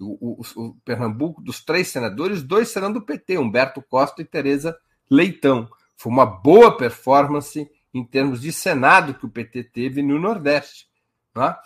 o, 0.00 0.40
o, 0.40 0.62
o, 0.62 0.74
Pernambuco, 0.84 1.42
dos 1.42 1.64
três 1.64 1.88
senadores, 1.88 2.42
dois 2.42 2.68
serão 2.68 2.92
do 2.92 3.02
PT, 3.02 3.38
Humberto 3.38 3.82
Costa 3.82 4.22
e 4.22 4.24
Tereza 4.24 4.76
Leitão. 5.10 5.68
Foi 5.96 6.12
uma 6.12 6.26
boa 6.26 6.76
performance 6.76 7.70
em 7.92 8.04
termos 8.04 8.40
de 8.40 8.52
Senado 8.52 9.14
que 9.14 9.24
o 9.24 9.30
PT 9.30 9.64
teve 9.64 10.02
no 10.02 10.18
Nordeste. 10.18 10.88
Tá? 11.32 11.60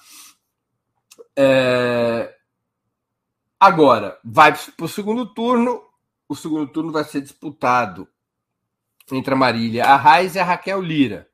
É... 1.37 2.35
Agora, 3.59 4.19
vai 4.23 4.53
para 4.77 4.85
o 4.85 4.89
segundo 4.89 5.27
turno. 5.33 5.83
O 6.29 6.37
segundo 6.37 6.67
turno 6.71 6.93
vai 6.93 7.05
ser 7.05 7.23
disputado 7.23 8.07
entre 9.11 9.33
a 9.33 9.37
Marília 9.37 9.87
Arraes 9.87 10.35
e 10.35 10.39
a 10.39 10.45
Raquel 10.45 10.83
Lira. 10.83 11.29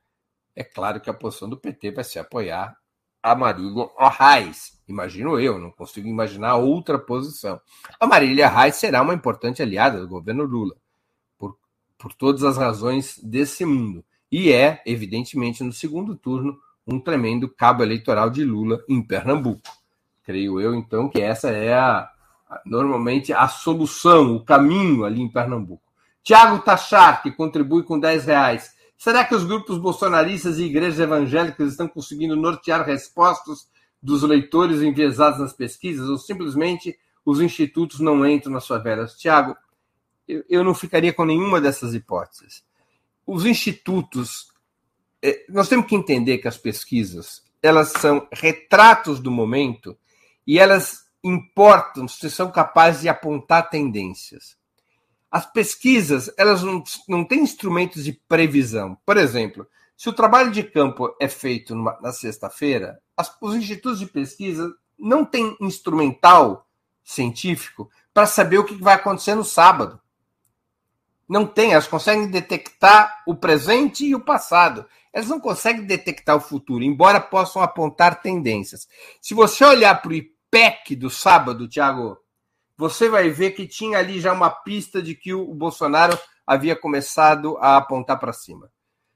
É 0.55 0.63
claro 0.63 1.01
que 1.01 1.09
a 1.09 1.13
posição 1.13 1.49
do 1.49 1.57
PT 1.57 1.91
vai 1.91 2.03
ser 2.03 2.19
apoiar 2.19 2.77
a 3.25 3.33
Marília 3.33 3.89
Arraes. 3.97 4.79
Imagino 4.87 5.39
eu, 5.39 5.57
não 5.57 5.71
consigo 5.71 6.07
imaginar 6.07 6.57
outra 6.57 6.99
posição. 6.99 7.59
A 7.99 8.05
Marília 8.05 8.47
Reis 8.47 8.75
será 8.75 9.01
uma 9.01 9.15
importante 9.15 9.63
aliada 9.63 9.99
do 9.99 10.07
governo 10.07 10.43
Lula, 10.43 10.75
por, 11.39 11.57
por 11.97 12.13
todas 12.13 12.43
as 12.43 12.55
razões 12.55 13.17
desse 13.23 13.65
mundo. 13.65 14.05
E 14.31 14.51
é, 14.51 14.79
evidentemente, 14.85 15.63
no 15.63 15.73
segundo 15.73 16.15
turno, 16.15 16.55
um 16.85 16.99
tremendo 16.99 17.49
cabo 17.49 17.81
eleitoral 17.81 18.29
de 18.29 18.43
Lula 18.43 18.79
em 18.87 19.01
Pernambuco. 19.01 19.71
Creio 20.23 20.61
eu, 20.61 20.75
então, 20.75 21.09
que 21.09 21.19
essa 21.19 21.49
é 21.49 21.73
a, 21.73 22.07
normalmente 22.63 23.33
a 23.33 23.47
solução, 23.47 24.35
o 24.35 24.45
caminho 24.45 25.03
ali 25.03 25.19
em 25.19 25.31
Pernambuco. 25.31 25.81
Tiago 26.23 26.59
Tachar, 26.59 27.23
que 27.23 27.31
contribui 27.31 27.81
com 27.81 27.99
10 27.99 28.25
reais. 28.25 28.74
Será 28.97 29.25
que 29.25 29.35
os 29.35 29.43
grupos 29.43 29.77
bolsonaristas 29.77 30.57
e 30.57 30.63
igrejas 30.63 30.99
evangélicas 30.99 31.71
estão 31.71 31.87
conseguindo 31.87 32.35
nortear 32.35 32.85
respostas 32.85 33.69
dos 34.01 34.23
leitores 34.23 34.81
enviesados 34.81 35.39
nas 35.39 35.53
pesquisas 35.53 36.07
ou 36.07 36.17
simplesmente 36.17 36.97
os 37.25 37.41
institutos 37.41 37.99
não 37.99 38.25
entram 38.27 38.53
nas 38.53 38.67
favelas? 38.67 39.17
Tiago, 39.17 39.55
eu, 40.27 40.63
não 40.63 40.73
ficaria 40.73 41.13
com 41.13 41.25
nenhuma 41.25 41.61
dessas 41.61 41.93
hipóteses. 41.93 42.63
Os 43.25 43.45
institutos, 43.45 44.51
é, 45.21 45.45
nós 45.49 45.67
temos 45.67 45.85
que 45.85 45.95
entender 45.95 46.39
que 46.39 46.47
as 46.47 46.57
pesquisas 46.57 47.43
elas 47.61 47.89
são 47.89 48.27
retratos 48.31 49.19
do 49.19 49.31
momento 49.31 49.97
e 50.45 50.59
elas 50.59 51.05
importam 51.23 52.07
se 52.07 52.29
são 52.29 52.51
capazes 52.51 53.01
de 53.01 53.09
apontar 53.09 53.69
tendências. 53.69 54.55
As 55.35 55.45
pesquisas 55.45 56.31
elas 56.37 56.63
não, 56.63 56.81
não 57.09 57.25
têm 57.25 57.41
instrumentos 57.41 58.05
de 58.05 58.13
previsão. 58.13 58.97
Por 59.05 59.17
exemplo, 59.17 59.67
se 59.97 60.07
o 60.07 60.13
trabalho 60.13 60.49
de 60.49 60.63
campo 60.63 61.13
é 61.19 61.27
feito 61.27 61.75
numa, 61.75 61.99
na 61.99 62.13
sexta-feira, 62.13 63.01
os 63.41 63.53
institutos 63.53 63.99
de 63.99 64.05
pesquisa 64.05 64.73
não 64.97 65.25
têm 65.25 65.57
instrumental 65.59 66.65
científico 67.03 67.89
para 68.13 68.25
saber 68.25 68.59
o 68.59 68.63
que 68.63 68.81
vai 68.81 68.95
acontecer 68.95 69.35
no 69.35 69.43
sábado. 69.43 69.99
Não 71.27 71.45
tem, 71.45 71.73
elas 71.73 71.89
conseguem 71.89 72.31
detectar 72.31 73.21
o 73.27 73.35
presente 73.35 74.05
e 74.05 74.15
o 74.15 74.23
passado. 74.23 74.85
Elas 75.11 75.27
não 75.27 75.41
conseguem 75.41 75.83
detectar 75.83 76.37
o 76.37 76.39
futuro, 76.39 76.81
embora 76.81 77.19
possam 77.19 77.61
apontar 77.61 78.21
tendências. 78.21 78.87
Se 79.21 79.33
você 79.33 79.65
olhar 79.65 80.01
para 80.01 80.11
o 80.11 80.15
IPEC 80.15 80.95
do 80.95 81.09
sábado, 81.09 81.67
Tiago, 81.67 82.23
você 82.77 83.09
vai 83.09 83.29
ver 83.29 83.51
que 83.51 83.67
tinha 83.67 83.99
ali 83.99 84.19
já 84.19 84.33
uma 84.33 84.49
pista 84.49 85.01
de 85.01 85.15
que 85.15 85.33
o 85.33 85.53
Bolsonaro 85.53 86.17
havia 86.45 86.75
começado 86.75 87.57
a 87.57 87.77
apontar 87.77 88.19
para 88.19 88.33
cima. 88.33 88.71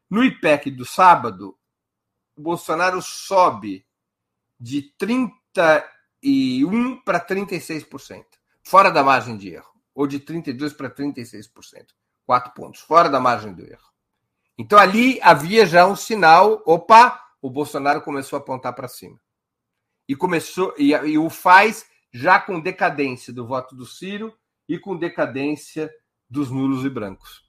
No 0.10 0.24
IPEC 0.24 0.72
do 0.72 0.86
sábado, 0.86 1.58
o 2.36 2.42
Bolsonaro 2.42 3.02
sobe 3.02 3.86
de 4.60 4.82
31 4.98 7.02
para 7.04 7.20
36%, 7.20 8.26
fora 8.64 8.90
da 8.90 9.04
margem 9.04 9.38
de 9.38 9.50
erro, 9.50 9.70
ou 9.94 10.08
de 10.08 10.20
32 10.20 10.74
para 10.74 10.90
36%. 10.90 11.50
Quatro 12.26 12.54
pontos, 12.54 12.82
fora 12.82 13.10
da 13.10 13.20
margem 13.20 13.54
do 13.54 13.64
erro. 13.64 13.90
Então 14.58 14.78
ali 14.78 15.20
havia 15.22 15.66
já 15.66 15.88
um 15.88 15.96
sinal, 15.96 16.62
opa, 16.66 17.30
o 17.42 17.50
Bolsonaro 17.50 18.02
começou 18.02 18.38
a 18.38 18.42
apontar 18.42 18.74
para 18.74 18.88
cima. 18.88 19.20
E 20.08 20.16
começou 20.16 20.74
e, 20.78 20.92
e, 20.92 21.18
o 21.18 21.30
faz 21.30 21.86
já 22.12 22.40
com 22.40 22.60
decadência 22.60 23.34
do 23.34 23.46
voto 23.46 23.76
do 23.76 23.86
Ciro 23.86 24.34
e 24.68 24.78
com 24.78 24.98
decadência 24.98 25.92
dos 26.30 26.50
nulos 26.50 26.86
e 26.86 26.90
brancos. 26.90 27.44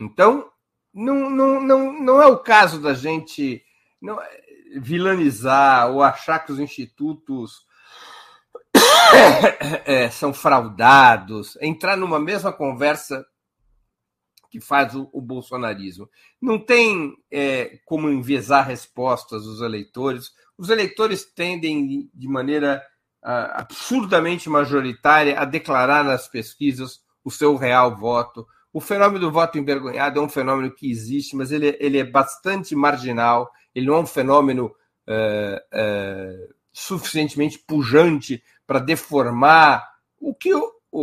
Então, 0.00 0.50
não, 0.92 1.30
não, 1.30 1.60
não, 1.60 1.92
não 2.00 2.22
é 2.22 2.26
o 2.26 2.38
caso 2.38 2.80
da 2.80 2.94
gente 2.94 3.64
não, 4.00 4.18
vilanizar 4.76 5.90
ou 5.90 6.02
achar 6.02 6.40
que 6.40 6.52
os 6.52 6.58
institutos 6.58 7.66
é, 9.84 10.10
são 10.10 10.32
fraudados, 10.32 11.56
entrar 11.60 11.96
numa 11.96 12.18
mesma 12.18 12.52
conversa 12.52 13.24
que 14.50 14.60
faz 14.60 14.94
o, 14.94 15.08
o 15.12 15.20
bolsonarismo. 15.20 16.10
Não 16.40 16.58
tem 16.58 17.16
é, 17.30 17.78
como 17.86 18.10
enviesar 18.10 18.66
respostas 18.66 19.44
dos 19.44 19.62
eleitores. 19.62 20.30
Os 20.58 20.68
eleitores 20.68 21.24
tendem, 21.24 22.10
de 22.12 22.28
maneira 22.28 22.82
absurdamente 23.22 24.50
majoritária, 24.50 25.38
a 25.38 25.44
declarar 25.44 26.04
nas 26.04 26.26
pesquisas 26.26 27.00
o 27.24 27.30
seu 27.30 27.56
real 27.56 27.96
voto. 27.96 28.46
O 28.72 28.80
fenômeno 28.80 29.20
do 29.20 29.30
voto 29.30 29.58
envergonhado 29.58 30.18
é 30.18 30.22
um 30.22 30.28
fenômeno 30.28 30.70
que 30.70 30.90
existe, 30.90 31.36
mas 31.36 31.52
ele, 31.52 31.76
ele 31.78 31.98
é 31.98 32.04
bastante 32.04 32.74
marginal, 32.74 33.50
ele 33.74 33.86
não 33.86 33.94
é 33.94 34.00
um 34.00 34.06
fenômeno 34.06 34.66
uh, 35.06 35.56
uh, 35.56 36.54
suficientemente 36.72 37.58
pujante 37.58 38.42
para 38.66 38.78
deformar 38.78 39.86
o 40.18 40.34
que 40.34 40.50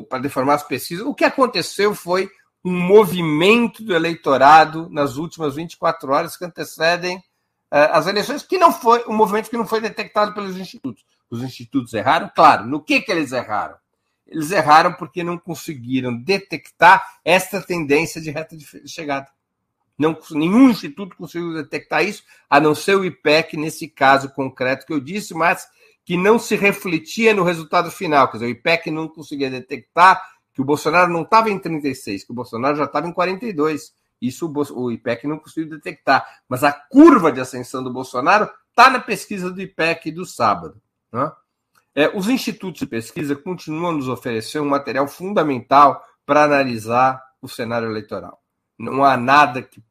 para 0.07 0.19
deformar 0.19 0.55
as 0.55 0.63
pesquisas. 0.63 1.05
O 1.05 1.15
que 1.15 1.23
aconteceu 1.23 1.95
foi 1.95 2.29
um 2.63 2.77
movimento 2.79 3.83
do 3.83 3.95
eleitorado 3.95 4.89
nas 4.89 5.15
últimas 5.15 5.55
24 5.55 6.11
horas 6.11 6.37
que 6.37 6.45
antecedem 6.45 7.17
uh, 7.17 7.91
as 7.91 8.07
eleições, 8.07 8.43
que 8.43 8.57
não 8.57 8.71
foi 8.71 9.03
um 9.07 9.13
movimento 9.13 9.49
que 9.49 9.57
não 9.57 9.65
foi 9.65 9.79
detectado 9.79 10.33
pelos 10.33 10.57
institutos. 10.57 11.03
Os 11.29 11.43
institutos 11.43 11.93
erraram, 11.93 12.31
claro. 12.33 12.65
No 12.65 12.81
que, 12.81 13.01
que 13.01 13.11
eles 13.11 13.31
erraram? 13.31 13.75
Eles 14.25 14.51
erraram 14.51 14.93
porque 14.93 15.23
não 15.23 15.37
conseguiram 15.37 16.15
detectar 16.15 17.03
esta 17.23 17.61
tendência 17.61 18.21
de 18.21 18.29
reta 18.29 18.55
de 18.55 18.65
chegada. 18.87 19.27
Não, 19.97 20.17
nenhum 20.31 20.69
instituto 20.69 21.17
conseguiu 21.17 21.53
detectar 21.53 22.05
isso, 22.05 22.23
a 22.49 22.59
não 22.59 22.73
ser 22.73 22.95
o 22.95 23.03
IPEC, 23.03 23.57
nesse 23.57 23.87
caso 23.87 24.29
concreto 24.29 24.85
que 24.85 24.93
eu 24.93 24.99
disse, 24.99 25.33
mas 25.33 25.67
que 26.05 26.15
não 26.15 26.39
se 26.39 26.55
refletia 26.55 27.33
no 27.33 27.43
resultado 27.43 27.91
final. 27.91 28.27
Quer 28.27 28.37
dizer, 28.37 28.45
o 28.45 28.49
IPEC 28.49 28.91
não 28.91 29.07
conseguia 29.07 29.49
detectar 29.49 30.21
que 30.53 30.61
o 30.61 30.65
Bolsonaro 30.65 31.11
não 31.11 31.23
estava 31.23 31.49
em 31.49 31.59
36, 31.59 32.23
que 32.23 32.31
o 32.31 32.35
Bolsonaro 32.35 32.77
já 32.77 32.85
estava 32.85 33.07
em 33.07 33.13
42. 33.13 33.93
Isso 34.21 34.47
o, 34.47 34.83
o 34.83 34.91
IPEC 34.91 35.27
não 35.27 35.37
conseguiu 35.37 35.69
detectar. 35.69 36.25
Mas 36.47 36.63
a 36.63 36.71
curva 36.71 37.31
de 37.31 37.41
ascensão 37.41 37.83
do 37.83 37.91
Bolsonaro 37.91 38.49
está 38.69 38.89
na 38.89 38.99
pesquisa 38.99 39.51
do 39.51 39.61
IPEC 39.61 40.11
do 40.11 40.25
sábado. 40.25 40.81
Né? 41.11 41.31
É, 41.95 42.09
os 42.15 42.29
institutos 42.29 42.79
de 42.79 42.85
pesquisa 42.85 43.35
continuam 43.35 43.91
a 43.91 43.93
nos 43.93 44.07
oferecer 44.07 44.59
um 44.59 44.69
material 44.69 45.07
fundamental 45.07 46.03
para 46.25 46.43
analisar 46.43 47.21
o 47.41 47.47
cenário 47.47 47.89
eleitoral. 47.89 48.41
Não 48.77 49.03
há 49.03 49.17
nada 49.17 49.61
que, 49.61 49.83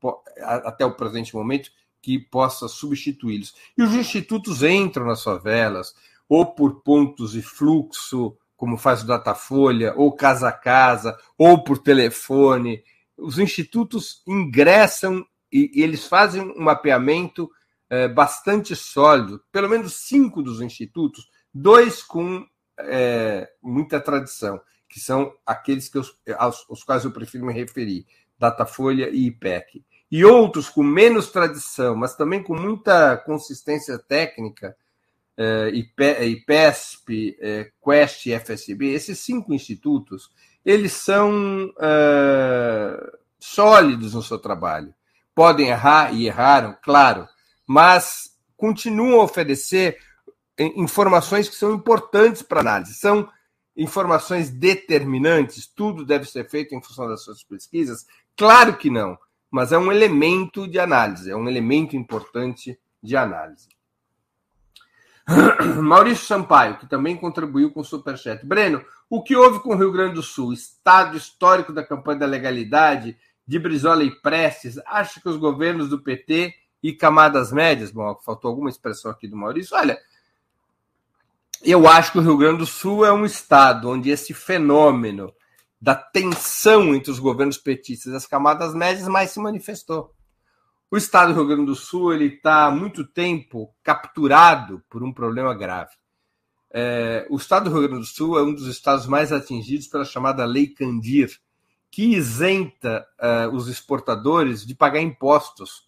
até 0.43 0.87
o 0.87 0.95
presente 0.95 1.35
momento, 1.35 1.71
que 2.01 2.19
possa 2.19 2.69
substituí-los. 2.69 3.55
E 3.77 3.83
os 3.83 3.93
institutos 3.93 4.63
entram 4.63 5.07
nas 5.07 5.23
favelas, 5.23 5.95
ou 6.29 6.47
por 6.47 6.83
pontos 6.83 7.33
de 7.33 7.43
fluxo 7.43 8.37
como 8.59 8.77
faz 8.77 9.03
o 9.03 9.07
Datafolha, 9.07 9.95
ou 9.97 10.13
casa 10.13 10.49
a 10.49 10.53
casa, 10.53 11.17
ou 11.39 11.63
por 11.63 11.79
telefone. 11.79 12.83
Os 13.17 13.39
institutos 13.39 14.21
ingressam 14.27 15.25
e, 15.51 15.71
e 15.75 15.83
eles 15.83 16.07
fazem 16.07 16.43
um 16.43 16.61
mapeamento 16.61 17.49
é, 17.91 18.09
bastante 18.09 18.75
sólido, 18.77 19.43
pelo 19.51 19.69
menos 19.69 19.95
cinco 19.95 20.43
dos 20.43 20.61
institutos, 20.61 21.29
dois 21.53 22.03
com 22.03 22.47
é, 22.79 23.49
muita 23.63 24.01
tradição, 24.01 24.61
que 24.89 25.01
são 25.01 25.33
aqueles 25.47 25.89
que 25.89 25.99
eu, 25.99 26.05
aos, 26.39 26.65
aos 26.69 26.83
quais 26.83 27.05
eu 27.05 27.11
prefiro 27.11 27.47
me 27.47 27.53
referir, 27.53 28.07
Datafolha 28.39 29.09
e 29.11 29.27
IPEC. 29.27 29.85
E 30.11 30.25
outros 30.25 30.71
com 30.71 30.83
menos 30.83 31.31
tradição, 31.31 31.95
mas 31.95 32.15
também 32.17 32.43
com 32.43 32.55
muita 32.55 33.17
consistência 33.17 33.99
técnica, 33.99 34.75
eh, 35.37 35.71
IPESP, 36.27 37.37
eh, 37.41 37.71
Quest 37.85 38.27
e 38.27 38.33
FSB, 38.33 38.93
esses 38.93 39.19
cinco 39.19 39.53
institutos, 39.53 40.31
eles 40.65 40.93
são 40.93 41.73
eh, 41.81 43.13
sólidos 43.39 44.15
no 44.15 44.23
seu 44.23 44.39
trabalho. 44.39 44.95
Podem 45.35 45.69
errar 45.69 46.13
e 46.15 46.27
erraram, 46.27 46.77
claro, 46.83 47.29
mas 47.69 48.31
continuam 48.57 49.21
a 49.21 49.25
oferecer 49.25 49.99
informações 50.59 51.49
que 51.49 51.55
são 51.55 51.75
importantes 51.75 52.41
para 52.41 52.61
análise. 52.61 52.95
São 52.95 53.29
informações 53.77 54.49
determinantes, 54.51 55.67
tudo 55.67 56.05
deve 56.05 56.25
ser 56.25 56.49
feito 56.49 56.75
em 56.75 56.83
função 56.83 57.07
das 57.07 57.23
suas 57.23 57.45
pesquisas? 57.45 58.07
Claro 58.35 58.77
que 58.77 58.91
não, 58.91 59.17
mas 59.51 59.71
é 59.71 59.79
um 59.79 59.93
elemento 59.93 60.67
de 60.67 60.81
análise, 60.81 61.31
é 61.31 61.37
um 61.37 61.47
elemento 61.47 61.95
importante 61.95 62.77
de 63.03 63.17
análise. 63.17 63.69
Maurício 65.83 66.25
Sampaio, 66.25 66.79
que 66.79 66.89
também 66.89 67.17
contribuiu 67.17 67.71
com 67.71 67.81
o 67.81 67.85
Superchat. 67.85 68.45
Breno, 68.47 68.83
o 69.11 69.23
que 69.23 69.37
houve 69.37 69.61
com 69.61 69.75
o 69.75 69.77
Rio 69.77 69.93
Grande 69.93 70.15
do 70.15 70.23
Sul? 70.23 70.55
Estado 70.55 71.19
histórico 71.19 71.71
da 71.71 71.85
campanha 71.85 72.21
da 72.21 72.27
legalidade, 72.27 73.17
de 73.47 73.59
Brizola 73.59 74.03
e 74.03 74.11
Prestes, 74.11 74.79
acha 74.87 75.21
que 75.21 75.29
os 75.29 75.37
governos 75.37 75.91
do 75.91 76.03
PT 76.03 76.55
e 76.83 76.93
camadas 76.93 77.53
médias, 77.53 77.91
bom, 77.91 78.15
faltou 78.25 78.51
alguma 78.51 78.71
expressão 78.71 79.11
aqui 79.11 79.27
do 79.27 79.37
Maurício, 79.37 79.77
olha, 79.77 79.99
eu 81.63 81.89
acho 81.89 82.13
que 82.13 82.19
o 82.19 82.23
Rio 82.23 82.37
Grande 82.37 82.59
do 82.59 82.67
Sul 82.67 83.05
é 83.05 83.13
um 83.13 83.25
estado 83.25 83.91
onde 83.91 84.11
esse 84.11 84.33
fenômeno 84.33 85.33
da 85.81 85.95
tensão 85.95 86.95
entre 86.95 87.11
os 87.11 87.19
governos 87.19 87.59
petistas 87.59 88.13
e 88.13 88.17
as 88.17 88.27
camadas 88.27 88.75
médias 88.75 89.09
mais 89.09 89.31
se 89.31 89.41
manifestou. 89.41 90.15
O 90.91 90.97
estado 90.97 91.33
do 91.33 91.41
Rio 91.41 91.49
Grande 91.49 91.67
do 91.67 91.75
Sul 91.75 92.15
ele 92.15 92.27
está 92.27 92.67
há 92.67 92.71
muito 92.71 93.05
tempo 93.05 93.75
capturado 93.83 94.83
por 94.89 95.03
um 95.03 95.13
problema 95.13 95.55
grave. 95.55 95.93
É, 96.71 97.27
o 97.31 97.37
estado 97.37 97.65
do 97.65 97.71
Rio 97.71 97.89
Grande 97.89 98.07
do 98.07 98.11
Sul 98.11 98.39
é 98.39 98.43
um 98.43 98.55
dos 98.55 98.67
estados 98.67 99.07
mais 99.07 99.33
atingidos 99.33 99.87
pela 99.89 100.05
chamada 100.05 100.45
Lei 100.45 100.69
Candir, 100.69 101.39
que 101.91 102.15
isenta 102.15 103.07
uh, 103.19 103.55
os 103.55 103.69
exportadores 103.69 104.65
de 104.65 104.75
pagar 104.75 105.01
impostos 105.01 105.88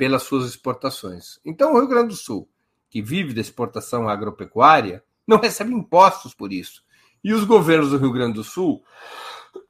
pelas 0.00 0.22
suas 0.22 0.46
exportações. 0.46 1.38
Então, 1.44 1.74
o 1.74 1.78
Rio 1.78 1.86
Grande 1.86 2.08
do 2.08 2.16
Sul, 2.16 2.48
que 2.88 3.02
vive 3.02 3.34
da 3.34 3.40
exportação 3.42 4.08
agropecuária, 4.08 5.04
não 5.26 5.38
recebe 5.38 5.74
impostos 5.74 6.32
por 6.32 6.54
isso. 6.54 6.82
E 7.22 7.34
os 7.34 7.44
governos 7.44 7.90
do 7.90 7.98
Rio 7.98 8.10
Grande 8.10 8.36
do 8.36 8.42
Sul 8.42 8.82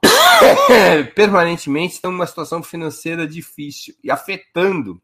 permanentemente 1.17 1.95
estão 1.95 2.13
numa 2.13 2.29
situação 2.29 2.63
financeira 2.63 3.27
difícil 3.27 3.97
e 4.05 4.09
afetando 4.09 5.03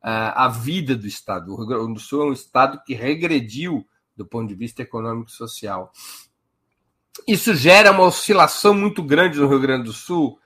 a 0.00 0.48
vida 0.48 0.96
do 0.96 1.06
Estado. 1.06 1.52
O 1.52 1.56
Rio 1.58 1.66
Grande 1.66 1.92
do 1.92 2.00
Sul 2.00 2.22
é 2.22 2.24
um 2.30 2.32
Estado 2.32 2.80
que 2.86 2.94
regrediu 2.94 3.86
do 4.16 4.24
ponto 4.24 4.48
de 4.48 4.54
vista 4.54 4.80
econômico 4.80 5.28
e 5.28 5.34
social. 5.34 5.92
Isso 7.28 7.54
gera 7.54 7.92
uma 7.92 8.04
oscilação 8.04 8.72
muito 8.72 9.02
grande 9.02 9.38
no 9.38 9.46
Rio 9.46 9.60
Grande 9.60 9.84
do 9.84 9.92
Sul, 9.92 10.38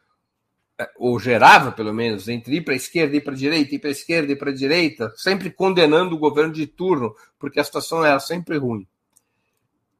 ou 0.96 1.18
gerava 1.18 1.72
pelo 1.72 1.92
menos, 1.92 2.28
entre 2.28 2.56
ir 2.56 2.60
para 2.62 2.74
a 2.74 2.76
esquerda 2.76 3.16
ir 3.16 3.20
para 3.20 3.32
a 3.32 3.36
direita, 3.36 3.74
ir 3.74 3.78
para 3.78 3.90
a 3.90 3.92
esquerda 3.92 4.32
e 4.32 4.36
para 4.36 4.50
a 4.50 4.54
direita, 4.54 5.12
sempre 5.16 5.50
condenando 5.50 6.14
o 6.14 6.18
governo 6.18 6.52
de 6.52 6.66
turno, 6.66 7.14
porque 7.38 7.60
a 7.60 7.64
situação 7.64 8.04
era 8.04 8.20
sempre 8.20 8.56
ruim. 8.56 8.86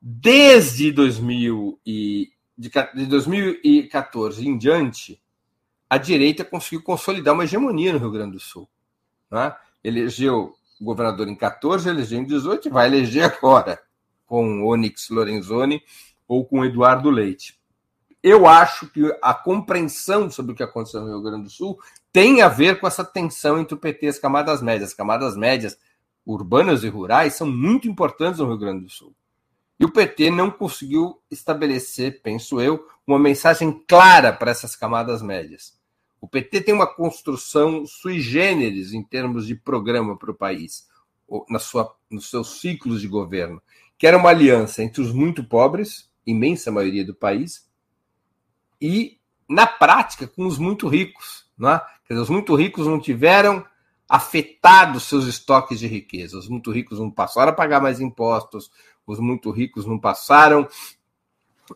Desde 0.01 0.91
2000 0.91 1.79
e, 1.85 2.31
de, 2.57 2.71
de 2.95 3.07
2014 3.07 4.47
em 4.47 4.57
diante, 4.57 5.21
a 5.89 5.99
direita 5.99 6.45
conseguiu 6.45 6.83
consolidar 6.83 7.35
uma 7.35 7.45
hegemonia 7.45 7.93
no 7.93 7.99
Rio 7.99 8.11
Grande 8.11 8.33
do 8.33 8.41
Sul. 8.41 8.69
Né? 9.31 9.55
Elegeu 9.83 10.55
o 10.81 10.85
governador 10.85 11.29
em 11.29 11.35
14, 11.35 11.89
elegeu 11.89 12.19
em 12.19 12.25
18 12.25 12.69
e 12.69 12.71
vai 12.71 12.87
eleger 12.87 13.25
agora 13.25 13.79
com 14.25 14.65
Onyx 14.65 15.11
Lorenzoni 15.11 15.83
ou 16.27 16.45
com 16.45 16.65
Eduardo 16.65 17.11
Leite. 17.11 17.60
Eu 18.23 18.47
acho 18.47 18.89
que 18.89 19.01
a 19.23 19.33
compreensão 19.33 20.31
sobre 20.31 20.53
o 20.53 20.55
que 20.55 20.63
aconteceu 20.63 21.01
no 21.01 21.09
Rio 21.09 21.23
Grande 21.23 21.45
do 21.45 21.51
Sul 21.51 21.79
tem 22.13 22.43
a 22.43 22.49
ver 22.49 22.79
com 22.79 22.87
essa 22.87 23.05
tensão 23.05 23.59
entre 23.59 23.75
o 23.75 23.79
PT 23.79 24.07
e 24.07 24.09
as 24.11 24.19
camadas 24.19 24.61
médias. 24.61 24.91
As 24.91 24.95
camadas 24.95 25.37
médias 25.37 25.79
urbanas 26.27 26.85
e 26.85 26.89
rurais 26.89 27.35
são 27.35 27.47
muito 27.47 27.89
importantes 27.89 28.39
no 28.39 28.47
Rio 28.47 28.59
Grande 28.59 28.85
do 28.85 28.91
Sul. 28.91 29.15
E 29.79 29.85
o 29.87 29.91
PT 29.91 30.31
não 30.31 30.51
conseguiu 30.51 31.19
estabelecer, 31.31 32.21
penso 32.23 32.61
eu, 32.61 32.87
uma 33.07 33.19
mensagem 33.19 33.83
clara 33.89 34.31
para 34.31 34.51
essas 34.51 34.77
camadas 34.77 35.23
médias. 35.23 35.79
O 36.21 36.29
PT 36.29 36.61
tem 36.61 36.75
uma 36.75 36.87
construção 36.87 37.87
sui 37.87 38.21
generis 38.21 38.93
em 38.93 39.03
termos 39.03 39.47
de 39.47 39.55
programa 39.55 40.19
para 40.19 40.31
o 40.31 40.35
país, 40.35 40.87
na 41.49 41.59
sua, 41.59 41.95
nos 42.11 42.29
seus 42.29 42.61
ciclos 42.61 43.01
de 43.01 43.09
governo, 43.09 43.63
que 43.97 44.07
era 44.07 44.19
uma 44.19 44.29
aliança 44.29 44.83
entre 44.83 45.01
os 45.01 45.13
muito 45.13 45.43
pobres, 45.43 46.11
imensa 46.27 46.71
maioria 46.71 47.05
do 47.05 47.15
país, 47.15 47.67
e, 48.81 49.19
na 49.49 49.67
prática, 49.67 50.27
com 50.27 50.47
os 50.47 50.59
muito 50.59 50.89
ricos. 50.89 51.47
Não 51.57 51.71
é? 51.71 51.79
Quer 52.07 52.15
dizer, 52.15 52.23
os 52.23 52.31
muito 52.31 52.55
ricos 52.55 52.87
não 52.87 53.01
tiveram 53.01 53.65
afetado 54.09 54.99
seus 54.99 55.27
estoques 55.27 55.79
de 55.79 55.87
riqueza. 55.87 56.39
Os 56.39 56.49
muito 56.49 56.73
ricos 56.73 56.99
não 56.99 57.11
passaram 57.11 57.53
a 57.53 57.55
pagar 57.55 57.81
mais 57.81 58.01
impostos, 58.01 58.71
os 59.07 59.21
muito 59.21 59.51
ricos 59.51 59.87
não 59.87 59.99
passaram 59.99 60.67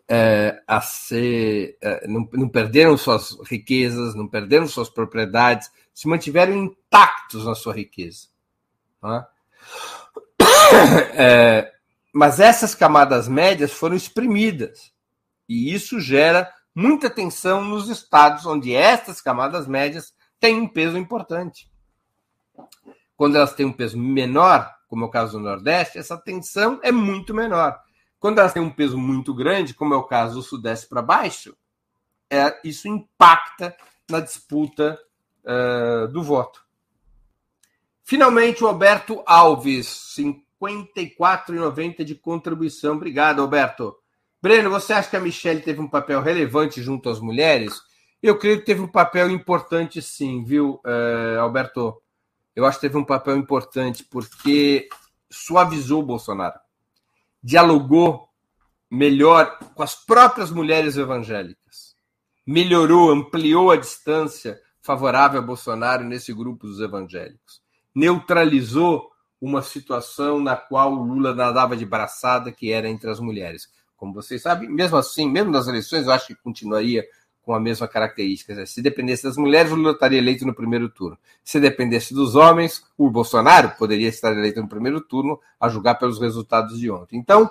é, 0.08 0.60
a 0.66 0.80
ser. 0.80 1.78
É, 1.80 2.08
não, 2.08 2.28
não, 2.32 2.48
perderam 2.48 2.96
suas 2.96 3.36
riquezas, 3.48 4.14
não 4.14 4.26
perderam 4.26 4.66
suas 4.66 4.88
propriedades, 4.88 5.70
se 5.92 6.08
mantiveram 6.08 6.54
intactos 6.54 7.44
na 7.44 7.54
sua 7.54 7.74
riqueza. 7.74 8.28
É? 9.04 9.26
é, 11.14 11.72
mas 12.12 12.40
essas 12.40 12.74
camadas 12.74 13.28
médias 13.28 13.72
foram 13.72 13.94
exprimidas. 13.94 14.92
E 15.48 15.72
isso 15.72 16.00
gera 16.00 16.50
muita 16.74 17.08
tensão 17.08 17.64
nos 17.64 17.88
estados 17.88 18.44
onde 18.46 18.74
estas 18.74 19.20
camadas 19.20 19.66
médias 19.66 20.12
têm 20.40 20.60
um 20.60 20.68
peso 20.68 20.98
importante. 20.98 21.70
Quando 23.16 23.36
elas 23.36 23.54
têm 23.54 23.66
um 23.66 23.72
peso 23.72 23.96
menor, 23.96 24.70
como 24.88 25.04
é 25.04 25.06
o 25.06 25.10
caso 25.10 25.38
do 25.38 25.44
Nordeste, 25.44 25.98
essa 25.98 26.16
tensão 26.16 26.80
é 26.82 26.90
muito 26.90 27.32
menor. 27.32 27.78
Quando 28.18 28.38
elas 28.38 28.52
têm 28.52 28.62
um 28.62 28.70
peso 28.70 28.98
muito 28.98 29.34
grande, 29.34 29.74
como 29.74 29.94
é 29.94 29.96
o 29.96 30.04
caso 30.04 30.34
do 30.34 30.42
Sudeste 30.42 30.88
para 30.88 31.02
baixo, 31.02 31.56
é, 32.30 32.60
isso 32.64 32.88
impacta 32.88 33.76
na 34.10 34.20
disputa 34.20 34.98
uh, 35.44 36.08
do 36.08 36.22
voto. 36.22 36.64
Finalmente, 38.02 38.62
o 38.62 38.66
Alberto 38.66 39.22
Alves, 39.26 40.14
54,90 40.60 42.04
de 42.04 42.14
contribuição. 42.14 42.96
Obrigado, 42.96 43.40
Alberto. 43.40 43.96
Breno, 44.44 44.68
você 44.68 44.92
acha 44.92 45.08
que 45.08 45.16
a 45.16 45.20
Michelle 45.20 45.62
teve 45.62 45.80
um 45.80 45.88
papel 45.88 46.20
relevante 46.20 46.82
junto 46.82 47.08
às 47.08 47.18
mulheres? 47.18 47.80
Eu 48.22 48.38
creio 48.38 48.58
que 48.58 48.66
teve 48.66 48.82
um 48.82 48.86
papel 48.86 49.30
importante, 49.30 50.02
sim, 50.02 50.44
viu, 50.44 50.82
uh, 50.84 51.40
Alberto? 51.40 52.02
Eu 52.54 52.66
acho 52.66 52.78
que 52.78 52.86
teve 52.86 52.98
um 52.98 53.04
papel 53.06 53.38
importante 53.38 54.04
porque 54.04 54.86
suavizou 55.30 56.02
o 56.02 56.06
Bolsonaro 56.06 56.60
dialogou 57.42 58.28
melhor 58.90 59.58
com 59.74 59.82
as 59.82 59.94
próprias 59.94 60.50
mulheres 60.50 60.98
evangélicas, 60.98 61.96
melhorou, 62.46 63.12
ampliou 63.12 63.70
a 63.70 63.76
distância 63.76 64.60
favorável 64.82 65.40
a 65.40 65.42
Bolsonaro 65.42 66.04
nesse 66.04 66.34
grupo 66.34 66.66
dos 66.66 66.80
evangélicos, 66.80 67.62
neutralizou 67.94 69.10
uma 69.40 69.62
situação 69.62 70.38
na 70.38 70.54
qual 70.54 70.92
o 70.92 71.02
Lula 71.02 71.34
nadava 71.34 71.74
de 71.74 71.86
braçada, 71.86 72.52
que 72.52 72.70
era 72.70 72.90
entre 72.90 73.08
as 73.08 73.18
mulheres. 73.18 73.72
Como 74.04 74.12
vocês 74.12 74.42
sabem, 74.42 74.68
mesmo 74.68 74.98
assim, 74.98 75.26
mesmo 75.30 75.50
nas 75.50 75.66
eleições, 75.66 76.04
eu 76.04 76.12
acho 76.12 76.26
que 76.26 76.34
continuaria 76.34 77.06
com 77.40 77.54
a 77.54 77.60
mesma 77.60 77.88
característica. 77.88 78.66
Se 78.66 78.82
dependesse 78.82 79.22
das 79.22 79.38
mulheres, 79.38 79.72
o 79.72 79.76
Lula 79.76 79.92
estaria 79.92 80.18
eleito 80.18 80.44
no 80.44 80.54
primeiro 80.54 80.90
turno. 80.90 81.16
Se 81.42 81.58
dependesse 81.58 82.12
dos 82.12 82.34
homens, 82.34 82.84
o 82.98 83.08
Bolsonaro 83.08 83.70
poderia 83.78 84.08
estar 84.08 84.32
eleito 84.32 84.60
no 84.60 84.68
primeiro 84.68 85.00
turno, 85.00 85.40
a 85.58 85.70
julgar 85.70 85.94
pelos 85.94 86.20
resultados 86.20 86.78
de 86.78 86.90
ontem. 86.90 87.16
Então, 87.16 87.50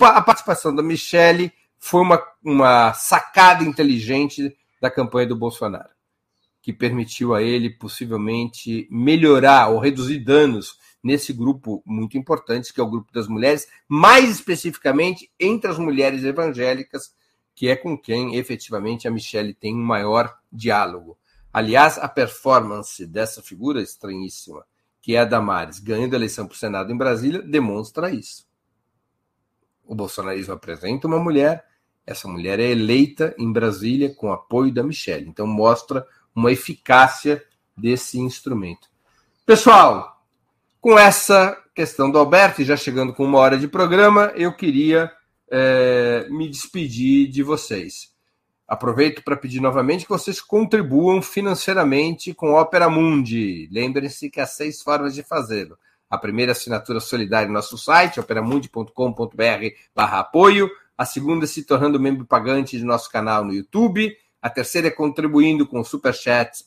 a 0.00 0.22
participação 0.22 0.72
da 0.72 0.80
Michelle 0.80 1.52
foi 1.76 2.02
uma, 2.02 2.22
uma 2.44 2.92
sacada 2.92 3.64
inteligente 3.64 4.56
da 4.80 4.92
campanha 4.92 5.26
do 5.26 5.34
Bolsonaro, 5.34 5.90
que 6.62 6.72
permitiu 6.72 7.34
a 7.34 7.42
ele 7.42 7.68
possivelmente 7.68 8.86
melhorar 8.92 9.70
ou 9.70 9.80
reduzir 9.80 10.20
danos 10.20 10.78
nesse 11.02 11.32
grupo 11.32 11.82
muito 11.86 12.18
importante, 12.18 12.72
que 12.72 12.80
é 12.80 12.84
o 12.84 12.90
grupo 12.90 13.12
das 13.12 13.26
mulheres, 13.26 13.66
mais 13.88 14.30
especificamente 14.30 15.30
entre 15.38 15.70
as 15.70 15.78
mulheres 15.78 16.24
evangélicas 16.24 17.14
que 17.60 17.68
é 17.68 17.76
com 17.76 17.94
quem 17.94 18.36
efetivamente 18.36 19.06
a 19.06 19.10
Michelle 19.10 19.52
tem 19.52 19.74
um 19.74 19.84
maior 19.84 20.34
diálogo. 20.50 21.18
Aliás, 21.52 21.98
a 21.98 22.08
performance 22.08 23.06
dessa 23.06 23.42
figura 23.42 23.82
estranhíssima, 23.82 24.64
que 25.02 25.14
é 25.14 25.20
a 25.20 25.26
Damares, 25.26 25.78
ganhando 25.78 26.14
a 26.14 26.16
eleição 26.16 26.46
para 26.46 26.54
o 26.54 26.58
Senado 26.58 26.90
em 26.90 26.96
Brasília, 26.96 27.42
demonstra 27.42 28.10
isso. 28.10 28.46
O 29.84 29.94
bolsonarismo 29.94 30.54
apresenta 30.54 31.06
uma 31.06 31.18
mulher, 31.18 31.62
essa 32.06 32.26
mulher 32.26 32.60
é 32.60 32.70
eleita 32.70 33.34
em 33.36 33.52
Brasília 33.52 34.14
com 34.14 34.32
apoio 34.32 34.72
da 34.72 34.82
Michelle. 34.82 35.28
Então, 35.28 35.46
mostra 35.46 36.06
uma 36.34 36.50
eficácia 36.50 37.44
desse 37.76 38.18
instrumento. 38.18 38.88
Pessoal, 39.44 40.19
com 40.80 40.98
essa 40.98 41.56
questão 41.74 42.10
do 42.10 42.18
Alberto, 42.18 42.64
já 42.64 42.76
chegando 42.76 43.12
com 43.12 43.24
uma 43.24 43.38
hora 43.38 43.58
de 43.58 43.68
programa, 43.68 44.32
eu 44.34 44.52
queria 44.54 45.12
é, 45.50 46.26
me 46.30 46.48
despedir 46.48 47.28
de 47.28 47.42
vocês. 47.42 48.10
Aproveito 48.66 49.22
para 49.22 49.36
pedir 49.36 49.60
novamente 49.60 50.04
que 50.04 50.10
vocês 50.10 50.40
contribuam 50.40 51.20
financeiramente 51.20 52.32
com 52.32 52.54
Opera 52.54 52.88
Mundi. 52.88 53.68
Lembrem-se 53.72 54.30
que 54.30 54.40
há 54.40 54.46
seis 54.46 54.80
formas 54.80 55.14
de 55.14 55.22
fazê-lo. 55.22 55.76
A 56.08 56.16
primeira 56.16 56.52
assinatura 56.52 57.00
solidária 57.00 57.48
no 57.48 57.54
nosso 57.54 57.76
site, 57.76 58.20
operamundi.com.br 58.20 59.64
apoio. 59.94 60.70
A 60.96 61.04
segunda 61.04 61.46
se 61.46 61.64
tornando 61.64 61.98
membro 61.98 62.24
pagante 62.24 62.78
de 62.78 62.84
nosso 62.84 63.10
canal 63.10 63.44
no 63.44 63.52
YouTube. 63.52 64.16
A 64.40 64.48
terceira 64.48 64.88
é 64.88 64.90
contribuindo 64.90 65.66
com 65.66 65.80
o 65.80 65.84
Super 65.84 66.14
Chat 66.14 66.64